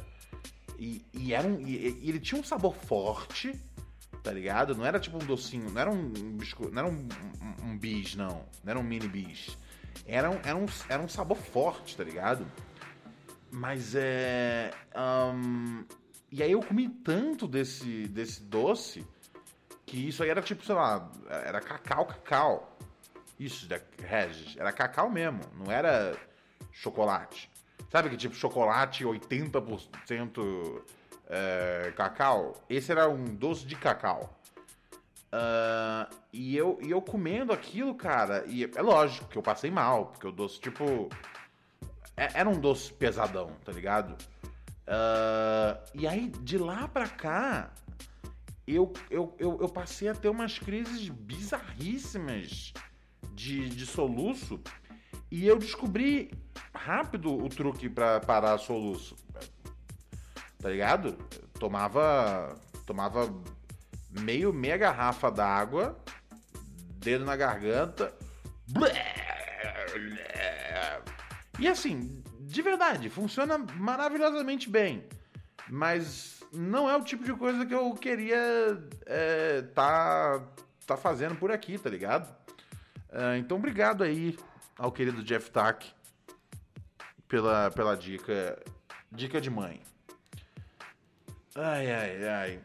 E, 0.77 1.05
e 1.13 1.33
era 1.33 1.47
um, 1.47 1.59
e, 1.59 1.99
e 2.01 2.09
ele 2.09 2.19
tinha 2.19 2.39
um 2.39 2.43
sabor 2.43 2.75
forte 2.75 3.59
tá 4.23 4.31
ligado? 4.31 4.73
Não 4.73 4.85
era 4.85 4.99
tipo 4.99 5.21
um 5.21 5.25
docinho, 5.25 5.69
não 5.69 5.81
era 5.81 5.91
um 5.91 6.37
biscoito, 6.37 6.73
não 6.73 6.83
era 6.83 6.89
um, 6.89 7.07
um, 7.41 7.71
um 7.71 7.77
bis, 7.77 8.15
não. 8.15 8.45
Não 8.63 8.71
era 8.71 8.79
um 8.79 8.83
mini 8.83 9.07
bis. 9.07 9.57
Era 10.07 10.31
um, 10.31 10.39
era, 10.43 10.55
um, 10.55 10.65
era 10.87 11.03
um 11.03 11.09
sabor 11.09 11.37
forte, 11.37 11.95
tá 11.97 12.03
ligado? 12.03 12.47
Mas 13.51 13.93
é. 13.95 14.71
Um, 14.95 15.83
e 16.31 16.41
aí 16.41 16.53
eu 16.53 16.61
comi 16.61 16.89
tanto 16.89 17.47
desse, 17.47 18.07
desse 18.07 18.41
doce 18.41 19.05
que 19.85 20.07
isso 20.07 20.23
aí 20.23 20.29
era 20.29 20.41
tipo, 20.41 20.65
sei 20.65 20.75
lá, 20.75 21.11
era 21.29 21.59
cacau, 21.61 22.05
cacau. 22.05 22.77
Isso, 23.39 23.67
da 23.67 23.79
Regis. 24.01 24.55
Era 24.57 24.71
cacau 24.71 25.09
mesmo, 25.09 25.41
não 25.55 25.71
era 25.71 26.15
chocolate. 26.71 27.51
Sabe 27.89 28.09
que 28.09 28.17
tipo 28.17 28.35
chocolate 28.35 29.03
80% 29.03 30.81
é, 31.27 31.93
cacau. 31.95 32.53
Esse 32.69 32.91
era 32.91 33.09
um 33.09 33.35
doce 33.35 33.65
de 33.65 33.75
cacau. 33.75 34.39
Uh, 35.33 36.15
e, 36.31 36.55
eu, 36.55 36.77
e 36.79 36.91
eu 36.91 37.01
comendo 37.01 37.51
aquilo, 37.51 37.95
cara, 37.95 38.43
e 38.45 38.65
é 38.65 38.81
lógico 38.83 39.27
que 39.27 39.35
eu 39.35 39.41
passei 39.41 39.71
mal, 39.71 40.07
porque 40.07 40.27
o 40.27 40.31
doce, 40.31 40.59
tipo. 40.59 41.09
É, 42.15 42.39
era 42.39 42.47
um 42.47 42.59
doce 42.59 42.93
pesadão, 42.93 43.51
tá 43.65 43.71
ligado? 43.71 44.11
Uh, 44.83 45.81
e 45.95 46.07
aí, 46.07 46.29
de 46.29 46.59
lá 46.59 46.87
pra 46.87 47.07
cá, 47.07 47.71
eu, 48.67 48.93
eu, 49.09 49.35
eu, 49.37 49.57
eu, 49.61 49.69
passei 49.69 50.07
a 50.07 50.15
ter 50.15 50.29
umas 50.29 50.57
crises 50.57 51.09
bizarríssimas 51.09 52.73
de, 53.33 53.69
de 53.69 53.85
soluço 53.85 54.61
e 55.29 55.45
eu 55.45 55.57
descobri 55.57 56.31
rápido 56.73 57.35
o 57.35 57.49
truque 57.49 57.89
pra 57.89 58.19
parar 58.19 58.57
soluço. 58.57 59.15
Tá 60.59 60.69
ligado? 60.69 61.17
Tomava. 61.59 62.55
Tomava 62.85 63.33
meio 64.21 64.53
meia 64.53 64.77
garrafa 64.77 65.31
d'água, 65.31 65.97
dedo 66.99 67.25
na 67.25 67.35
garganta. 67.35 68.13
E 71.59 71.67
assim, 71.67 72.21
de 72.39 72.61
verdade, 72.61 73.09
funciona 73.09 73.57
maravilhosamente 73.57 74.69
bem. 74.69 75.07
Mas 75.69 76.42
não 76.53 76.89
é 76.89 76.95
o 76.95 77.03
tipo 77.03 77.23
de 77.23 77.33
coisa 77.33 77.65
que 77.65 77.73
eu 77.73 77.93
queria 77.93 78.37
é, 79.05 79.61
tá, 79.73 80.43
tá 80.85 80.95
fazendo 80.95 81.35
por 81.35 81.51
aqui, 81.51 81.77
tá 81.77 81.89
ligado? 81.89 82.33
É, 83.11 83.37
então, 83.37 83.57
obrigado 83.57 84.03
aí 84.03 84.37
ao 84.77 84.91
querido 84.91 85.23
Jeff 85.23 85.49
Tack 85.51 85.91
pela, 87.27 87.71
pela 87.71 87.97
dica. 87.97 88.61
Dica 89.11 89.39
de 89.39 89.49
mãe. 89.49 89.81
Ai, 91.55 91.91
ai, 91.91 92.27
ai. 92.27 92.59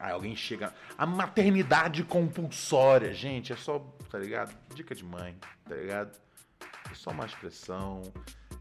Aí 0.00 0.12
alguém 0.12 0.34
chega. 0.34 0.72
A 0.96 1.06
maternidade 1.06 2.02
compulsória, 2.04 3.12
gente, 3.12 3.52
é 3.52 3.56
só, 3.56 3.78
tá 4.10 4.18
ligado? 4.18 4.54
Dica 4.74 4.94
de 4.94 5.04
mãe, 5.04 5.36
tá 5.66 5.74
ligado? 5.74 6.18
É 6.90 6.94
só 6.94 7.10
uma 7.10 7.26
expressão. 7.26 8.02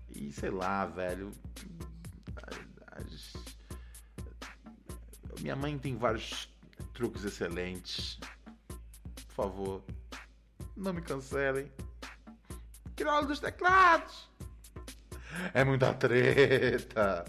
E 0.09 0.31
sei 0.31 0.49
lá, 0.49 0.85
velho. 0.85 1.31
Minha 5.41 5.55
mãe 5.55 5.77
tem 5.77 5.97
vários 5.97 6.49
truques 6.93 7.25
excelentes. 7.25 8.17
Por 9.27 9.33
favor, 9.35 9.83
não 10.75 10.93
me 10.93 11.01
cancelem. 11.01 11.71
Crioulo 12.95 13.27
dos 13.27 13.39
teclados. 13.39 14.29
É 15.53 15.63
muita 15.63 15.93
treta. 15.93 17.25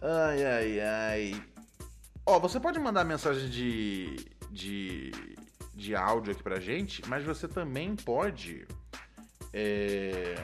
Ai, 0.00 0.44
ai, 0.44 0.80
ai. 0.80 1.44
Ó, 2.24 2.38
você 2.38 2.58
pode 2.58 2.78
mandar 2.78 3.04
mensagem 3.04 3.50
de, 3.50 4.16
de, 4.50 5.10
de 5.74 5.94
áudio 5.94 6.32
aqui 6.32 6.42
pra 6.42 6.60
gente, 6.60 7.06
mas 7.08 7.24
você 7.24 7.46
também 7.46 7.94
pode 7.96 8.66
é, 9.52 10.34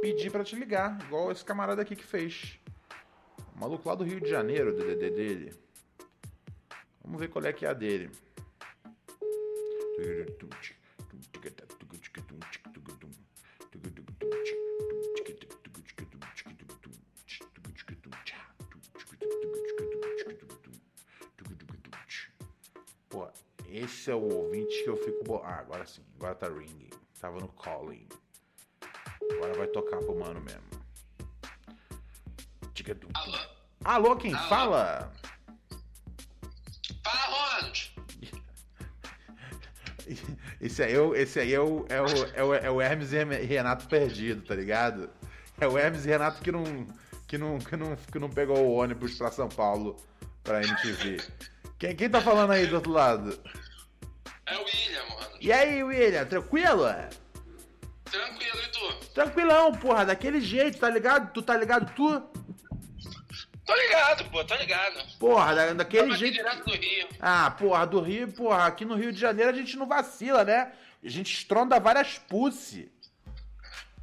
pedir 0.00 0.30
para 0.32 0.42
te 0.42 0.56
ligar, 0.56 0.98
igual 1.02 1.30
esse 1.30 1.44
camarada 1.44 1.82
aqui 1.82 1.94
que 1.94 2.04
fez. 2.04 2.58
O 3.58 3.60
maluco 3.60 3.88
lá 3.88 3.96
do 3.96 4.04
Rio 4.04 4.20
de 4.20 4.30
Janeiro, 4.30 4.70
o 4.70 4.72
DDD 4.72 5.10
dele. 5.10 5.54
Vamos 7.02 7.18
ver 7.18 7.28
qual 7.28 7.44
é 7.44 7.52
que 7.52 7.66
é 7.66 7.68
a 7.68 7.72
dele. 7.72 8.08
Pô, 23.08 23.28
esse 23.68 24.08
é 24.08 24.14
o 24.14 24.20
ouvinte 24.20 24.84
que 24.84 24.88
eu 24.88 24.96
fico. 24.98 25.24
Bo... 25.24 25.38
Ah, 25.42 25.58
agora 25.58 25.84
sim. 25.84 26.04
Agora 26.14 26.36
tá 26.36 26.48
ringing. 26.48 26.90
Tava 27.20 27.40
no 27.40 27.48
calling. 27.48 28.06
Agora 29.32 29.54
vai 29.54 29.66
tocar 29.66 29.98
pro 29.98 30.16
mano 30.16 30.40
mesmo. 30.40 30.77
Alô? 33.14 33.38
Alô, 33.84 34.16
quem 34.16 34.34
Alô? 34.34 34.48
fala? 34.48 35.12
Fala, 37.04 37.56
Ronald. 37.56 37.94
Esse 40.60 40.82
aí, 40.82 40.94
é 40.94 41.00
o, 41.00 41.14
esse 41.14 41.38
aí 41.38 41.54
é, 41.54 41.60
o, 41.60 41.86
é, 41.88 42.00
o, 42.00 42.06
é, 42.34 42.42
o, 42.42 42.54
é 42.54 42.70
o 42.70 42.80
Hermes 42.80 43.12
e 43.12 43.22
Renato 43.22 43.86
perdido, 43.86 44.42
tá 44.42 44.54
ligado? 44.54 45.08
É 45.60 45.68
o 45.68 45.78
Hermes 45.78 46.04
e 46.04 46.08
Renato 46.08 46.42
que 46.42 46.50
não, 46.50 46.64
que 47.28 47.38
não, 47.38 47.58
que 47.58 47.76
não, 47.76 47.96
que 47.96 48.18
não 48.18 48.28
pegou 48.28 48.58
o 48.58 48.72
ônibus 48.72 49.14
pra 49.14 49.30
São 49.30 49.48
Paulo 49.48 49.96
pra 50.42 50.62
MTV. 50.62 51.22
Quem, 51.78 51.94
quem 51.94 52.10
tá 52.10 52.20
falando 52.20 52.52
aí 52.52 52.66
do 52.66 52.76
outro 52.76 52.90
lado? 52.90 53.38
É 54.46 54.56
o 54.56 54.64
William, 54.64 55.04
mano. 55.10 55.36
E 55.40 55.52
aí, 55.52 55.84
William, 55.84 56.24
tranquilo? 56.24 56.86
Tranquilo, 58.04 58.58
e 58.64 58.68
tu? 58.72 59.06
Tranquilão, 59.10 59.72
porra, 59.72 60.06
daquele 60.06 60.40
jeito, 60.40 60.78
tá 60.78 60.88
ligado? 60.90 61.32
Tu 61.32 61.42
tá 61.42 61.56
ligado, 61.56 61.94
tu? 61.94 62.20
Tô 63.68 63.74
ligado, 63.74 64.24
pô, 64.30 64.42
tô 64.42 64.54
ligado. 64.54 64.98
Porra, 65.18 65.54
da, 65.54 65.74
daquele 65.74 66.16
jeito. 66.16 66.36
direto 66.36 66.64
do 66.64 66.74
Rio. 66.74 67.06
Ah, 67.20 67.50
porra, 67.50 67.86
do 67.86 68.00
Rio, 68.00 68.32
porra, 68.32 68.64
aqui 68.64 68.86
no 68.86 68.94
Rio 68.94 69.12
de 69.12 69.20
Janeiro 69.20 69.50
a 69.50 69.54
gente 69.54 69.76
não 69.76 69.86
vacila, 69.86 70.42
né? 70.42 70.72
A 71.04 71.08
gente 71.10 71.34
estronda 71.34 71.78
várias 71.78 72.16
pussy. 72.16 72.90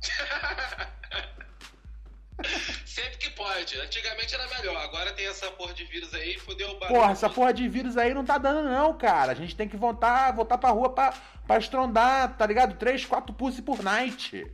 Sempre 2.86 3.18
que 3.18 3.32
pode. 3.32 3.76
Antigamente 3.80 4.36
era 4.36 4.48
melhor. 4.50 4.78
Agora 4.84 5.12
tem 5.14 5.26
essa 5.26 5.50
porra 5.50 5.74
de 5.74 5.84
vírus 5.86 6.14
aí, 6.14 6.38
fodeu 6.38 6.70
o 6.70 6.76
Porra, 6.76 7.14
essa 7.14 7.28
porra 7.28 7.52
de 7.52 7.68
vírus 7.68 7.98
aí 7.98 8.14
não 8.14 8.24
tá 8.24 8.38
dando, 8.38 8.70
não, 8.70 8.96
cara. 8.96 9.32
A 9.32 9.36
gente 9.36 9.56
tem 9.56 9.68
que 9.68 9.76
voltar, 9.76 10.32
voltar 10.32 10.60
pra 10.60 10.70
rua 10.70 10.94
pra, 10.94 11.12
pra 11.48 11.58
estrondar, 11.58 12.38
tá 12.38 12.46
ligado? 12.46 12.78
Três, 12.78 13.04
quatro 13.04 13.34
pussy 13.34 13.64
por 13.64 13.82
night. 13.82 14.46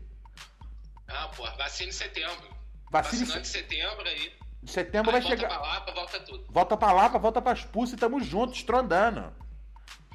Ah, 1.06 1.28
porra, 1.36 1.54
vacina 1.58 1.90
em 1.90 1.92
setembro. 1.92 2.56
Vacina 2.90 3.40
em 3.40 3.44
setembro 3.44 4.08
aí. 4.08 4.40
Em 4.64 4.68
setembro 4.68 5.10
aí 5.16 5.22
vai 5.22 5.22
volta 5.22 5.38
chegar. 5.38 5.60
pra 5.60 5.62
lá, 5.68 5.80
volta 5.94 6.20
tudo. 6.20 6.46
Volta 6.50 6.78
pra 6.78 6.92
lá, 6.92 7.08
volta 7.08 7.42
pras 7.42 7.64
pussy, 7.66 7.96
tamo 7.98 8.22
junto, 8.22 8.54
estrondando. 8.56 9.34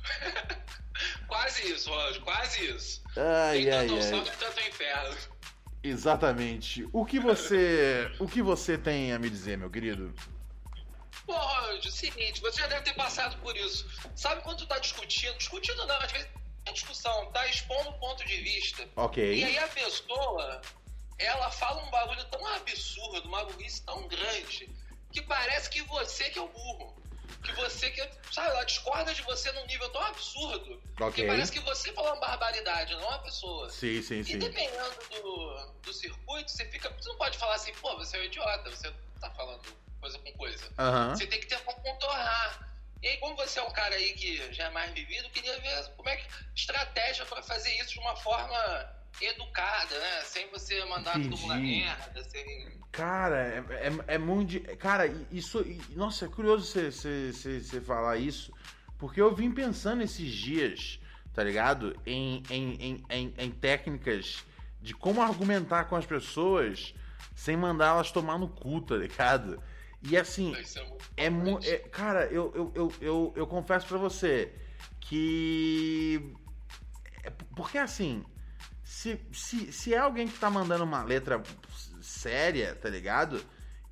Quase 1.27 1.73
isso, 1.73 1.91
Roger, 1.91 2.23
quase 2.23 2.65
isso. 2.71 3.03
Ai, 3.17 3.65
Tem 3.65 3.73
ai, 3.73 3.87
tanto 3.89 4.15
ai. 4.15 4.23
que 4.25 4.37
tanto 4.39 4.61
inferno. 4.61 5.17
Exatamente. 5.83 6.89
O 6.93 7.05
que 7.05 7.19
você. 7.19 8.11
O 8.19 8.27
que 8.27 8.41
você 8.41 8.79
tem 8.79 9.13
a 9.13 9.19
me 9.19 9.29
dizer, 9.29 9.59
meu 9.59 9.69
querido? 9.71 10.15
Pô, 11.27 11.33
Roger, 11.35 11.93
seguinte, 11.93 12.41
você 12.41 12.61
já 12.61 12.67
deve 12.69 12.83
ter 12.83 12.95
passado 12.95 13.37
por 13.43 13.55
isso. 13.57 13.87
Sabe 14.15 14.41
quando 14.43 14.59
tu 14.59 14.67
tá 14.67 14.79
discutindo? 14.79 15.37
Discutindo 15.37 15.85
não, 15.87 15.97
às 15.99 16.13
vezes 16.13 16.29
é 16.67 16.73
discussão, 16.73 17.27
tá 17.33 17.47
expondo 17.49 17.91
um 17.91 17.99
ponto 17.99 18.25
de 18.25 18.37
vista. 18.39 18.89
Ok. 18.97 19.35
E 19.39 19.45
aí 19.45 19.59
a 19.59 19.69
pessoa, 19.69 20.61
ela 21.19 21.51
fala 21.51 21.83
um 21.83 21.91
bagulho 21.91 22.25
tão 22.25 22.47
absurdo, 22.49 23.29
uma 23.29 23.45
burrice 23.45 23.85
tão 23.85 24.07
grande, 24.09 24.71
que 25.13 25.23
parece 25.23 25.71
que 25.71 25.83
você 25.83 26.31
que 26.31 26.39
é 26.39 26.43
o 26.43 26.49
burro. 26.49 26.97
Que 27.43 27.53
você 27.53 27.91
que, 27.91 28.01
sabe, 28.33 28.49
ela 28.51 28.65
discorda 28.65 29.15
de 29.15 29.23
você 29.23 29.53
num 29.53 29.67
nível 29.67 29.89
tão 29.91 30.03
absurdo 30.03 30.83
Ok. 31.01 31.23
que 31.23 31.29
parece 31.29 31.53
que 31.53 31.61
você 31.61 31.93
falou 31.93 32.13
uma 32.13 32.21
barbaridade, 32.21 32.93
não 32.95 33.09
a 33.09 33.19
pessoa. 33.21 33.71
Sim, 33.71 34.03
sim, 34.03 34.21
E 34.21 34.25
sim. 34.25 34.39
dependendo 34.39 35.09
do, 35.09 35.73
do 35.85 35.93
circuito, 35.93 36.51
você 36.51 36.65
fica. 36.67 36.91
Você 36.91 37.09
não 37.09 37.17
pode 37.17 37.39
falar 37.39 37.55
assim, 37.55 37.73
pô, 37.75 37.97
você 37.97 38.17
é 38.17 38.21
um 38.21 38.25
idiota, 38.25 38.71
você 38.71 38.91
tá 39.21 39.31
falando 39.31 39.63
coisa 40.01 40.19
com 40.19 40.33
coisa. 40.33 40.73
Aham. 40.79 41.15
Você 41.15 41.27
tem 41.27 41.39
que 41.39 41.47
tentar 41.47 41.73
contornar. 41.75 42.67
E 43.03 43.09
aí, 43.09 43.17
como 43.19 43.37
você 43.37 43.59
é 43.59 43.63
um 43.63 43.71
cara 43.71 43.95
aí 43.95 44.15
que 44.15 44.53
já 44.53 44.65
é 44.65 44.71
mais 44.71 44.91
vivido, 44.93 45.31
queria 45.31 45.57
ver 45.61 45.89
como 45.97 46.09
é 46.09 46.17
que 46.17 46.29
estratégia 46.55 47.25
pra 47.27 47.43
fazer 47.43 47.73
isso 47.79 47.91
de 47.93 48.01
uma 48.01 48.17
forma 48.17 48.97
educada, 49.21 49.99
né? 49.99 50.23
Sem 50.25 50.51
você 50.51 50.85
mandar 50.85 51.13
todo 51.15 51.37
mundo 51.37 51.47
na 51.49 51.57
Entendi. 51.59 51.81
merda, 51.81 52.25
sem. 52.25 52.69
Cara, 52.93 53.37
é, 53.71 53.87
é, 53.89 54.15
é 54.15 54.19
muito. 54.19 54.51
de- 54.51 54.61
Cara, 54.77 55.07
isso. 55.31 55.65
Nossa, 55.91 56.27
é 56.27 56.29
curioso 56.29 56.65
você- 56.67 56.93
falar 57.81 58.17
isso. 58.17 58.53
Porque 58.99 59.21
eu 59.21 59.35
vim 59.35 59.51
pensando 59.51 60.03
esses 60.03 60.33
dias, 60.33 60.99
tá 61.35 61.45
ligado? 61.45 61.95
Em, 62.07 62.43
em, 62.49 63.05
em, 63.11 63.35
em, 63.37 63.51
técnicas 63.51 64.45
de 64.81 64.95
como 64.95 65.21
argumentar 65.21 65.85
com 65.85 65.97
as 65.97 66.07
pessoas 66.07 66.95
sem 67.35 67.57
mandá-las 67.57 68.11
tomar 68.11 68.39
no 68.39 68.49
cu, 68.49 68.81
tá 68.81 68.97
ligado? 68.97 69.63
E 70.03 70.17
assim, 70.17 70.55
é 71.17 71.29
muito. 71.29 71.67
cara, 71.91 72.27
eu, 72.27 72.53
eu, 72.55 72.73
eu, 72.75 72.93
eu, 73.01 73.33
eu 73.37 73.47
confesso 73.47 73.87
pra 73.87 73.99
você 73.99 74.53
que. 75.01 76.35
é 77.23 77.31
Porque 77.55 77.77
assim, 77.79 78.25
se, 78.97 79.21
se, 79.31 79.73
se 79.73 79.95
é 79.95 79.99
alguém 79.99 80.27
que 80.27 80.39
tá 80.39 80.49
mandando 80.49 80.83
uma 80.83 81.03
letra 81.03 81.43
séria, 82.01 82.75
tá 82.75 82.89
ligado? 82.89 83.39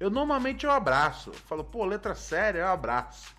Eu 0.00 0.09
normalmente 0.09 0.64
eu 0.64 0.72
abraço. 0.72 1.28
Eu 1.28 1.34
falo, 1.34 1.62
pô, 1.62 1.84
letra 1.84 2.14
séria, 2.14 2.61
eu 2.61 2.68
abraço. 2.68 3.34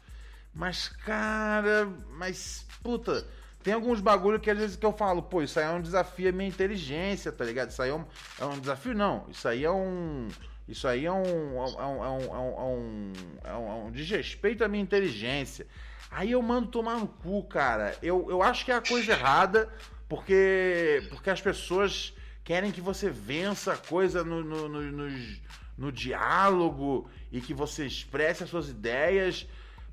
Mas, 0.53 0.87
cara, 0.87 1.91
mas, 2.11 2.67
puta, 2.83 3.27
tem 3.63 3.73
alguns 3.73 3.99
bagulho 3.99 4.39
que 4.39 4.51
às 4.51 4.57
vezes 4.59 4.75
que 4.75 4.85
eu 4.85 4.93
falo, 4.93 5.23
pô, 5.23 5.41
isso 5.41 5.59
aí 5.59 5.65
é 5.65 5.71
um 5.71 5.81
desafio 5.81 6.29
à 6.29 6.31
minha 6.31 6.47
inteligência, 6.47 7.31
tá 7.31 7.43
ligado? 7.43 7.71
Isso 7.71 7.81
aí 7.81 7.89
é 7.89 7.95
um, 7.95 8.05
é 8.39 8.45
um 8.45 8.59
desafio, 8.59 8.93
não. 8.93 9.25
Isso 9.29 9.47
aí 9.47 9.65
é 9.65 9.71
um. 9.71 10.27
Isso 10.67 10.87
aí 10.87 11.07
é 11.07 11.11
um. 11.11 11.57
É 11.57 11.65
um, 11.65 11.81
é 11.81 11.85
um, 11.87 12.05
é 12.05 12.09
um, 12.09 13.13
é 13.43 13.53
um, 13.55 13.85
é 13.85 13.87
é 13.87 13.91
desrespeito 13.91 14.63
à 14.63 14.67
minha 14.67 14.83
inteligência. 14.83 15.65
Aí 16.11 16.31
eu 16.31 16.43
mando 16.43 16.67
tomar 16.67 16.99
no 16.99 17.07
cu, 17.07 17.43
cara. 17.43 17.97
Eu, 18.03 18.27
eu 18.29 18.43
acho 18.43 18.63
que 18.63 18.71
é 18.71 18.75
a 18.75 18.81
coisa 18.81 19.11
errada, 19.11 19.67
porque, 20.07 21.07
porque 21.09 21.29
as 21.29 21.41
pessoas 21.41 22.13
querem 22.43 22.71
que 22.71 22.81
você 22.81 23.09
vença 23.09 23.73
a 23.73 23.77
coisa 23.77 24.23
no, 24.23 24.43
no, 24.43 24.69
no, 24.69 24.81
no, 24.81 25.35
no 25.77 25.91
diálogo 25.91 27.09
e 27.31 27.41
que 27.41 27.53
você 27.53 27.85
expresse 27.85 28.43
as 28.43 28.49
suas 28.49 28.69
ideias. 28.69 29.47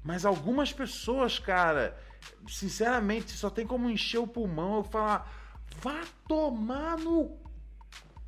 Mas 0.04 0.24
algumas 0.24 0.72
pessoas, 0.72 1.38
cara, 1.38 1.96
sinceramente, 2.46 3.32
só 3.32 3.48
tem 3.48 3.66
como 3.66 3.88
encher 3.88 4.18
o 4.18 4.26
pulmão 4.26 4.78
eu 4.78 4.84
falar, 4.84 5.32
vá 5.80 6.02
tomar 6.28 6.98
no 6.98 7.38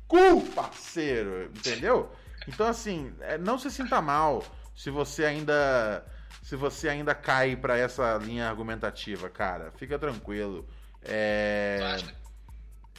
cu, 0.07 0.41
parceiro, 0.53 1.45
entendeu? 1.55 2.11
Então, 2.47 2.67
assim, 2.67 3.13
é, 3.21 3.37
não 3.37 3.57
se 3.57 3.69
sinta 3.69 4.01
mal 4.01 4.43
se 4.75 4.89
você 4.89 5.25
ainda 5.25 6.05
se 6.41 6.55
você 6.55 6.87
ainda 6.87 7.15
cai 7.15 7.55
pra 7.55 7.75
essa 7.75 8.17
linha 8.17 8.47
argumentativa, 8.47 9.27
cara. 9.27 9.71
Fica 9.71 9.97
tranquilo. 9.97 10.67
É... 11.05 11.97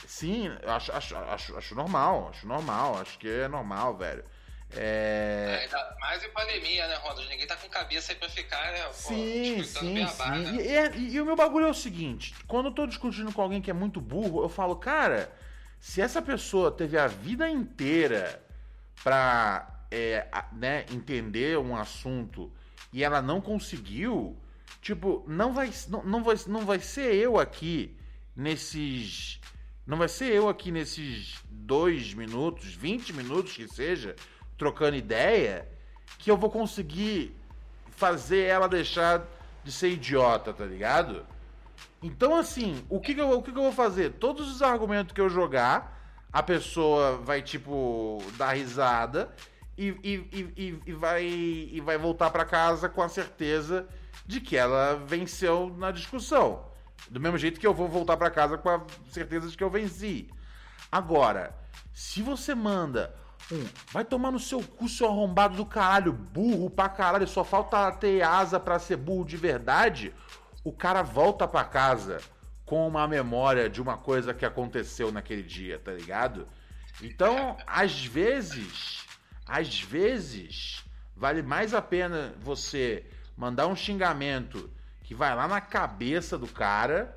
Sim, 0.06 0.48
acho, 0.64 0.92
acho, 0.92 1.16
acho, 1.16 1.56
acho 1.56 1.74
normal, 1.74 2.28
acho 2.30 2.46
normal, 2.46 2.98
acho 2.98 3.18
que 3.18 3.28
é 3.28 3.48
normal, 3.48 3.96
velho. 3.96 4.24
É... 4.74 5.60
Ainda 5.62 5.96
mais 6.00 6.22
em 6.22 6.30
pandemia, 6.30 6.86
né, 6.88 6.96
Ronald? 6.96 7.28
Ninguém 7.28 7.46
tá 7.46 7.56
com 7.56 7.68
cabeça 7.68 8.12
aí 8.12 8.18
pra 8.18 8.28
ficar, 8.28 8.72
né? 8.72 8.82
Pô, 8.84 8.92
Sim, 8.92 9.62
sim, 9.64 9.94
beabá, 9.94 10.12
sim. 10.12 10.42
né? 10.44 10.62
E, 10.62 10.68
é- 10.68 10.96
e- 10.96 11.12
e 11.14 11.20
o 11.20 11.24
meu 11.26 11.36
bagulho 11.36 11.66
é 11.66 11.70
o 11.70 11.74
seguinte: 11.74 12.34
quando 12.46 12.66
eu 12.66 12.72
tô 12.72 12.86
discutindo 12.86 13.32
com 13.32 13.42
alguém 13.42 13.60
que 13.60 13.70
é 13.70 13.74
muito 13.74 14.00
burro, 14.00 14.42
eu 14.42 14.48
falo, 14.48 14.76
cara, 14.76 15.30
se 15.80 16.00
essa 16.00 16.20
pessoa 16.20 16.70
teve 16.70 16.98
a 16.98 17.06
vida 17.06 17.48
inteira 17.48 18.42
pra 19.02 19.86
é, 19.90 20.26
né, 20.52 20.84
entender 20.90 21.58
um 21.58 21.76
assunto 21.76 22.52
e 22.92 23.04
ela 23.04 23.22
não 23.22 23.40
conseguiu, 23.40 24.36
tipo, 24.80 25.24
não 25.26 25.52
vai, 25.52 25.70
não, 25.88 26.02
não 26.02 26.24
vai, 26.24 26.36
não 26.46 26.64
vai 26.64 26.78
ser 26.80 27.14
eu 27.14 27.38
aqui 27.38 27.96
nesses. 28.34 29.40
Não 29.86 29.96
vai 29.96 30.08
ser 30.08 30.32
eu 30.32 30.48
aqui 30.48 30.72
nesses 30.72 31.38
dois 31.48 32.12
minutos, 32.12 32.74
20 32.74 33.12
minutos 33.12 33.52
que 33.52 33.68
seja, 33.68 34.16
trocando 34.58 34.96
ideia, 34.96 35.68
que 36.18 36.30
eu 36.30 36.36
vou 36.36 36.50
conseguir 36.50 37.34
fazer 37.90 38.42
ela 38.42 38.68
deixar 38.68 39.24
de 39.62 39.70
ser 39.72 39.90
idiota, 39.90 40.52
tá 40.52 40.64
ligado? 40.64 41.24
Então, 42.02 42.36
assim, 42.36 42.84
o 42.88 43.00
que, 43.00 43.14
que, 43.14 43.20
eu, 43.20 43.30
o 43.30 43.42
que, 43.42 43.52
que 43.52 43.58
eu 43.58 43.62
vou 43.62 43.72
fazer? 43.72 44.12
Todos 44.14 44.50
os 44.50 44.62
argumentos 44.62 45.12
que 45.12 45.20
eu 45.20 45.28
jogar, 45.28 45.96
a 46.32 46.42
pessoa 46.42 47.16
vai, 47.18 47.42
tipo, 47.42 48.22
dar 48.36 48.52
risada 48.52 49.34
e, 49.76 49.88
e, 50.04 50.52
e, 50.56 50.80
e- 50.86 50.92
vai, 50.92 51.24
e 51.24 51.80
vai 51.80 51.96
voltar 51.98 52.30
pra 52.30 52.44
casa 52.44 52.88
com 52.88 53.02
a 53.02 53.08
certeza 53.08 53.88
de 54.26 54.40
que 54.40 54.56
ela 54.56 54.96
venceu 54.96 55.74
na 55.78 55.90
discussão. 55.90 56.66
Do 57.08 57.20
mesmo 57.20 57.38
jeito 57.38 57.60
que 57.60 57.66
eu 57.66 57.74
vou 57.74 57.88
voltar 57.88 58.16
pra 58.16 58.30
casa 58.30 58.58
com 58.58 58.68
a 58.68 58.82
certeza 59.10 59.48
de 59.48 59.56
que 59.56 59.62
eu 59.62 59.70
venci. 59.70 60.28
Agora, 60.90 61.54
se 61.92 62.22
você 62.22 62.54
manda 62.54 63.14
um 63.52 63.64
vai 63.92 64.04
tomar 64.04 64.30
no 64.30 64.40
seu 64.40 64.60
cu, 64.60 64.88
seu 64.88 65.06
arrombado 65.06 65.56
do 65.56 65.64
caralho, 65.64 66.12
burro 66.12 66.68
pra 66.68 66.88
caralho, 66.88 67.28
só 67.28 67.44
falta 67.44 67.92
ter 67.92 68.22
asa 68.22 68.58
pra 68.58 68.78
ser 68.78 68.96
burro 68.96 69.24
de 69.24 69.36
verdade, 69.36 70.12
o 70.64 70.72
cara 70.72 71.02
volta 71.02 71.46
pra 71.46 71.62
casa 71.62 72.18
com 72.64 72.86
uma 72.88 73.06
memória 73.06 73.70
de 73.70 73.80
uma 73.80 73.96
coisa 73.96 74.34
que 74.34 74.44
aconteceu 74.44 75.12
naquele 75.12 75.42
dia, 75.42 75.78
tá 75.78 75.92
ligado? 75.92 76.48
Então, 77.00 77.56
às 77.66 78.04
vezes, 78.04 79.06
às 79.46 79.80
vezes, 79.80 80.84
vale 81.14 81.42
mais 81.42 81.72
a 81.72 81.80
pena 81.80 82.34
você 82.40 83.04
mandar 83.36 83.66
um 83.66 83.76
xingamento 83.76 84.70
que 85.02 85.14
vai 85.14 85.34
lá 85.34 85.46
na 85.46 85.60
cabeça 85.60 86.36
do 86.38 86.46
cara 86.46 87.16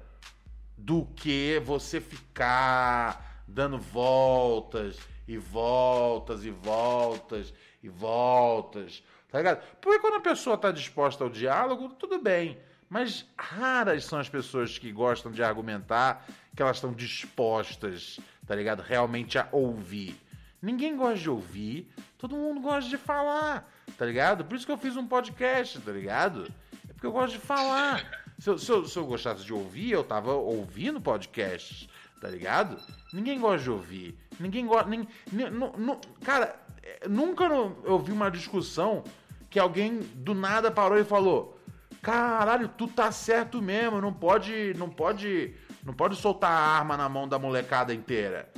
do 0.78 1.06
que 1.16 1.62
você 1.66 2.00
ficar 2.00 3.44
dando 3.48 3.78
voltas 3.78 4.98
e 5.28 5.38
voltas 5.38 6.46
e 6.46 6.50
voltas 6.52 7.54
e 7.82 7.90
voltas, 7.90 9.04
tá 9.30 9.38
ligado? 9.38 9.64
Porque 9.82 10.00
quando 10.00 10.16
a 10.16 10.22
pessoa 10.22 10.58
tá 10.58 10.72
disposta 10.72 11.24
ao 11.24 11.30
diálogo, 11.30 11.90
tudo 11.90 12.22
bem. 12.22 12.58
Mas 12.90 13.26
raras 13.38 14.06
são 14.06 14.20
as 14.20 14.28
pessoas 14.28 14.78
que 14.78 14.92
gostam 14.92 15.32
de 15.32 15.44
argumentar, 15.44 16.26
que 16.56 16.62
elas 16.62 16.78
estão 16.78 16.92
dispostas, 16.92 18.20
tá 18.48 18.56
ligado? 18.56 18.82
Realmente 18.82 19.38
a 19.38 19.48
ouvir. 19.52 20.20
Ninguém 20.62 20.98
gosta 20.98 21.20
de 21.20 21.30
ouvir, 21.30 21.92
todo 22.18 22.36
mundo 22.36 22.60
gosta 22.60 22.90
de 22.90 22.98
falar, 22.98 23.72
tá 23.98 24.06
ligado? 24.06 24.46
Por 24.46 24.56
isso 24.56 24.66
que 24.66 24.72
eu 24.72 24.78
fiz 24.78 24.96
um 24.98 25.08
podcast, 25.08 25.80
tá 25.80 25.92
ligado? 25.92 26.52
É 26.90 26.94
porque 26.94 27.06
eu 27.08 27.12
gosto 27.12 27.34
de 27.34 27.40
falar. 27.40 28.04
Se 28.40 28.50
eu, 28.50 28.58
se 28.58 28.72
eu- 28.72 28.86
se 28.86 28.98
eu 28.98 29.06
gostasse 29.06 29.44
de 29.44 29.54
ouvir, 29.54 29.92
eu 29.92 30.04
tava 30.04 30.34
ouvindo 30.34 31.02
podcasts, 31.02 31.90
tá 32.22 32.28
ligado? 32.30 32.78
Ninguém 33.14 33.40
gosta 33.40 33.64
de 33.64 33.70
ouvir. 33.72 34.18
Ninguém 34.40 34.66
gosta. 34.66 34.90
nu- 34.90 35.74
nu- 35.78 36.00
cara, 36.24 36.56
é, 36.82 37.08
nunca 37.10 37.44
eu 37.44 38.00
vi 38.00 38.12
uma 38.12 38.32
discussão 38.32 39.04
que 39.50 39.60
alguém 39.60 40.00
do 40.16 40.34
nada 40.34 40.72
parou 40.72 40.98
e 40.98 41.04
falou: 41.04 41.60
Caralho, 42.02 42.70
tu 42.70 42.88
tá 42.88 43.12
certo 43.12 43.62
mesmo, 43.62 44.00
não 44.00 44.14
pode. 44.14 44.74
Não 44.78 44.90
pode. 44.90 45.54
Não 45.84 45.94
pode 45.94 46.16
soltar 46.16 46.52
a 46.52 46.78
arma 46.78 46.96
na 46.96 47.10
mão 47.10 47.28
da 47.28 47.38
molecada 47.40 47.94
inteira. 47.94 48.50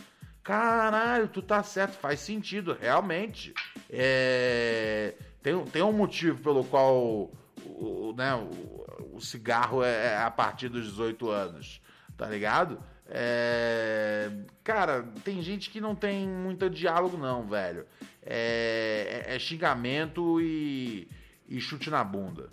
Caralho, 0.44 1.28
tu 1.28 1.42
tá 1.42 1.62
certo, 1.62 1.94
faz 1.94 2.20
sentido, 2.20 2.76
realmente. 2.80 3.54
É, 3.89 5.14
tem, 5.44 5.64
tem 5.66 5.82
um 5.84 5.94
motivo 5.94 6.42
pelo 6.42 6.64
qual 6.64 6.96
o, 6.98 7.32
o- 7.66 8.14
né, 8.18 8.34
o, 8.36 9.16
o 9.18 9.22
cigarro 9.22 9.84
é 9.84 10.08
é 10.14 10.18
a 10.18 10.32
partir 10.32 10.68
dos 10.70 10.86
18 10.88 11.30
anos, 11.30 11.80
tá 12.18 12.26
ligado? 12.28 12.82
É, 13.08 14.32
cara, 14.64 15.04
tem 15.24 15.42
gente 15.42 15.70
que 15.70 15.80
não 15.82 15.94
tem 15.94 16.28
muito 16.28 16.70
diálogo, 16.70 17.18
não, 17.18 17.48
velho. 17.48 17.86
É, 18.24 19.26
é- 19.28 19.36
é 19.36 19.39
xingamento 19.39 20.39
e, 20.42 21.08
e 21.48 21.60
chute 21.62 21.89
na 21.89 22.04
bunda. 22.04 22.50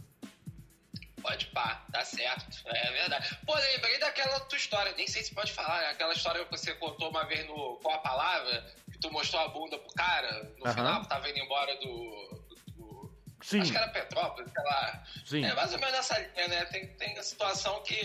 Pode 1.28 1.46
pá, 1.48 1.84
tá 1.92 2.02
certo. 2.04 2.56
É 2.66 2.90
verdade. 2.92 3.36
Pô, 3.44 3.54
lembrei 3.54 3.98
daquela 3.98 4.40
tua 4.40 4.56
história, 4.56 4.92
nem 4.96 5.06
sei 5.06 5.22
se 5.22 5.34
pode 5.34 5.52
falar, 5.52 5.80
né? 5.82 5.90
aquela 5.90 6.12
história 6.14 6.42
que 6.44 6.50
você 6.50 6.74
contou 6.76 7.10
uma 7.10 7.24
vez 7.26 7.46
no 7.46 7.76
Qual 7.82 7.94
a 7.94 7.98
Palavra, 7.98 8.64
que 8.90 8.98
tu 8.98 9.10
mostrou 9.12 9.42
a 9.42 9.48
bunda 9.48 9.78
pro 9.78 9.94
cara, 9.94 10.50
no 10.58 10.64
Aham. 10.66 10.74
final 10.74 11.04
tava 11.04 11.28
indo 11.28 11.38
embora 11.40 11.74
do. 11.76 12.44
do- 12.76 13.18
Sim. 13.42 13.60
Acho 13.60 13.70
que 13.72 13.76
era 13.76 13.88
Petrópolis, 13.88 14.50
sei 14.50 14.64
lá. 14.64 15.02
Sim. 15.26 15.44
É 15.44 15.54
mais 15.54 15.72
ou 15.72 15.78
menos 15.78 15.94
nessa 15.94 16.18
linha, 16.18 16.48
né? 16.48 16.64
Tem, 16.66 16.86
tem 16.96 17.18
a 17.18 17.22
situação 17.22 17.82
que. 17.82 17.96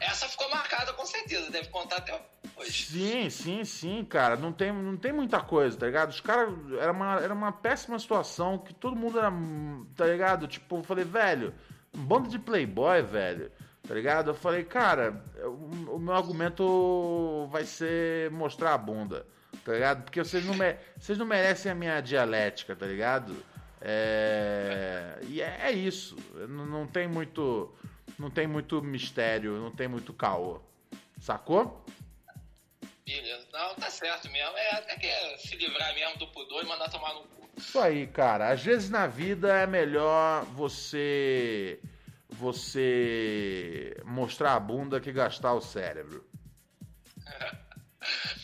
Essa 0.00 0.28
ficou 0.28 0.48
marcada 0.48 0.92
com 0.94 1.04
certeza, 1.04 1.50
deve 1.50 1.68
contar 1.68 1.96
até 1.98 2.18
hoje. 2.56 2.84
Sim, 2.86 3.28
sim, 3.28 3.64
sim, 3.64 4.04
cara. 4.04 4.36
Não 4.36 4.52
tem, 4.52 4.72
não 4.72 4.96
tem 4.96 5.12
muita 5.12 5.40
coisa, 5.40 5.76
tá 5.76 5.86
ligado? 5.86 6.10
Os 6.10 6.20
caras. 6.20 6.54
Era 6.80 6.92
uma, 6.92 7.16
era 7.20 7.34
uma 7.34 7.52
péssima 7.52 7.98
situação 7.98 8.56
que 8.58 8.72
todo 8.72 8.94
mundo 8.96 9.18
era. 9.18 9.30
Tá 9.96 10.06
ligado? 10.06 10.46
Tipo, 10.48 10.78
eu 10.78 10.84
falei, 10.84 11.04
velho, 11.04 11.54
um 11.94 12.04
bando 12.04 12.28
de 12.28 12.38
playboy, 12.38 13.02
velho. 13.02 13.50
Tá 13.86 13.94
ligado? 13.94 14.30
Eu 14.30 14.34
falei, 14.34 14.64
cara, 14.64 15.22
o, 15.90 15.98
meu 15.98 16.14
argumento 16.14 17.48
vai 17.50 17.64
ser 17.64 18.30
mostrar 18.30 18.74
a 18.74 18.78
bunda. 18.78 19.26
Tá 19.64 19.72
ligado? 19.72 20.04
Porque 20.04 20.22
vocês 20.22 20.44
não, 20.44 20.54
me- 20.54 20.76
vocês 20.96 21.18
não 21.18 21.26
merecem 21.26 21.70
a 21.70 21.74
minha 21.74 22.00
dialética, 22.00 22.74
tá 22.76 22.86
ligado? 22.86 23.44
É, 23.80 25.18
e 25.28 25.42
é, 25.42 25.58
é 25.64 25.72
isso. 25.72 26.16
Não, 26.48 26.64
não 26.66 26.86
tem 26.86 27.08
muito. 27.08 27.72
Não 28.18 28.30
tem 28.30 28.46
muito 28.46 28.80
mistério, 28.82 29.58
não 29.58 29.70
tem 29.70 29.88
muito 29.88 30.12
caô. 30.12 30.60
Sacou? 31.20 31.84
Beleza. 33.04 33.46
Não, 33.52 33.74
tá 33.74 33.90
certo 33.90 34.30
mesmo. 34.30 34.56
É 34.56 34.74
até 34.76 34.96
que 34.96 35.06
é 35.06 35.36
se 35.38 35.56
livrar 35.56 35.92
mesmo 35.94 36.18
do 36.18 36.28
pudor 36.28 36.62
e 36.62 36.66
mandar 36.66 36.88
tomar 36.88 37.14
no 37.14 37.22
cu. 37.22 37.41
Isso 37.56 37.78
aí, 37.78 38.06
cara. 38.06 38.50
Às 38.50 38.62
vezes 38.62 38.90
na 38.90 39.06
vida 39.06 39.52
é 39.52 39.66
melhor 39.66 40.44
você 40.46 41.80
você 42.30 43.94
mostrar 44.04 44.54
a 44.54 44.60
bunda 44.60 45.00
que 45.00 45.12
gastar 45.12 45.52
o 45.54 45.60
cérebro. 45.60 46.24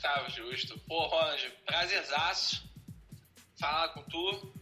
Tá 0.00 0.28
justo. 0.28 0.78
Pô, 0.86 1.06
Ronald, 1.08 1.52
prazerzaço 1.66 2.64
falar 3.58 3.88
com 3.88 4.02
tu. 4.04 4.52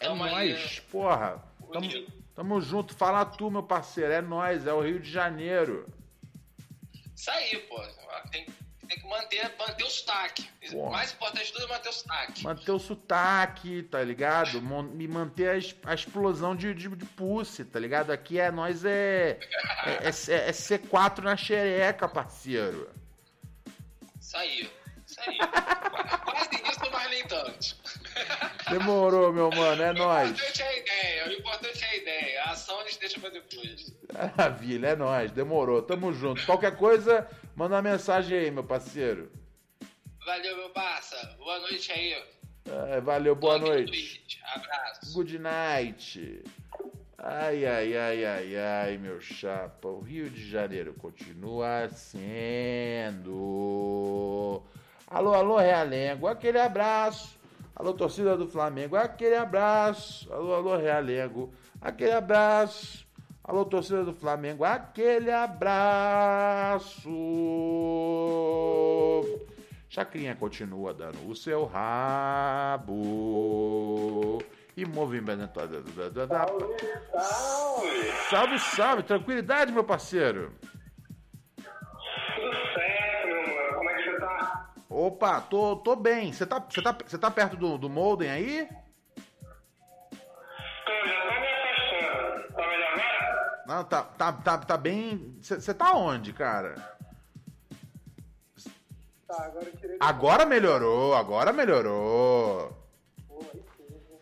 É 0.00 0.06
Tamo 0.08 0.24
aí. 0.24 0.30
nóis, 0.52 0.80
porra. 0.80 1.42
Tamo, 1.72 1.88
tamo 2.34 2.60
junto. 2.60 2.94
Fala 2.94 3.24
tu, 3.24 3.50
meu 3.50 3.62
parceiro. 3.62 4.12
É 4.12 4.20
nóis, 4.20 4.66
é 4.66 4.72
o 4.72 4.80
Rio 4.80 4.98
de 5.00 5.10
Janeiro. 5.10 5.88
Isso 7.14 7.30
aí, 7.30 7.56
pô. 7.68 7.80
Tem, 8.32 8.46
tem 8.88 8.98
que 8.98 9.06
manter, 9.08 9.54
manter 9.58 9.84
o 9.84 9.90
sotaque. 9.90 10.48
O 10.72 10.90
mais 10.90 11.12
importante 11.12 11.46
de 11.46 11.52
tudo 11.52 11.64
é 11.64 11.68
manter 11.68 11.88
o 11.88 11.92
sotaque. 11.92 12.42
Manter 12.44 12.70
o 12.72 12.78
sotaque, 12.78 13.82
tá 13.84 14.02
ligado? 14.02 14.60
Me 14.62 15.06
manter 15.08 15.48
a, 15.84 15.90
a 15.90 15.94
explosão 15.94 16.54
de, 16.56 16.72
de, 16.74 16.88
de 16.88 17.04
pussy, 17.04 17.64
tá 17.64 17.78
ligado? 17.78 18.10
Aqui 18.10 18.38
é 18.38 18.50
nós 18.50 18.84
é, 18.84 19.38
é, 19.84 19.90
é, 20.04 20.08
é 20.08 20.50
C4 20.52 21.18
na 21.22 21.36
xereca, 21.36 22.08
parceiro. 22.08 22.90
Isso 24.20 24.36
aí. 24.36 24.70
Isso 25.06 25.20
aí. 25.20 25.38
Qua- 25.38 26.18
Quase 26.18 26.62
isso, 26.70 26.90
mas 26.90 27.10
nem 27.10 27.24
tanto. 27.26 27.76
Demorou, 28.70 29.32
meu 29.32 29.50
mano. 29.50 29.82
É 29.82 29.90
O 29.90 29.94
nóis. 29.94 30.30
importante 30.30 30.62
é 30.62 30.66
a 30.68 30.76
ideia. 30.78 31.28
O 31.28 31.32
importante 31.32 31.84
é 31.84 31.86
a 31.88 31.96
ideia. 31.96 32.42
A 32.44 32.50
ação 32.50 32.80
a 32.80 32.84
gente 32.84 32.98
deixa 32.98 33.20
pra 33.20 33.30
depois. 33.30 33.92
Maravilha, 34.16 34.88
é 34.88 34.96
nóis. 34.96 35.30
Demorou. 35.30 35.82
Tamo 35.82 36.12
junto. 36.12 36.44
Qualquer 36.46 36.76
coisa, 36.76 37.28
manda 37.54 37.74
uma 37.76 37.82
mensagem 37.82 38.38
aí, 38.38 38.50
meu 38.50 38.64
parceiro. 38.64 39.30
Valeu, 40.24 40.56
meu 40.56 40.70
parça. 40.70 41.16
Boa 41.38 41.58
noite 41.60 41.92
aí. 41.92 42.16
É, 42.64 43.00
valeu, 43.00 43.36
boa 43.36 43.58
noite. 43.58 43.92
Twitch. 43.92 44.38
Abraço. 44.54 45.12
Good 45.14 45.38
night. 45.38 46.42
Ai, 47.18 47.64
ai, 47.64 47.96
ai, 47.96 48.24
ai, 48.24 48.56
ai, 48.56 48.98
meu 48.98 49.20
chapa. 49.20 49.86
O 49.88 50.00
Rio 50.00 50.28
de 50.28 50.48
Janeiro 50.48 50.92
continua 50.94 51.88
sendo. 51.88 53.22
Alô, 55.06 55.32
alô, 55.34 55.58
Realengo, 55.58 56.26
aquele 56.26 56.58
abraço. 56.58 57.38
Alô, 57.74 57.94
torcida 57.94 58.36
do 58.36 58.48
Flamengo, 58.48 58.96
aquele 58.96 59.36
abraço. 59.36 60.32
Alô, 60.32 60.54
alô, 60.54 60.76
Realengo, 60.76 61.54
aquele 61.80 62.12
abraço. 62.12 63.05
Alô, 63.48 63.64
torcida 63.64 64.02
do 64.02 64.12
Flamengo, 64.12 64.64
aquele 64.64 65.30
abraço. 65.30 67.08
Chacrinha 69.88 70.34
continua 70.34 70.92
dando 70.92 71.30
o 71.30 71.36
seu 71.36 71.64
rabo 71.64 72.92
e 74.76 74.84
movimento. 74.84 75.54
Salve, 75.54 75.78
salve! 76.28 78.12
Salve, 78.28 78.58
salve! 78.58 79.04
Tranquilidade, 79.04 79.70
meu 79.70 79.84
parceiro! 79.84 80.52
Tudo 81.54 81.64
certo, 82.74 83.28
meu 83.28 83.46
mano. 83.46 83.74
Como 83.76 83.90
é 83.90 83.94
que 83.94 84.10
você 84.10 84.18
tá? 84.18 84.74
Opa, 84.90 85.40
tô, 85.42 85.76
tô 85.76 85.94
bem. 85.94 86.32
Você 86.32 86.44
tá, 86.44 86.58
você 86.58 86.82
tá, 86.82 86.98
você 87.06 87.16
tá 87.16 87.30
perto 87.30 87.56
do, 87.56 87.78
do 87.78 87.88
Molden 87.88 88.28
aí? 88.28 88.68
Tô, 90.84 91.06
já 91.06 91.15
Não, 93.66 93.84
tá, 93.84 94.02
tá, 94.02 94.32
tá, 94.32 94.58
tá 94.58 94.76
bem. 94.76 95.36
Você 95.40 95.74
tá 95.74 95.94
onde, 95.94 96.32
cara? 96.32 96.74
Tá, 99.26 99.44
agora 99.44 99.66
eu 99.66 99.76
tirei. 99.76 99.96
Agora 99.98 100.46
melhorou, 100.46 101.14
agora 101.14 101.52
melhorou. 101.52 102.72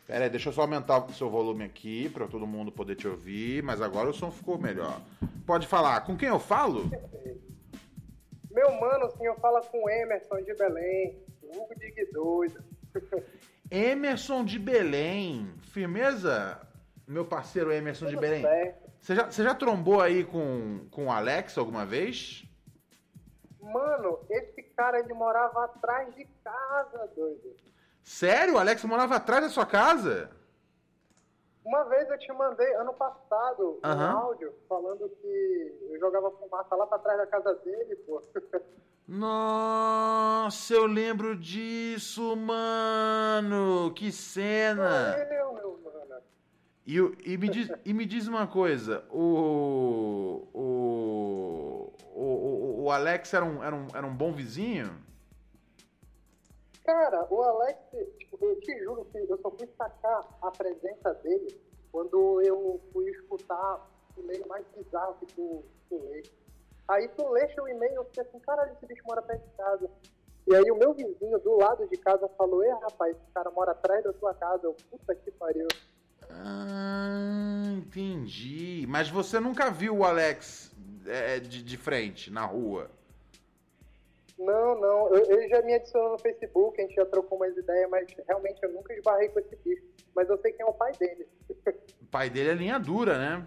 Pera 0.07 0.25
aí, 0.25 0.31
deixa 0.31 0.49
eu 0.49 0.53
só 0.53 0.63
aumentar 0.63 0.99
o 0.99 1.13
seu 1.13 1.31
volume 1.31 1.65
aqui 1.65 2.09
pra 2.11 2.27
todo 2.27 2.47
mundo 2.47 2.71
poder 2.71 2.95
te 2.95 3.09
ouvir, 3.09 3.63
mas 3.63 3.81
agora 3.81 4.11
o 4.11 4.15
som 4.15 4.31
ficou 4.31 4.59
melhor. 4.59 5.01
Pode 5.47 5.67
falar, 5.67 6.01
com 6.03 6.17
quem 6.17 6.29
eu 6.29 6.39
falo? 6.39 6.91
Meu 8.51 8.73
mano, 8.81 9.07
o 9.07 9.11
senhor 9.17 9.35
fala 9.41 9.61
com 9.63 9.89
Emerson 9.91 10.43
de 10.43 10.55
Belém. 10.55 11.23
Hugo 11.43 11.75
Dig 11.79 12.13
doido. 12.13 12.63
Emerson 13.71 14.45
de 14.45 14.59
Belém. 14.59 15.53
Firmeza, 15.63 16.61
meu 17.07 17.25
parceiro 17.25 17.73
Emerson 17.73 18.07
de 18.07 18.13
Tudo 18.13 18.21
Belém. 18.21 18.43
certo. 18.43 18.84
Você 19.05 19.15
já, 19.15 19.31
você 19.31 19.45
já 19.45 19.55
trombou 19.55 20.01
aí 20.01 20.25
com, 20.25 20.89
com 20.91 21.09
o 21.09 21.13
Alex 21.13 21.59
alguma 21.59 21.85
vez? 21.85 22.43
Mano, 23.61 24.19
esse 24.31 24.63
cara 24.75 24.99
ele 24.99 25.13
morava 25.13 25.67
atrás 25.67 26.15
de 26.15 26.25
casa, 26.43 27.07
doido. 27.15 27.55
Sério? 28.03 28.55
O 28.55 28.59
Alex 28.59 28.83
morava 28.85 29.17
atrás 29.17 29.43
da 29.43 29.51
sua 29.51 29.67
casa? 29.67 30.31
Uma 31.63 31.85
vez 31.85 32.09
eu 32.09 32.19
te 32.19 32.33
mandei, 32.33 32.75
ano 32.77 32.95
passado, 32.95 33.79
um 33.85 33.87
Aham. 33.87 34.11
áudio 34.11 34.55
falando 34.67 35.07
que 35.21 35.77
eu 35.91 36.01
jogava 36.01 36.31
fumaça 36.31 36.75
lá 36.75 36.87
pra 36.87 36.99
trás 36.99 37.19
da 37.19 37.27
casa 37.27 37.55
dele, 37.57 37.97
pô. 38.07 38.23
Nossa, 39.07 40.73
eu 40.73 40.87
lembro 40.87 41.37
disso, 41.37 42.35
mano! 42.35 43.93
Que 43.95 44.11
cena! 44.11 45.15
Eu, 45.31 45.53
meu 45.53 45.79
mano. 45.85 46.34
E, 46.87 46.99
e, 47.25 47.39
me 47.39 47.49
diz, 47.49 47.71
e 47.85 47.95
me 47.95 48.05
diz 48.05 48.29
uma 48.29 48.47
coisa, 48.47 49.05
o. 49.11 50.47
O. 50.53 51.93
O, 52.17 52.85
o, 52.85 52.91
Alex 52.91 53.35
era 53.35 53.45
um, 53.45 53.63
era, 53.63 53.75
um, 53.75 53.87
era 53.93 54.07
um 54.07 54.15
bom 54.15 54.33
vizinho? 54.33 55.03
Cara, 56.85 57.27
o 57.31 57.43
Alex, 57.43 57.79
tipo, 58.19 58.39
eu 58.45 58.61
te 58.61 58.79
juro 58.85 59.05
que 59.07 59.19
eu 59.19 59.39
só 59.39 59.51
fui 59.51 59.67
sacar 59.77 60.21
a 60.43 60.51
presença 60.51 61.13
dele 61.15 61.61
quando 61.91 62.41
eu 62.43 62.81
fui 62.93 63.11
escutar 63.11 63.91
o 64.17 64.21
e-mail 64.21 64.47
mais 64.47 64.65
bizarro 64.77 65.15
que 65.15 65.27
tu, 65.35 65.65
tu 65.89 66.05
lê. 66.09 66.23
Aí 66.87 67.09
tu 67.09 67.29
leste 67.31 67.59
o 67.61 67.69
e-mail 67.69 67.93
e 67.93 67.97
eu 67.97 68.05
fiquei 68.05 68.23
assim, 68.23 68.39
caralho, 68.41 68.73
esse 68.73 68.87
bicho 68.87 69.03
mora 69.07 69.23
perto 69.23 69.43
de 69.43 69.57
casa. 69.57 69.91
E 70.47 70.55
aí 70.55 70.71
o 70.71 70.77
meu 70.77 70.93
vizinho 70.93 71.39
do 71.39 71.57
lado 71.57 71.89
de 71.89 71.97
casa 71.97 72.29
falou, 72.37 72.63
ei 72.63 72.71
rapaz, 72.71 73.17
esse 73.17 73.33
cara 73.33 73.51
mora 73.51 73.73
atrás 73.73 74.05
da 74.05 74.13
tua 74.13 74.35
casa. 74.35 74.67
Eu, 74.67 74.77
puta 74.91 75.15
que 75.15 75.31
pariu. 75.33 75.67
Ah, 76.43 77.73
entendi. 77.77 78.85
Mas 78.89 79.09
você 79.09 79.39
nunca 79.41 79.71
viu 79.71 79.99
o 79.99 80.05
Alex 80.05 80.73
é, 81.07 81.39
de, 81.41 81.63
de 81.63 81.77
frente, 81.77 82.31
na 82.31 82.45
rua? 82.45 82.91
Não, 84.39 84.81
não, 84.81 85.15
eu- 85.15 85.31
ele 85.31 85.49
já 85.49 85.63
me 85.63 85.75
adicionou 85.75 86.13
no 86.13 86.19
Facebook, 86.19 86.81
a 86.81 86.85
gente 86.85 86.97
já 86.97 87.07
trocou 87.07 87.39
umas 87.39 87.57
ideias, 87.57 87.89
mas 87.89 88.07
realmente 88.27 88.61
eu 88.63 88.73
nunca 88.73 88.93
esbarrei 88.93 89.29
com 89.29 89.39
esse 89.41 89.57
bicho. 89.65 89.83
Mas 90.15 90.29
eu 90.29 90.39
sei 90.39 90.53
quem 90.53 90.67
é 90.67 90.69
o 90.69 90.73
pai 90.73 90.93
dele. 90.93 91.27
O 92.01 92.07
pai 92.11 92.29
dele 92.31 92.51
é 92.51 92.55
linha 92.55 92.79
dura, 92.79 93.17
né? 93.19 93.47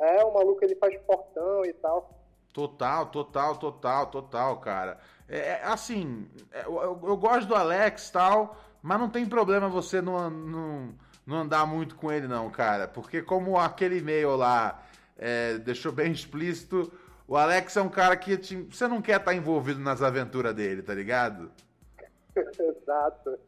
É, 0.00 0.24
o 0.24 0.32
maluco 0.34 0.64
ele 0.64 0.74
faz 0.76 0.96
portão 1.02 1.64
e 1.64 1.72
tal. 1.74 2.10
Total, 2.52 3.06
total, 3.06 3.56
total, 3.56 4.06
total, 4.06 4.60
cara. 4.60 4.98
É, 5.28 5.38
é, 5.38 5.60
assim, 5.64 6.28
é, 6.52 6.64
eu, 6.64 6.74
eu- 6.80 7.00
eu 7.04 7.16
gosto 7.16 7.46
do 7.48 7.54
Alex 7.54 8.10
tal, 8.10 8.56
mas 8.82 8.98
não 9.00 9.08
tem 9.10 9.26
problema 9.26 9.68
você 9.68 10.00
não, 10.00 10.30
não, 10.30 10.94
não 11.26 11.38
andar 11.38 11.66
muito 11.66 11.94
com 11.96 12.10
ele, 12.12 12.26
não, 12.26 12.50
cara. 12.50 12.86
Porque 12.88 13.22
como 13.22 13.58
aquele 13.58 13.98
e-mail 13.98 14.36
lá 14.36 14.82
é, 15.16 15.58
deixou 15.58 15.92
bem 15.92 16.12
explícito, 16.12 16.92
o 17.26 17.36
Alex 17.36 17.76
é 17.76 17.82
um 17.82 17.88
cara 17.88 18.16
que 18.16 18.36
te- 18.36 18.62
você 18.70 18.86
não 18.86 19.00
quer 19.00 19.18
estar 19.20 19.34
envolvido 19.34 19.80
nas 19.80 20.02
aventuras 20.02 20.54
dele, 20.54 20.82
tá 20.82 20.94
ligado? 20.94 21.50
Exato. 22.36 23.38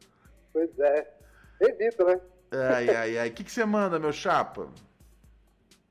Pois 0.53 0.79
é. 0.79 1.07
Evito, 1.61 2.05
né? 2.05 2.19
Ai, 2.51 2.89
ai, 2.95 3.17
ai. 3.17 3.29
O 3.29 3.33
que, 3.33 3.43
que 3.43 3.51
você 3.51 3.65
manda, 3.65 3.99
meu 3.99 4.11
chapa? 4.11 4.67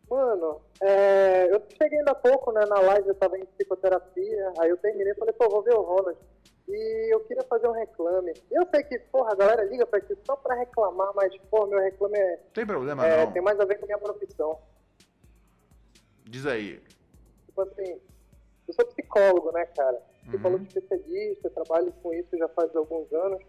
Mano, 0.09 0.61
é, 0.81 1.53
eu 1.53 1.61
cheguei 1.77 1.99
ainda 1.99 2.13
há 2.13 2.15
pouco, 2.15 2.53
né, 2.53 2.65
na 2.67 2.79
live, 2.81 3.09
eu 3.09 3.15
tava 3.17 3.37
em 3.37 3.45
psicoterapia, 3.45 4.53
aí 4.61 4.71
eu 4.71 4.77
terminei 4.77 5.13
e 5.13 5.17
falei, 5.17 5.35
pô, 5.35 5.49
vou 5.49 5.63
ver 5.65 5.75
o 5.75 5.83
Ronald. 5.83 6.17
E 6.69 7.15
eu 7.15 7.21
queria 7.21 7.45
fazer 7.45 7.69
um 7.69 7.73
reclame. 7.73 8.33
Eu 8.51 8.67
sei 8.73 8.83
que, 8.83 8.99
porra, 8.99 9.33
a 9.33 9.37
galera 9.37 9.65
liga 9.65 9.87
pra 9.87 9.99
aqui 9.99 10.17
só 10.27 10.35
pra 10.37 10.57
reclamar, 10.57 11.13
mas, 11.15 11.37
pô, 11.51 11.67
meu 11.67 11.79
reclame 11.79 12.19
é, 12.19 12.37
tem 12.53 12.67
problema, 12.67 13.07
é, 13.07 13.25
não. 13.25 13.33
tem 13.33 13.43
mais 13.43 13.59
a 13.61 13.65
ver 13.65 13.79
com 13.79 13.85
a 13.85 13.87
minha 13.87 13.99
profissão. 13.99 14.59
Diz 16.25 16.45
aí. 16.45 16.83
Tipo 17.47 17.63
assim, 17.63 18.01
eu 18.67 18.75
sou 18.75 18.85
psicólogo, 18.87 19.53
né, 19.53 19.65
cara? 19.67 20.03
Psicólogo 20.27 20.65
especialista, 20.65 21.51
trabalho 21.51 21.93
com 22.03 22.13
isso 22.13 22.37
já 22.37 22.49
faz 22.49 22.75
alguns 22.75 23.13
anos. 23.13 23.41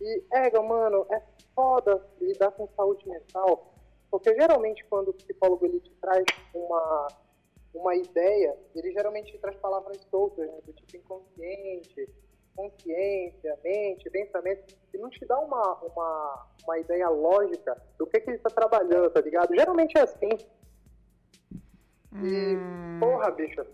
E, 0.00 0.22
ega, 0.32 0.60
mano, 0.60 1.06
é 1.10 1.22
foda 1.54 2.02
lidar 2.20 2.50
com 2.52 2.68
saúde 2.76 3.08
mental, 3.08 3.74
porque 4.10 4.34
geralmente 4.34 4.84
quando 4.86 5.08
o 5.08 5.14
psicólogo 5.14 5.66
ele 5.66 5.80
te 5.80 5.90
traz 6.00 6.24
uma, 6.54 7.08
uma 7.74 7.94
ideia, 7.94 8.56
ele 8.74 8.92
geralmente 8.92 9.32
te 9.32 9.38
traz 9.38 9.56
palavras 9.56 9.98
soltas, 10.10 10.46
né, 10.46 10.58
do 10.64 10.72
tipo 10.72 10.96
inconsciente, 10.96 12.08
consciência, 12.54 13.58
mente, 13.64 14.10
pensamento, 14.10 14.74
e 14.92 14.98
não 14.98 15.08
te 15.10 15.24
dá 15.24 15.38
uma, 15.38 15.74
uma, 15.76 16.46
uma 16.64 16.78
ideia 16.78 17.08
lógica 17.08 17.80
do 17.98 18.06
que, 18.06 18.20
que 18.20 18.30
ele 18.30 18.38
tá 18.38 18.50
trabalhando, 18.50 19.10
tá 19.10 19.20
ligado? 19.20 19.54
Geralmente 19.54 19.96
é 19.96 20.02
assim. 20.02 20.30
E, 22.22 22.56
porra, 22.98 23.30
bicho, 23.30 23.64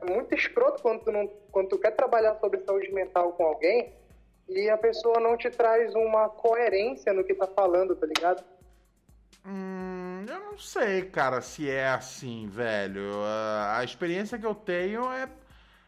é 0.00 0.12
muito 0.12 0.34
escroto 0.34 0.82
quando 0.82 1.04
tu, 1.04 1.12
não, 1.12 1.26
quando 1.50 1.68
tu 1.68 1.78
quer 1.78 1.92
trabalhar 1.92 2.38
sobre 2.40 2.60
saúde 2.60 2.92
mental 2.92 3.32
com 3.32 3.44
alguém 3.44 3.92
e 4.48 4.68
a 4.68 4.76
pessoa 4.76 5.20
não 5.20 5.36
te 5.36 5.50
traz 5.50 5.94
uma 5.94 6.28
coerência 6.28 7.12
no 7.12 7.24
que 7.24 7.34
tá 7.34 7.46
falando, 7.46 7.96
tá 7.96 8.06
ligado? 8.06 8.44
Hum, 9.46 10.24
eu 10.28 10.40
não 10.40 10.58
sei, 10.58 11.02
cara, 11.02 11.40
se 11.40 11.68
é 11.68 11.88
assim, 11.88 12.46
velho. 12.48 13.22
A 13.24 13.82
experiência 13.84 14.38
que 14.38 14.46
eu 14.46 14.54
tenho 14.54 15.10
é, 15.12 15.28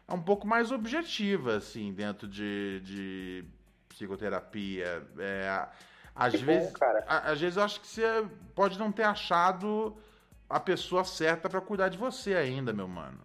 é 0.07 0.13
um 0.13 0.21
pouco 0.21 0.47
mais 0.47 0.71
objetiva, 0.71 1.55
assim, 1.57 1.91
dentro 1.93 2.27
de, 2.27 2.79
de 2.81 3.45
psicoterapia. 3.89 5.03
É, 5.19 5.67
às 6.15 6.31
Que 6.33 6.43
vezes, 6.45 6.73
a- 7.07 7.31
às 7.31 7.41
vezes 7.41 7.57
eu 7.57 7.63
acho 7.63 7.81
que 7.81 7.87
você 7.87 8.25
pode 8.55 8.79
não 8.79 8.91
ter 8.91 9.03
achado 9.03 9.95
a 10.49 10.59
pessoa 10.59 11.03
certa 11.03 11.49
pra 11.49 11.59
cuidar 11.59 11.89
de 11.89 11.97
você 11.97 12.33
ainda, 12.35 12.71
meu 12.71 12.87
mano. 12.87 13.19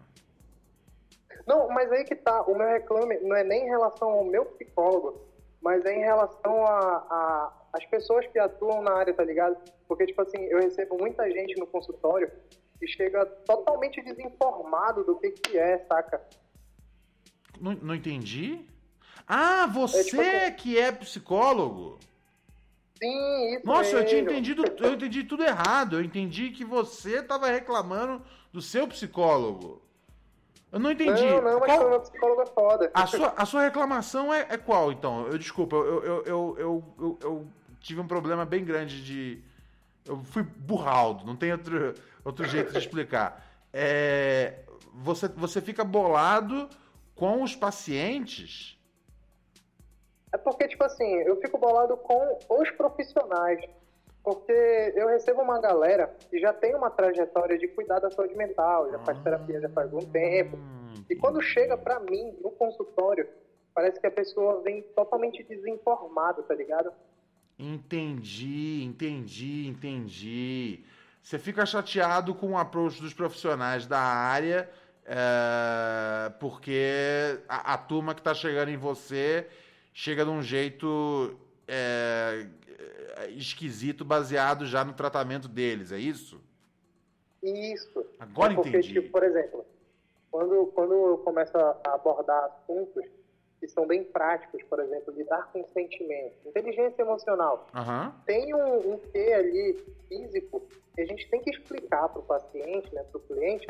Não, 1.47 1.67
mas 1.69 1.91
aí 1.91 2.03
que 2.03 2.15
tá, 2.15 2.41
o 2.43 2.55
meu 2.55 2.67
reclame 2.67 3.17
não 3.21 3.35
é 3.35 3.43
nem 3.43 3.63
em 3.65 3.69
relação 3.69 4.09
ao 4.09 4.25
meu 4.25 4.45
psicólogo, 4.45 5.21
mas 5.61 5.83
é 5.85 5.93
em 5.95 5.99
relação 5.99 6.65
a, 6.65 6.97
a 7.09 7.53
as 7.73 7.83
pessoas 7.87 8.27
que 8.27 8.37
atuam 8.37 8.83
na 8.83 8.93
área, 8.93 9.13
tá 9.15 9.23
ligado? 9.23 9.57
Porque, 9.87 10.05
tipo 10.05 10.21
assim, 10.21 10.37
eu 10.43 10.59
recebo 10.59 10.95
muita 10.95 11.27
gente 11.31 11.59
no 11.59 11.65
consultório 11.65 12.31
que 12.79 12.85
chega 12.87 13.25
totalmente 13.25 13.99
desinformado 14.03 15.03
do 15.03 15.15
que 15.15 15.31
que 15.31 15.57
é, 15.57 15.79
saca? 15.89 16.21
Não, 17.63 17.71
não 17.81 17.95
entendi? 17.95 18.59
Ah, 19.25 19.65
você 19.67 20.03
tipo 20.03 20.21
assim- 20.21 20.51
que 20.57 20.77
é 20.77 20.91
psicólogo? 20.91 21.97
Sim, 23.01 23.55
isso 23.55 23.65
Nossa, 23.65 23.95
eu 23.97 24.05
tinha 24.05 24.21
mesmo. 24.21 24.31
entendido, 24.37 24.63
eu 24.79 24.93
entendi 24.93 25.23
tudo 25.23 25.43
errado. 25.45 25.95
Eu 25.95 26.03
entendi 26.03 26.49
que 26.49 26.65
você 26.65 27.23
tava 27.23 27.47
reclamando 27.47 28.21
do 28.51 28.61
seu 28.61 28.85
psicólogo. 28.85 29.81
Eu 30.73 30.79
não 30.79 30.91
entendi. 30.91 31.23
Não, 31.25 31.41
não, 31.41 31.59
mas 31.61 31.71
Qual- 31.71 31.85
o 31.87 31.89
meu 31.91 32.01
psicólogo 32.01 32.41
é 32.41 32.45
foda. 32.47 32.91
a, 32.93 33.07
sua, 33.07 33.33
a 33.37 33.45
sua 33.45 33.61
reclamação 33.61 34.33
é, 34.33 34.45
é 34.49 34.57
qual, 34.57 34.91
então? 34.91 35.25
Eu 35.27 35.37
desculpa, 35.37 35.77
eu, 35.77 36.03
eu, 36.03 36.23
eu, 36.25 36.55
eu, 36.59 36.83
eu, 36.99 37.17
eu 37.21 37.47
tive 37.79 38.01
um 38.01 38.07
problema 38.07 38.43
bem 38.43 38.65
grande 38.65 39.01
de, 39.05 39.41
Eu 40.05 40.21
fui 40.25 40.43
burraldo, 40.43 41.25
não 41.25 41.35
tem 41.37 41.53
outro, 41.53 41.93
outro 42.25 42.45
jeito 42.45 42.73
de 42.73 42.77
explicar. 42.77 43.41
É, 43.71 44.63
você, 44.93 45.29
você 45.29 45.61
fica 45.61 45.83
bolado 45.85 46.67
com 47.15 47.43
os 47.43 47.55
pacientes? 47.55 48.77
É 50.31 50.37
porque, 50.37 50.67
tipo 50.67 50.83
assim, 50.83 51.15
eu 51.19 51.39
fico 51.39 51.57
bolado 51.57 51.95
com 51.97 52.39
os 52.49 52.71
profissionais. 52.71 53.63
Porque 54.23 54.93
eu 54.95 55.07
recebo 55.07 55.41
uma 55.41 55.59
galera 55.59 56.15
que 56.29 56.39
já 56.39 56.53
tem 56.53 56.73
uma 56.73 56.89
trajetória 56.89 57.57
de 57.57 57.67
cuidar 57.67 57.99
da 57.99 58.09
saúde 58.09 58.33
mental, 58.35 58.89
já 58.89 58.99
faz 58.99 59.19
terapia 59.19 59.59
já 59.59 59.69
faz 59.69 59.93
algum 59.93 60.05
tempo. 60.05 60.57
E 61.09 61.15
quando 61.15 61.41
chega 61.41 61.77
pra 61.77 61.99
mim 61.99 62.33
no 62.41 62.49
consultório, 62.51 63.27
parece 63.75 63.99
que 63.99 64.07
a 64.07 64.11
pessoa 64.11 64.61
vem 64.61 64.81
totalmente 64.95 65.43
desinformada, 65.43 66.41
tá 66.41 66.55
ligado? 66.55 66.91
Entendi, 67.59 68.83
entendi, 68.83 69.67
entendi. 69.67 70.85
Você 71.21 71.37
fica 71.37 71.65
chateado 71.65 72.33
com 72.33 72.51
o 72.51 72.57
approach 72.57 73.01
dos 73.01 73.13
profissionais 73.13 73.85
da 73.85 73.99
área, 73.99 74.69
é, 75.05 76.31
porque 76.39 77.39
a, 77.47 77.73
a 77.73 77.77
turma 77.77 78.13
que 78.13 78.21
está 78.21 78.33
chegando 78.33 78.69
em 78.69 78.77
você 78.77 79.47
chega 79.93 80.23
de 80.23 80.31
um 80.31 80.41
jeito 80.41 81.37
é, 81.67 82.47
esquisito, 83.29 84.03
baseado 84.05 84.65
já 84.65 84.83
no 84.83 84.93
tratamento 84.93 85.47
deles, 85.47 85.91
é 85.91 85.99
isso? 85.99 86.41
Isso. 87.41 88.05
Agora 88.19 88.53
é 88.53 88.55
porque, 88.55 88.69
entendi. 88.69 88.93
Tipo, 88.93 89.09
por 89.11 89.23
exemplo, 89.23 89.65
quando, 90.31 90.67
quando 90.67 90.93
eu 90.93 91.17
começo 91.19 91.55
a 91.57 91.77
abordar 91.85 92.45
assuntos 92.45 93.03
que 93.59 93.67
são 93.67 93.85
bem 93.85 94.03
práticos, 94.03 94.61
por 94.63 94.79
exemplo, 94.79 95.13
lidar 95.13 95.49
com 95.51 95.65
sentimentos, 95.73 96.37
inteligência 96.45 97.01
emocional, 97.01 97.67
Aham. 97.73 98.13
tem 98.25 98.53
um, 98.53 98.93
um 98.93 98.97
quê 99.11 99.33
ali 99.33 99.85
físico 100.07 100.61
que 100.95 101.01
a 101.01 101.05
gente 101.05 101.29
tem 101.29 101.41
que 101.41 101.49
explicar 101.49 102.09
para 102.09 102.19
o 102.19 102.23
paciente, 102.23 102.93
né, 102.93 103.03
para 103.03 103.17
o 103.17 103.21
cliente, 103.21 103.67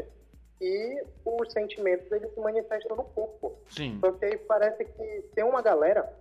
que 0.59 1.03
os 1.25 1.51
sentimentos 1.51 2.11
eles 2.11 2.33
se 2.33 2.39
manifestam 2.39 2.95
no 2.95 3.03
corpo. 3.03 3.57
Sim. 3.67 3.99
Só 3.99 4.11
que 4.11 4.25
aí 4.25 4.37
parece 4.37 4.85
que 4.85 5.25
tem 5.35 5.43
uma 5.43 5.61
galera 5.61 6.11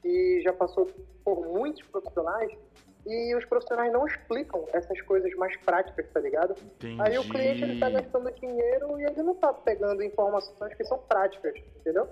que 0.00 0.40
já 0.42 0.52
passou 0.52 0.90
por 1.24 1.46
muitos 1.46 1.82
profissionais 1.88 2.52
e 3.06 3.34
os 3.34 3.44
profissionais 3.44 3.92
não 3.92 4.06
explicam 4.06 4.64
essas 4.72 5.00
coisas 5.02 5.32
mais 5.34 5.56
práticas, 5.58 6.06
tá 6.12 6.20
ligado? 6.20 6.54
Entendi. 6.62 7.00
Aí 7.00 7.18
o 7.18 7.24
cliente 7.24 7.62
ele 7.64 7.80
tá 7.80 7.90
gastando 7.90 8.30
dinheiro 8.32 9.00
e 9.00 9.04
ele 9.04 9.22
não 9.22 9.34
tá 9.34 9.52
pegando 9.52 10.02
informações 10.02 10.74
que 10.74 10.84
são 10.84 10.98
práticas, 10.98 11.54
entendeu? 11.80 12.08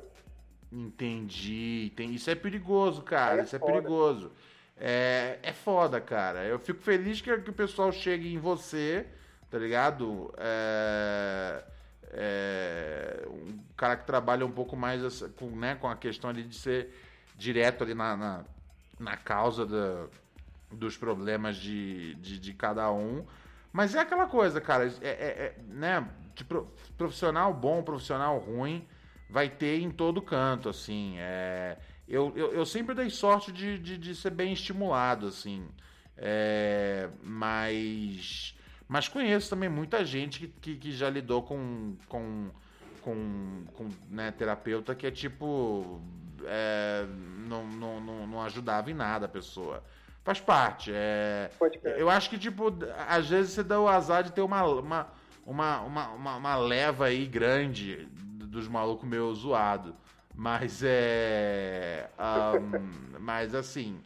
Entendi. 0.72 1.92
Tem... 1.96 2.12
Isso 2.12 2.30
é 2.30 2.34
perigoso, 2.34 3.02
cara. 3.02 3.40
É 3.40 3.44
Isso 3.44 3.56
é 3.56 3.58
foda. 3.58 3.72
perigoso. 3.72 4.32
É, 4.76 5.38
é 5.42 5.52
foda, 5.52 6.00
cara. 6.00 6.44
Eu 6.44 6.58
fico 6.58 6.80
feliz 6.80 7.20
que, 7.20 7.36
que 7.38 7.50
o 7.50 7.54
pessoal 7.54 7.92
chegue 7.92 8.32
em 8.32 8.38
você, 8.38 9.06
tá 9.50 9.58
ligado? 9.58 10.32
É, 10.38 11.64
é, 12.12 13.26
um 13.28 13.58
cara 13.76 13.96
que 13.96 14.06
trabalha 14.06 14.44
um 14.46 14.50
pouco 14.52 14.76
mais 14.76 15.22
com, 15.36 15.46
né, 15.50 15.74
com 15.76 15.88
a 15.88 15.96
questão 15.96 16.30
ali 16.30 16.42
de 16.42 16.56
ser 16.56 16.88
direto 17.36 17.82
ali 17.84 17.94
na, 17.94 18.16
na, 18.16 18.44
na 18.98 19.16
causa 19.16 19.64
da, 19.66 20.06
dos 20.70 20.96
problemas 20.96 21.56
de, 21.56 22.14
de, 22.16 22.38
de 22.38 22.52
cada 22.54 22.90
um. 22.92 23.24
Mas 23.72 23.94
é 23.94 24.00
aquela 24.00 24.26
coisa, 24.26 24.60
cara, 24.60 24.86
é, 25.00 25.08
é- 25.08 25.10
é, 25.10 25.56
né, 25.68 26.08
de 26.34 26.44
pro- 26.44 26.68
profissional 26.98 27.52
bom, 27.54 27.82
profissional 27.82 28.38
ruim, 28.38 28.86
vai 29.28 29.48
ter 29.48 29.80
em 29.80 29.90
todo 29.90 30.20
canto, 30.20 30.68
assim. 30.68 31.14
É, 31.18 31.78
eu, 32.08 32.32
eu, 32.36 32.52
eu 32.52 32.66
sempre 32.66 32.94
dei 32.94 33.08
sorte 33.10 33.52
de, 33.52 33.78
de, 33.78 33.96
de 33.96 34.14
ser 34.14 34.30
bem 34.30 34.52
estimulado, 34.52 35.28
assim. 35.28 35.68
É, 36.16 37.08
mas, 37.22 38.54
mas 38.90 39.06
conheço 39.06 39.48
também 39.48 39.68
muita 39.68 40.04
gente 40.04 40.40
que, 40.40 40.48
que, 40.48 40.76
que 40.76 40.90
já 40.90 41.08
lidou 41.08 41.44
com, 41.44 41.94
com, 42.08 42.50
com, 43.00 43.62
com 43.72 43.88
né, 44.10 44.32
terapeuta 44.32 44.96
que 44.96 45.06
é 45.06 45.12
tipo. 45.12 46.00
é, 46.44 47.06
não, 47.46 47.64
não, 47.68 48.00
não, 48.00 48.26
não 48.26 48.42
ajudava 48.42 48.90
em 48.90 48.94
nada 48.94 49.26
a 49.26 49.28
pessoa. 49.28 49.80
Faz 50.24 50.40
parte. 50.40 50.90
É, 50.92 51.52
eu 51.96 52.10
acho 52.10 52.28
que, 52.28 52.36
tipo, 52.36 52.76
às 53.08 53.28
vezes 53.28 53.52
você 53.52 53.62
dá 53.62 53.80
o 53.80 53.86
azar 53.86 54.24
de 54.24 54.32
ter 54.32 54.42
uma, 54.42 54.64
uma, 54.64 55.06
uma, 55.46 55.80
uma, 55.82 56.34
uma, 56.34 56.56
leva 56.56 57.04
aí 57.06 57.26
grande 57.26 58.08
dos 58.10 58.66
malucos 58.66 59.08
meio 59.08 59.32
zoado. 59.32 59.94
Mas 60.34 60.82
é. 60.82 62.10
ahn, 62.18 62.90
mas 63.20 63.54
assim. 63.54 64.00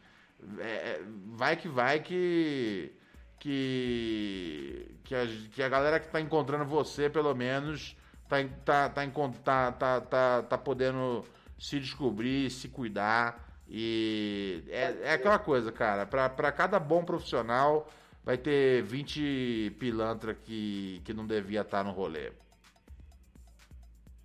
é, 0.58 1.00
vai 1.24 1.56
que 1.56 1.68
vai 1.68 2.00
que. 2.00 2.92
Que. 3.38 4.94
Que 5.04 5.14
a, 5.14 5.26
que 5.52 5.62
a 5.62 5.68
galera 5.68 6.00
que 6.00 6.08
tá 6.08 6.20
encontrando 6.20 6.64
você, 6.64 7.10
pelo 7.10 7.34
menos, 7.34 7.96
tá, 8.28 8.40
em- 8.40 8.48
tá, 8.64 8.88
tá, 8.88 9.04
encon- 9.04 9.32
tá, 9.44 9.70
tá, 9.72 10.00
tá, 10.00 10.42
tá 10.42 10.56
podendo 10.58 11.24
se 11.58 11.78
descobrir, 11.78 12.50
se 12.50 12.68
cuidar. 12.68 13.42
E 13.68 14.64
é, 14.68 14.96
é 15.02 15.12
aquela 15.12 15.38
coisa, 15.38 15.70
cara. 15.70 16.06
Pra 16.06 16.50
cada 16.52 16.78
bom 16.78 17.04
profissional, 17.04 17.86
vai 18.24 18.38
ter 18.38 18.82
20 18.82 19.76
pilantra 19.78 20.34
que, 20.34 21.02
que 21.04 21.12
não 21.12 21.26
devia 21.26 21.60
estar 21.60 21.84
no 21.84 21.90
rolê. 21.92 22.32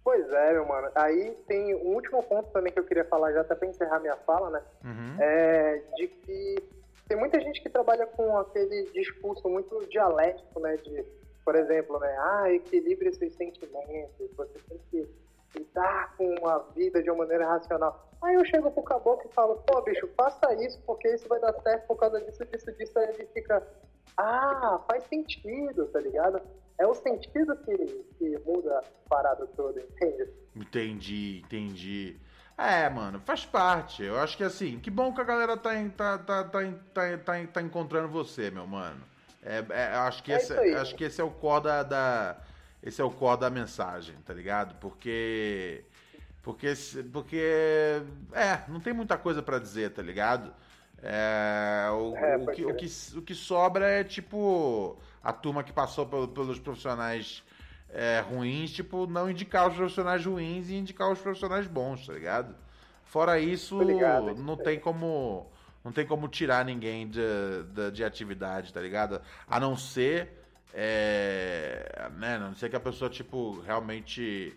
Pois 0.03 0.28
é, 0.32 0.53
meu 0.53 0.66
mano. 0.66 0.89
Aí 0.95 1.32
tem 1.47 1.76
um 1.76 1.93
último 1.93 2.24
ponto 2.24 2.49
também 2.51 2.72
que 2.74 2.80
eu 2.80 2.84
queria 2.86 3.05
falar, 3.05 3.32
já 3.34 3.41
até 3.41 3.53
pra 3.53 3.68
encerrar 3.68 3.99
minha 3.99 4.16
fala, 4.18 4.49
né? 4.49 4.62
Uhum. 4.84 5.16
É 5.20 5.82
de 5.95 6.07
que 6.07 6.55
tem 7.10 7.18
muita 7.18 7.41
gente 7.41 7.62
que 7.62 7.70
trabalha 7.70 8.05
com 8.05 8.38
aquele 8.38 8.84
discurso 8.91 9.49
muito 9.49 9.84
dialético, 9.88 10.60
né? 10.60 10.78
De, 10.78 11.03
por 11.43 11.55
exemplo, 11.55 11.99
né? 11.99 12.16
Ah, 12.20 12.53
equilibre 12.53 13.12
seus 13.12 13.34
sentimentos, 13.34 14.30
você 14.38 14.60
tem 14.70 14.80
que 14.91 15.10
lidar 15.55 16.16
com 16.16 16.47
a 16.47 16.60
vida 16.76 17.01
de 17.01 17.10
uma 17.10 17.20
maneira 17.26 17.47
racional. 17.47 18.07
Aí 18.22 18.36
eu 18.36 18.45
chego 18.45 18.70
pro 18.70 18.84
caboclo 18.84 19.28
e 19.28 19.34
falo, 19.34 19.55
pô, 19.66 19.82
bicho, 19.82 20.07
faça 20.16 20.53
isso, 20.64 20.80
porque 20.86 21.07
isso 21.07 21.28
vai 21.28 21.39
dar 21.39 21.53
certo 21.64 21.88
por 21.88 21.97
causa 21.97 22.22
disso, 22.22 22.45
disso, 22.45 22.72
disso. 22.74 22.99
Aí 22.99 23.10
ele 23.16 23.26
fica, 23.34 23.68
ah, 24.16 24.80
faz 24.88 25.03
sentido, 25.05 25.88
tá 25.88 25.99
ligado? 25.99 26.39
É 26.78 26.86
o 26.86 26.93
sentido 26.93 27.57
que, 27.57 27.76
que 28.20 28.39
muda 28.45 28.78
a 28.78 29.10
parada 29.10 29.47
toda, 29.47 29.82
entende? 29.82 30.30
Entendi, 30.55 31.41
entendi. 31.43 32.20
É, 32.60 32.89
mano, 32.89 33.20
faz 33.22 33.45
parte. 33.45 34.03
Eu 34.03 34.20
acho 34.20 34.36
que 34.36 34.43
assim, 34.43 34.80
que 34.80 34.91
bom 34.91 35.14
que 35.14 35.22
a 35.22 35.24
galera 35.24 35.55
tá, 35.55 35.76
em- 35.80 35.89
tá, 35.89 36.18
tá, 36.18 36.43
tá, 36.43 36.60
tá, 36.93 37.18
tá, 37.24 37.47
tá 37.53 37.62
encontrando 37.62 38.10
você, 38.10 38.51
meu 38.51 38.68
mano. 38.68 39.01
É, 39.41 39.64
é, 39.70 39.86
acho 39.95 40.22
que 40.24 40.34
É 40.34 40.36
esse, 40.36 40.53
acho 40.53 40.95
que 40.95 41.05
esse 41.05 41.22
é 41.22 41.24
o 41.24 41.32
core 41.32 41.64
da, 41.64 41.84
da- 41.84 42.38
esse 42.84 42.99
é 43.01 43.03
o 43.03 43.12
core 43.12 43.39
da 43.39 43.49
mensagem, 43.49 44.16
tá 44.26 44.34
ligado? 44.34 44.76
Porque 44.76 45.86
porque 46.43 46.74
porque 47.14 48.01
é, 48.34 48.64
não 48.68 48.80
tem 48.82 48.93
muita 48.93 49.18
coisa 49.18 49.41
pra 49.43 49.60
dizer, 49.60 49.91
tá 49.91 50.01
ligado? 50.01 50.53
É, 51.01 51.88
o, 51.91 52.14
É, 52.16 52.38
o 52.38 52.47
que, 52.47 52.66
o, 52.66 52.76
que, 52.76 52.88
o 53.18 53.22
que 53.22 53.36
sobra 53.36 53.88
é 53.88 54.03
tipo 54.03 54.97
a 55.24 55.32
turma 55.34 55.64
que 55.64 55.72
passou 55.74 56.05
pelo- 56.07 56.28
pelos 56.28 56.60
profissionais 56.60 57.43
é, 57.91 58.19
ruins, 58.21 58.71
tipo, 58.71 59.07
não 59.07 59.29
indicar 59.29 59.69
os 59.69 59.75
profissionais 59.75 60.25
ruins 60.25 60.69
e 60.69 60.75
indicar 60.75 61.11
os 61.11 61.19
profissionais 61.19 61.67
bons, 61.67 62.05
tá 62.07 62.13
ligado? 62.13 62.55
Fora 63.03 63.39
isso, 63.39 63.81
ligado, 63.83 64.35
não 64.35 64.55
tem 64.57 64.79
como. 64.79 65.47
Não 65.83 65.91
tem 65.93 66.05
como 66.05 66.27
tirar 66.27 66.65
ninguém 66.65 67.07
de, 67.09 67.21
de, 67.73 67.91
de 67.91 68.03
atividade, 68.03 68.73
tá 68.73 68.81
ligado? 68.81 69.21
A 69.47 69.59
não 69.59 69.75
ser. 69.77 70.37
É, 70.73 72.09
né, 72.17 72.35
a 72.35 72.39
não 72.39 72.53
ser 72.53 72.69
que 72.69 72.76
a 72.76 72.80
pessoa, 72.80 73.09
tipo, 73.09 73.59
realmente 73.61 74.55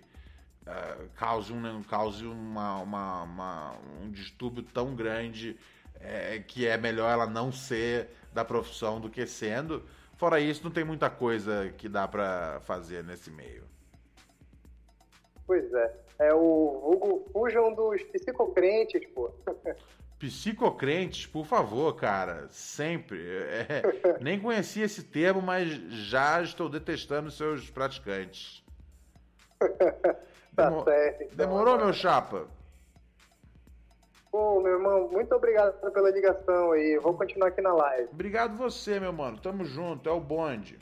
é, 0.66 1.08
cause, 1.16 1.52
um, 1.52 1.82
cause 1.82 2.24
uma, 2.26 2.78
uma- 2.78 3.22
uma- 3.22 3.74
um 4.02 4.10
distúrbio 4.10 4.62
tão 4.62 4.94
grande 4.94 5.56
é, 6.00 6.38
que 6.40 6.66
é 6.66 6.76
melhor 6.76 7.10
ela 7.10 7.26
não 7.26 7.52
ser 7.52 8.10
da 8.32 8.44
profissão 8.44 9.00
do 9.00 9.08
que 9.10 9.26
sendo. 9.26 9.82
Fora 10.16 10.38
isso, 10.40 10.62
não 10.64 10.70
tem 10.70 10.84
muita 10.84 11.10
coisa 11.10 11.72
que 11.76 11.88
dá 11.88 12.06
pra 12.06 12.60
fazer 12.62 13.02
nesse 13.02 13.30
meio. 13.30 13.64
Pois 15.46 15.72
é. 15.72 16.02
É 16.18 16.32
o 16.32 16.80
vulgo 16.80 17.28
fujam 17.32 17.74
dos 17.74 18.02
psicocrentes, 18.04 19.04
pô. 19.08 19.30
Psicocrentes, 20.18 21.26
por 21.26 21.44
favor, 21.44 21.96
cara, 21.96 22.46
sempre. 22.48 23.18
É, 23.18 23.82
nem 24.22 24.38
conhecia 24.40 24.84
esse 24.84 25.02
termo, 25.02 25.42
mas 25.42 25.68
já 25.68 26.40
estou 26.40 26.68
detestando 26.68 27.30
seus 27.30 27.68
praticantes. 27.70 28.62
Tá 30.54 30.70
certo. 30.84 31.22
então. 31.22 31.36
Demorou, 31.36 31.78
meu 31.78 31.94
chapa? 31.94 32.46
Pô, 34.32 34.60
meu 34.62 34.72
irmão, 34.72 35.10
muito 35.12 35.34
obrigado 35.34 35.78
pela 35.92 36.10
ligação 36.10 36.72
aí. 36.72 36.96
Vou 36.96 37.12
continuar 37.12 37.48
aqui 37.48 37.60
na 37.60 37.74
live. 37.74 38.08
Obrigado 38.10 38.56
você, 38.56 38.98
meu 38.98 39.12
mano. 39.12 39.38
Tamo 39.38 39.62
junto, 39.62 40.08
é 40.08 40.12
o 40.12 40.18
bonde. 40.18 40.78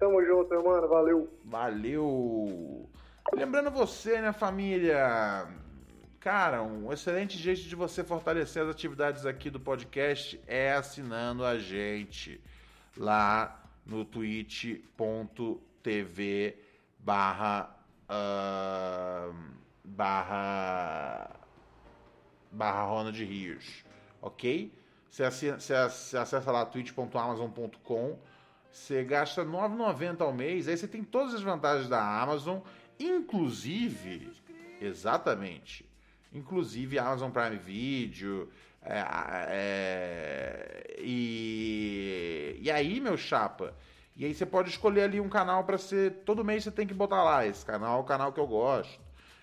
Tamo 0.00 0.20
junto, 0.24 0.50
meu 0.50 0.64
mano. 0.64 0.88
Valeu. 0.88 1.28
Valeu. 1.44 2.90
Lembrando 3.32 3.70
você, 3.70 4.20
né, 4.20 4.32
família? 4.32 5.46
Cara, 6.18 6.60
um 6.60 6.92
excelente 6.92 7.38
jeito 7.38 7.60
de 7.60 7.76
você 7.76 8.02
fortalecer 8.02 8.64
as 8.64 8.68
atividades 8.68 9.24
aqui 9.24 9.48
do 9.48 9.60
podcast 9.60 10.42
é 10.48 10.72
assinando 10.72 11.44
a 11.44 11.56
gente 11.56 12.42
lá 12.96 13.62
no 13.86 14.04
twitch.tv 14.04 14.82
barra 16.98 17.76
uh, 18.10 19.32
barra 19.84 21.37
barra 22.50 22.84
Ronald 22.84 23.24
Rios, 23.24 23.84
ok? 24.20 24.72
Você, 25.10 25.24
acessa 25.24 26.50
lá 26.50 26.64
twitch.amazon.com 26.66 28.18
você 28.70 29.02
gasta 29.02 29.42
R$ 29.42 29.48
9,90 29.48 30.20
ao 30.20 30.32
mês, 30.32 30.68
aí 30.68 30.76
você 30.76 30.86
tem 30.86 31.02
todas 31.02 31.34
as 31.34 31.42
vantagens 31.42 31.88
da 31.88 32.00
Amazon, 32.22 32.58
inclusive, 32.98 34.30
exatamente, 34.80 35.88
inclusive 36.32 36.98
Amazon 36.98 37.30
Prime 37.30 37.56
Video, 37.56 38.48
é, 38.82 39.04
é, 39.48 40.96
e, 40.98 42.58
e 42.60 42.70
aí, 42.70 43.00
meu 43.00 43.16
chapa, 43.16 43.74
e 44.14 44.24
aí 44.24 44.34
você 44.34 44.44
pode 44.44 44.68
escolher 44.70 45.02
ali 45.02 45.20
um 45.20 45.28
canal 45.28 45.64
para 45.64 45.78
ser, 45.78 46.22
todo 46.24 46.44
mês 46.44 46.64
você 46.64 46.70
tem 46.70 46.86
que 46.86 46.94
botar 46.94 47.22
lá, 47.22 47.46
esse 47.46 47.64
canal 47.64 47.98
é 47.98 48.00
o 48.00 48.04
canal 48.04 48.32
que 48.32 48.40
eu 48.40 48.46
gosto, 48.46 49.00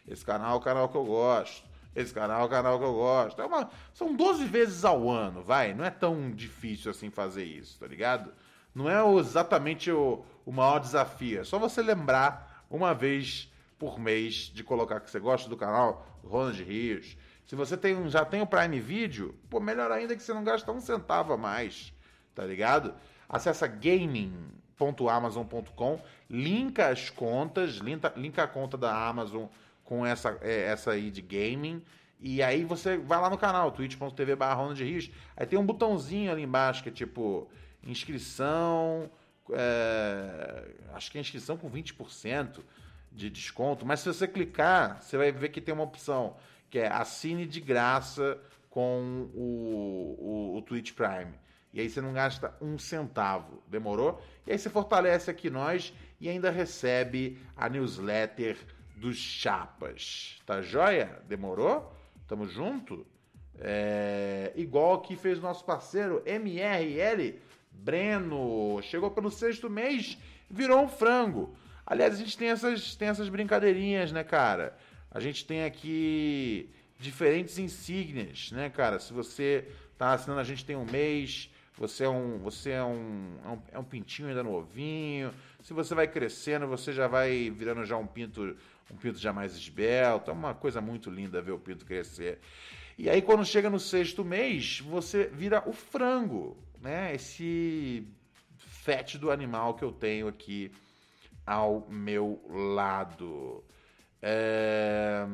esse 0.08 0.24
canal 0.24 0.54
é 0.54 0.58
o 0.58 0.62
canal 0.62 0.88
que 0.88 0.96
eu 0.96 1.06
gosto, 1.06 1.68
esse 1.96 2.14
canal 2.14 2.42
é 2.42 2.46
o 2.46 2.50
canal 2.50 2.78
que 2.78 2.86
eu 2.86 2.94
gosto. 2.94 3.42
É 3.42 3.46
uma, 3.46 3.70
são 3.94 4.14
12 4.14 4.46
vezes 4.46 4.84
ao 4.84 5.10
ano, 5.10 5.42
vai, 5.42 5.74
não 5.74 5.86
é 5.86 5.90
tão 5.90 6.32
difícil 6.32 6.92
assim 6.92 7.10
fazer 7.10 7.46
isso, 7.46 7.80
tá 7.80 7.88
ligado? 7.88 8.34
Não 8.74 8.90
é 8.90 9.20
exatamente 9.20 9.90
o, 9.90 10.26
o 10.46 10.52
maior 10.52 10.80
desafio. 10.80 11.40
É 11.40 11.44
só 11.46 11.58
você 11.58 11.82
lembrar 11.82 12.66
uma 12.70 12.94
vez 12.94 13.50
por 13.80 13.98
mês 13.98 14.52
de 14.54 14.64
colocar 14.64 15.00
que 15.00 15.10
você 15.10 15.20
gosta 15.20 15.50
do 15.50 15.56
canal 15.56 16.06
Ronald 16.24 16.62
Rios. 16.62 17.16
Se 17.46 17.56
você 17.56 17.78
tem, 17.78 18.10
já 18.10 18.26
tem 18.26 18.42
o 18.42 18.48
Prime 18.48 18.78
Video, 18.80 19.36
pô, 19.50 19.62
melhor 19.62 19.92
ainda 19.92 20.16
que 20.16 20.24
você 20.24 20.34
não 20.34 20.44
gasta 20.44 20.72
um 20.72 20.82
centavo 20.82 21.32
a 21.32 21.38
mais, 21.38 21.94
tá 22.34 22.44
ligado? 22.44 22.96
Acesse 23.30 23.68
gaming.amazon.com, 23.68 26.02
linka 26.30 26.90
as 26.90 27.10
contas, 27.10 27.76
linka, 27.76 28.12
linka 28.16 28.44
a 28.44 28.48
conta 28.48 28.78
da 28.78 29.08
Amazon 29.08 29.46
com 29.86 30.06
essa, 30.06 30.38
é, 30.42 30.64
essa 30.64 30.92
aí 30.92 31.10
de 31.10 31.22
gaming. 31.22 31.82
E 32.20 32.44
aí 32.44 32.66
você 32.66 32.98
vai 32.98 33.22
lá 33.22 33.30
no 33.30 33.38
canal, 33.38 33.72
twitch.tv 33.72 34.36
barra. 34.36 34.62
Aí 35.38 35.46
tem 35.46 35.58
um 35.58 35.66
botãozinho 35.66 36.32
ali 36.32 36.42
embaixo 36.42 36.84
que 36.84 36.90
é 36.90 36.92
tipo 36.92 37.48
inscrição, 37.84 39.10
é, 39.52 40.68
acho 40.94 41.12
que 41.12 41.18
é 41.18 41.22
inscrição 41.22 41.56
com 41.56 41.70
20% 41.70 42.60
de 43.12 43.30
desconto, 43.30 43.86
mas 43.86 44.02
se 44.02 44.08
você 44.08 44.28
clicar, 44.28 45.02
você 45.02 45.18
vai 45.18 45.32
ver 45.32 45.50
que 45.50 45.62
tem 45.62 45.74
uma 45.74 45.84
opção 45.84 46.36
que 46.70 46.80
é 46.80 46.92
assine 46.92 47.46
de 47.46 47.62
graça 47.62 48.38
com 48.70 49.30
o, 49.34 50.18
o, 50.20 50.58
o 50.58 50.62
Twitch 50.64 50.94
Prime. 50.94 51.34
E 51.72 51.80
aí 51.80 51.90
você 51.90 52.02
não 52.02 52.14
gasta 52.14 52.54
um 52.62 52.78
centavo, 52.78 53.62
demorou? 53.68 54.22
E 54.48 54.52
aí 54.52 54.58
você 54.58 54.70
fortalece 54.70 55.30
aqui 55.30 55.50
nós 55.50 55.94
e 56.20 56.28
ainda 56.28 56.50
recebe 56.50 57.38
a 57.56 57.70
newsletter 57.70 58.58
dos 58.96 59.18
chapas. 59.18 60.40
Tá 60.46 60.62
joia? 60.62 61.22
Demorou? 61.28 61.94
Tamo 62.28 62.48
junto? 62.48 63.06
É, 63.60 64.52
igual 64.56 65.02
que 65.02 65.16
fez 65.16 65.40
nosso 65.40 65.64
parceiro 65.64 66.22
MRL 66.26 67.40
Breno 67.72 68.82
chegou 68.82 69.12
pelo 69.12 69.30
sexto 69.30 69.70
mês, 69.70 70.18
virou 70.50 70.82
um 70.82 70.88
frango. 70.88 71.56
Aliás, 71.86 72.16
a 72.16 72.18
gente 72.18 72.38
tem 72.38 72.50
essas, 72.50 72.96
tem 72.96 73.10
essas 73.10 73.30
brincadeirinhas, 73.30 74.12
né, 74.12 74.24
cara? 74.24 74.76
A 75.12 75.20
gente 75.20 75.46
tem 75.46 75.64
aqui 75.64 76.70
diferentes 77.00 77.60
insígnias, 77.60 78.52
né, 78.52 78.70
cara? 78.70 79.00
Se 79.00 79.14
você 79.14 79.68
tá 79.98 80.14
assinando 80.14 80.42
a 80.42 80.44
gente 80.44 80.66
tem 80.66 80.76
um 80.76 80.86
mês, 80.86 81.50
você 81.78 82.06
é 82.06 82.10
um, 82.10 82.40
você 82.40 82.72
é 82.72 82.84
um, 82.84 83.38
é 83.44 83.50
um, 83.50 83.60
é 83.74 83.80
um 83.80 83.84
pintinho 83.84 84.30
ainda 84.30 84.44
novinho. 84.44 85.32
Se 85.62 85.74
você 85.74 85.94
vai 85.94 86.08
crescendo, 86.08 86.68
você 86.68 86.92
já 86.92 87.08
vai 87.08 87.50
virando 87.50 87.84
já 87.86 87.98
um 87.98 88.08
pinto, 88.08 88.56
um 88.92 88.96
pinto 88.96 89.18
já 89.18 89.34
mais 89.34 89.56
esbelto. 89.56 90.32
É 90.32 90.34
uma 90.34 90.54
coisa 90.54 90.82
muito 90.82 91.10
linda 91.10 91.42
ver 91.42 91.52
o 91.52 91.60
pinto 91.60 91.86
crescer. 91.86 92.40
E 92.98 93.10
aí, 93.10 93.22
quando 93.22 93.46
chega 93.46 93.70
no 93.70 93.80
sexto 93.80 94.24
mês, 94.24 94.80
você 94.80 95.26
vira 95.28 95.64
o 95.68 95.74
frango 95.74 96.58
né, 96.86 97.16
esse 97.16 98.08
fétido 98.58 99.32
animal 99.32 99.74
que 99.74 99.84
eu 99.84 99.92
tenho 99.92 100.28
aqui 100.28 100.72
ao 101.46 101.88
meu 101.90 102.40
lado. 102.48 103.64
É... 104.22 105.26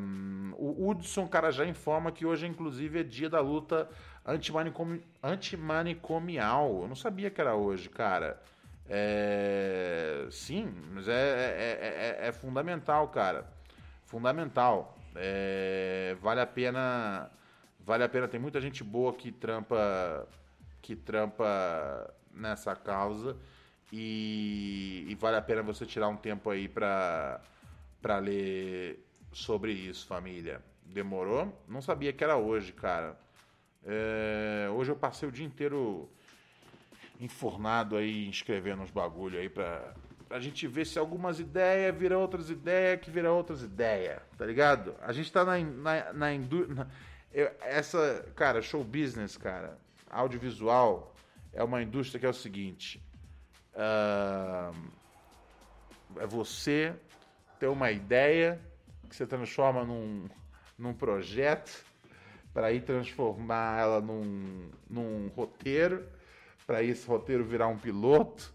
O 0.57 0.89
Hudson, 0.89 1.27
cara, 1.27 1.51
já 1.51 1.65
informa 1.65 2.11
que 2.11 2.25
hoje, 2.25 2.47
inclusive, 2.47 3.01
é 3.01 3.03
dia 3.03 3.29
da 3.29 3.41
luta 3.41 3.89
antimanicomi... 4.25 5.03
antimanicomial. 5.21 6.83
Eu 6.83 6.87
não 6.87 6.95
sabia 6.95 7.29
que 7.29 7.41
era 7.41 7.55
hoje, 7.55 7.89
cara. 7.89 8.41
É... 8.93 10.27
Sim, 10.29 10.73
mas 10.91 11.07
é, 11.07 11.13
é, 11.13 12.17
é, 12.23 12.27
é 12.27 12.31
fundamental, 12.33 13.07
cara. 13.07 13.45
Fundamental. 14.05 14.97
É, 15.15 16.17
vale 16.21 16.41
a 16.41 16.45
pena. 16.45 17.31
Vale 17.79 18.03
a 18.03 18.09
pena. 18.09 18.27
Tem 18.27 18.39
muita 18.39 18.59
gente 18.59 18.83
boa 18.83 19.13
que 19.13 19.31
trampa 19.31 20.27
que 20.81 20.95
trampa 20.95 22.13
nessa 22.33 22.75
causa 22.75 23.37
e, 23.91 25.05
e 25.07 25.15
vale 25.15 25.37
a 25.37 25.41
pena 25.41 25.61
você 25.61 25.85
tirar 25.85 26.07
um 26.07 26.17
tempo 26.17 26.49
aí 26.49 26.67
para 26.67 27.39
para 28.01 28.17
ler 28.17 29.05
sobre 29.31 29.71
isso, 29.71 30.07
família. 30.07 30.61
Demorou? 30.85 31.63
Não 31.67 31.81
sabia 31.81 32.11
que 32.11 32.23
era 32.23 32.35
hoje, 32.35 32.73
cara. 32.73 33.17
É, 33.85 34.67
hoje 34.73 34.91
eu 34.91 34.95
passei 34.95 35.29
o 35.29 35.31
dia 35.31 35.45
inteiro 35.45 36.09
enfornado 37.21 37.95
aí, 37.95 38.29
escrevendo 38.29 38.81
uns 38.81 38.91
bagulho 38.91 39.39
aí 39.39 39.47
pra, 39.47 39.93
pra 40.27 40.39
gente 40.39 40.67
ver 40.67 40.85
se 40.85 40.99
algumas 40.99 41.39
ideias 41.39 41.95
viram 41.95 42.19
outras 42.19 42.49
ideias, 42.49 42.99
que 42.99 43.09
viram 43.09 43.35
outras 43.35 43.61
ideias, 43.61 44.19
tá 44.37 44.45
ligado? 44.45 44.95
A 45.01 45.13
gente 45.13 45.31
tá 45.31 45.45
na, 45.45 45.59
na, 45.59 46.13
na 46.13 46.33
indústria. 46.33 46.87
Essa, 47.61 48.25
cara, 48.35 48.61
show 48.61 48.83
business, 48.83 49.37
cara 49.37 49.77
audiovisual 50.11 51.15
é 51.53 51.63
uma 51.63 51.81
indústria 51.81 52.19
que 52.19 52.25
é 52.25 52.29
o 52.29 52.33
seguinte: 52.33 53.01
uh, 53.73 54.75
é 56.17 56.27
você 56.27 56.93
ter 57.59 57.67
uma 57.67 57.91
ideia 57.91 58.59
que 59.09 59.15
você 59.15 59.25
transforma 59.25 59.83
num, 59.83 60.29
num 60.77 60.93
projeto 60.93 61.85
para 62.53 62.71
ir 62.71 62.81
transformar 62.81 63.79
ela 63.79 64.01
num, 64.01 64.69
num 64.89 65.29
roteiro, 65.29 66.05
para 66.71 66.81
esse 66.81 67.05
roteiro 67.05 67.43
virar 67.43 67.67
um 67.67 67.77
piloto. 67.77 68.53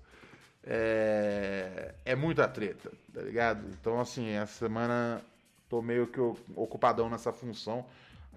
É, 0.64 1.94
é 2.02 2.16
muita 2.16 2.48
treta, 2.48 2.90
tá 3.12 3.20
ligado? 3.20 3.68
Então, 3.78 4.00
assim, 4.00 4.30
essa 4.30 4.66
semana 4.66 5.20
tô 5.68 5.82
meio 5.82 6.06
que 6.06 6.18
ocupadão 6.18 7.10
nessa 7.10 7.30
função. 7.30 7.84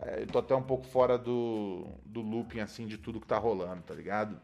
É, 0.01 0.25
tô 0.25 0.39
até 0.39 0.53
um 0.53 0.61
pouco 0.61 0.85
fora 0.85 1.17
do, 1.17 1.87
do 2.03 2.19
looping, 2.19 2.59
assim, 2.59 2.87
de 2.87 2.97
tudo 2.97 3.21
que 3.21 3.25
tá 3.25 3.37
rolando, 3.37 3.81
tá 3.83 3.93
ligado? 3.93 4.37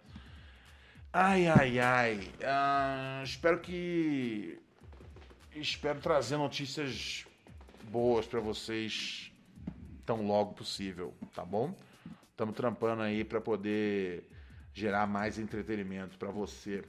Ai, 1.11 1.47
ai, 1.47 1.79
ai. 1.79 2.31
Ah, 2.41 3.21
espero 3.21 3.59
que. 3.59 4.57
Espero 5.53 5.99
trazer 5.99 6.37
notícias 6.37 7.25
boas 7.89 8.25
para 8.25 8.39
vocês 8.39 9.33
tão 10.05 10.25
logo 10.25 10.53
possível, 10.53 11.13
tá 11.33 11.43
bom? 11.43 11.75
Estamos 12.31 12.55
trampando 12.55 13.01
aí 13.01 13.23
para 13.25 13.41
poder 13.41 14.29
gerar 14.75 15.07
mais 15.07 15.39
entretenimento 15.39 16.17
para 16.17 16.29
você 16.29 16.83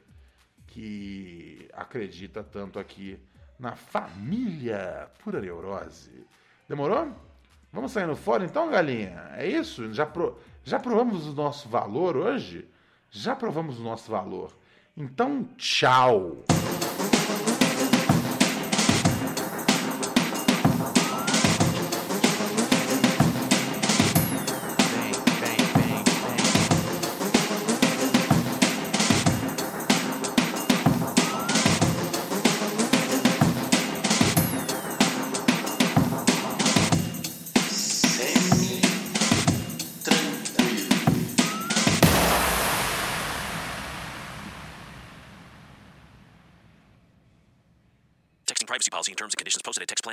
que 0.67 1.69
acredita 1.73 2.43
tanto 2.43 2.81
aqui 2.81 3.17
na 3.59 3.77
família 3.77 5.09
pura 5.23 5.41
neurose. 5.41 6.27
Demorou? 6.69 7.15
Vamos 7.73 7.93
saindo 7.93 8.17
fora 8.17 8.45
então, 8.45 8.69
galinha? 8.69 9.31
É 9.35 9.47
isso? 9.47 9.93
Já, 9.95 10.05
pro... 10.05 10.37
Já 10.65 10.81
provamos 10.81 11.29
o 11.29 11.33
nosso 11.33 11.69
valor 11.69 12.17
hoje? 12.17 12.69
Já 13.09 13.37
provamos 13.37 13.79
o 13.79 13.85
nosso 13.85 14.11
valor. 14.11 14.53
Então, 14.97 15.45
tchau! 15.57 16.56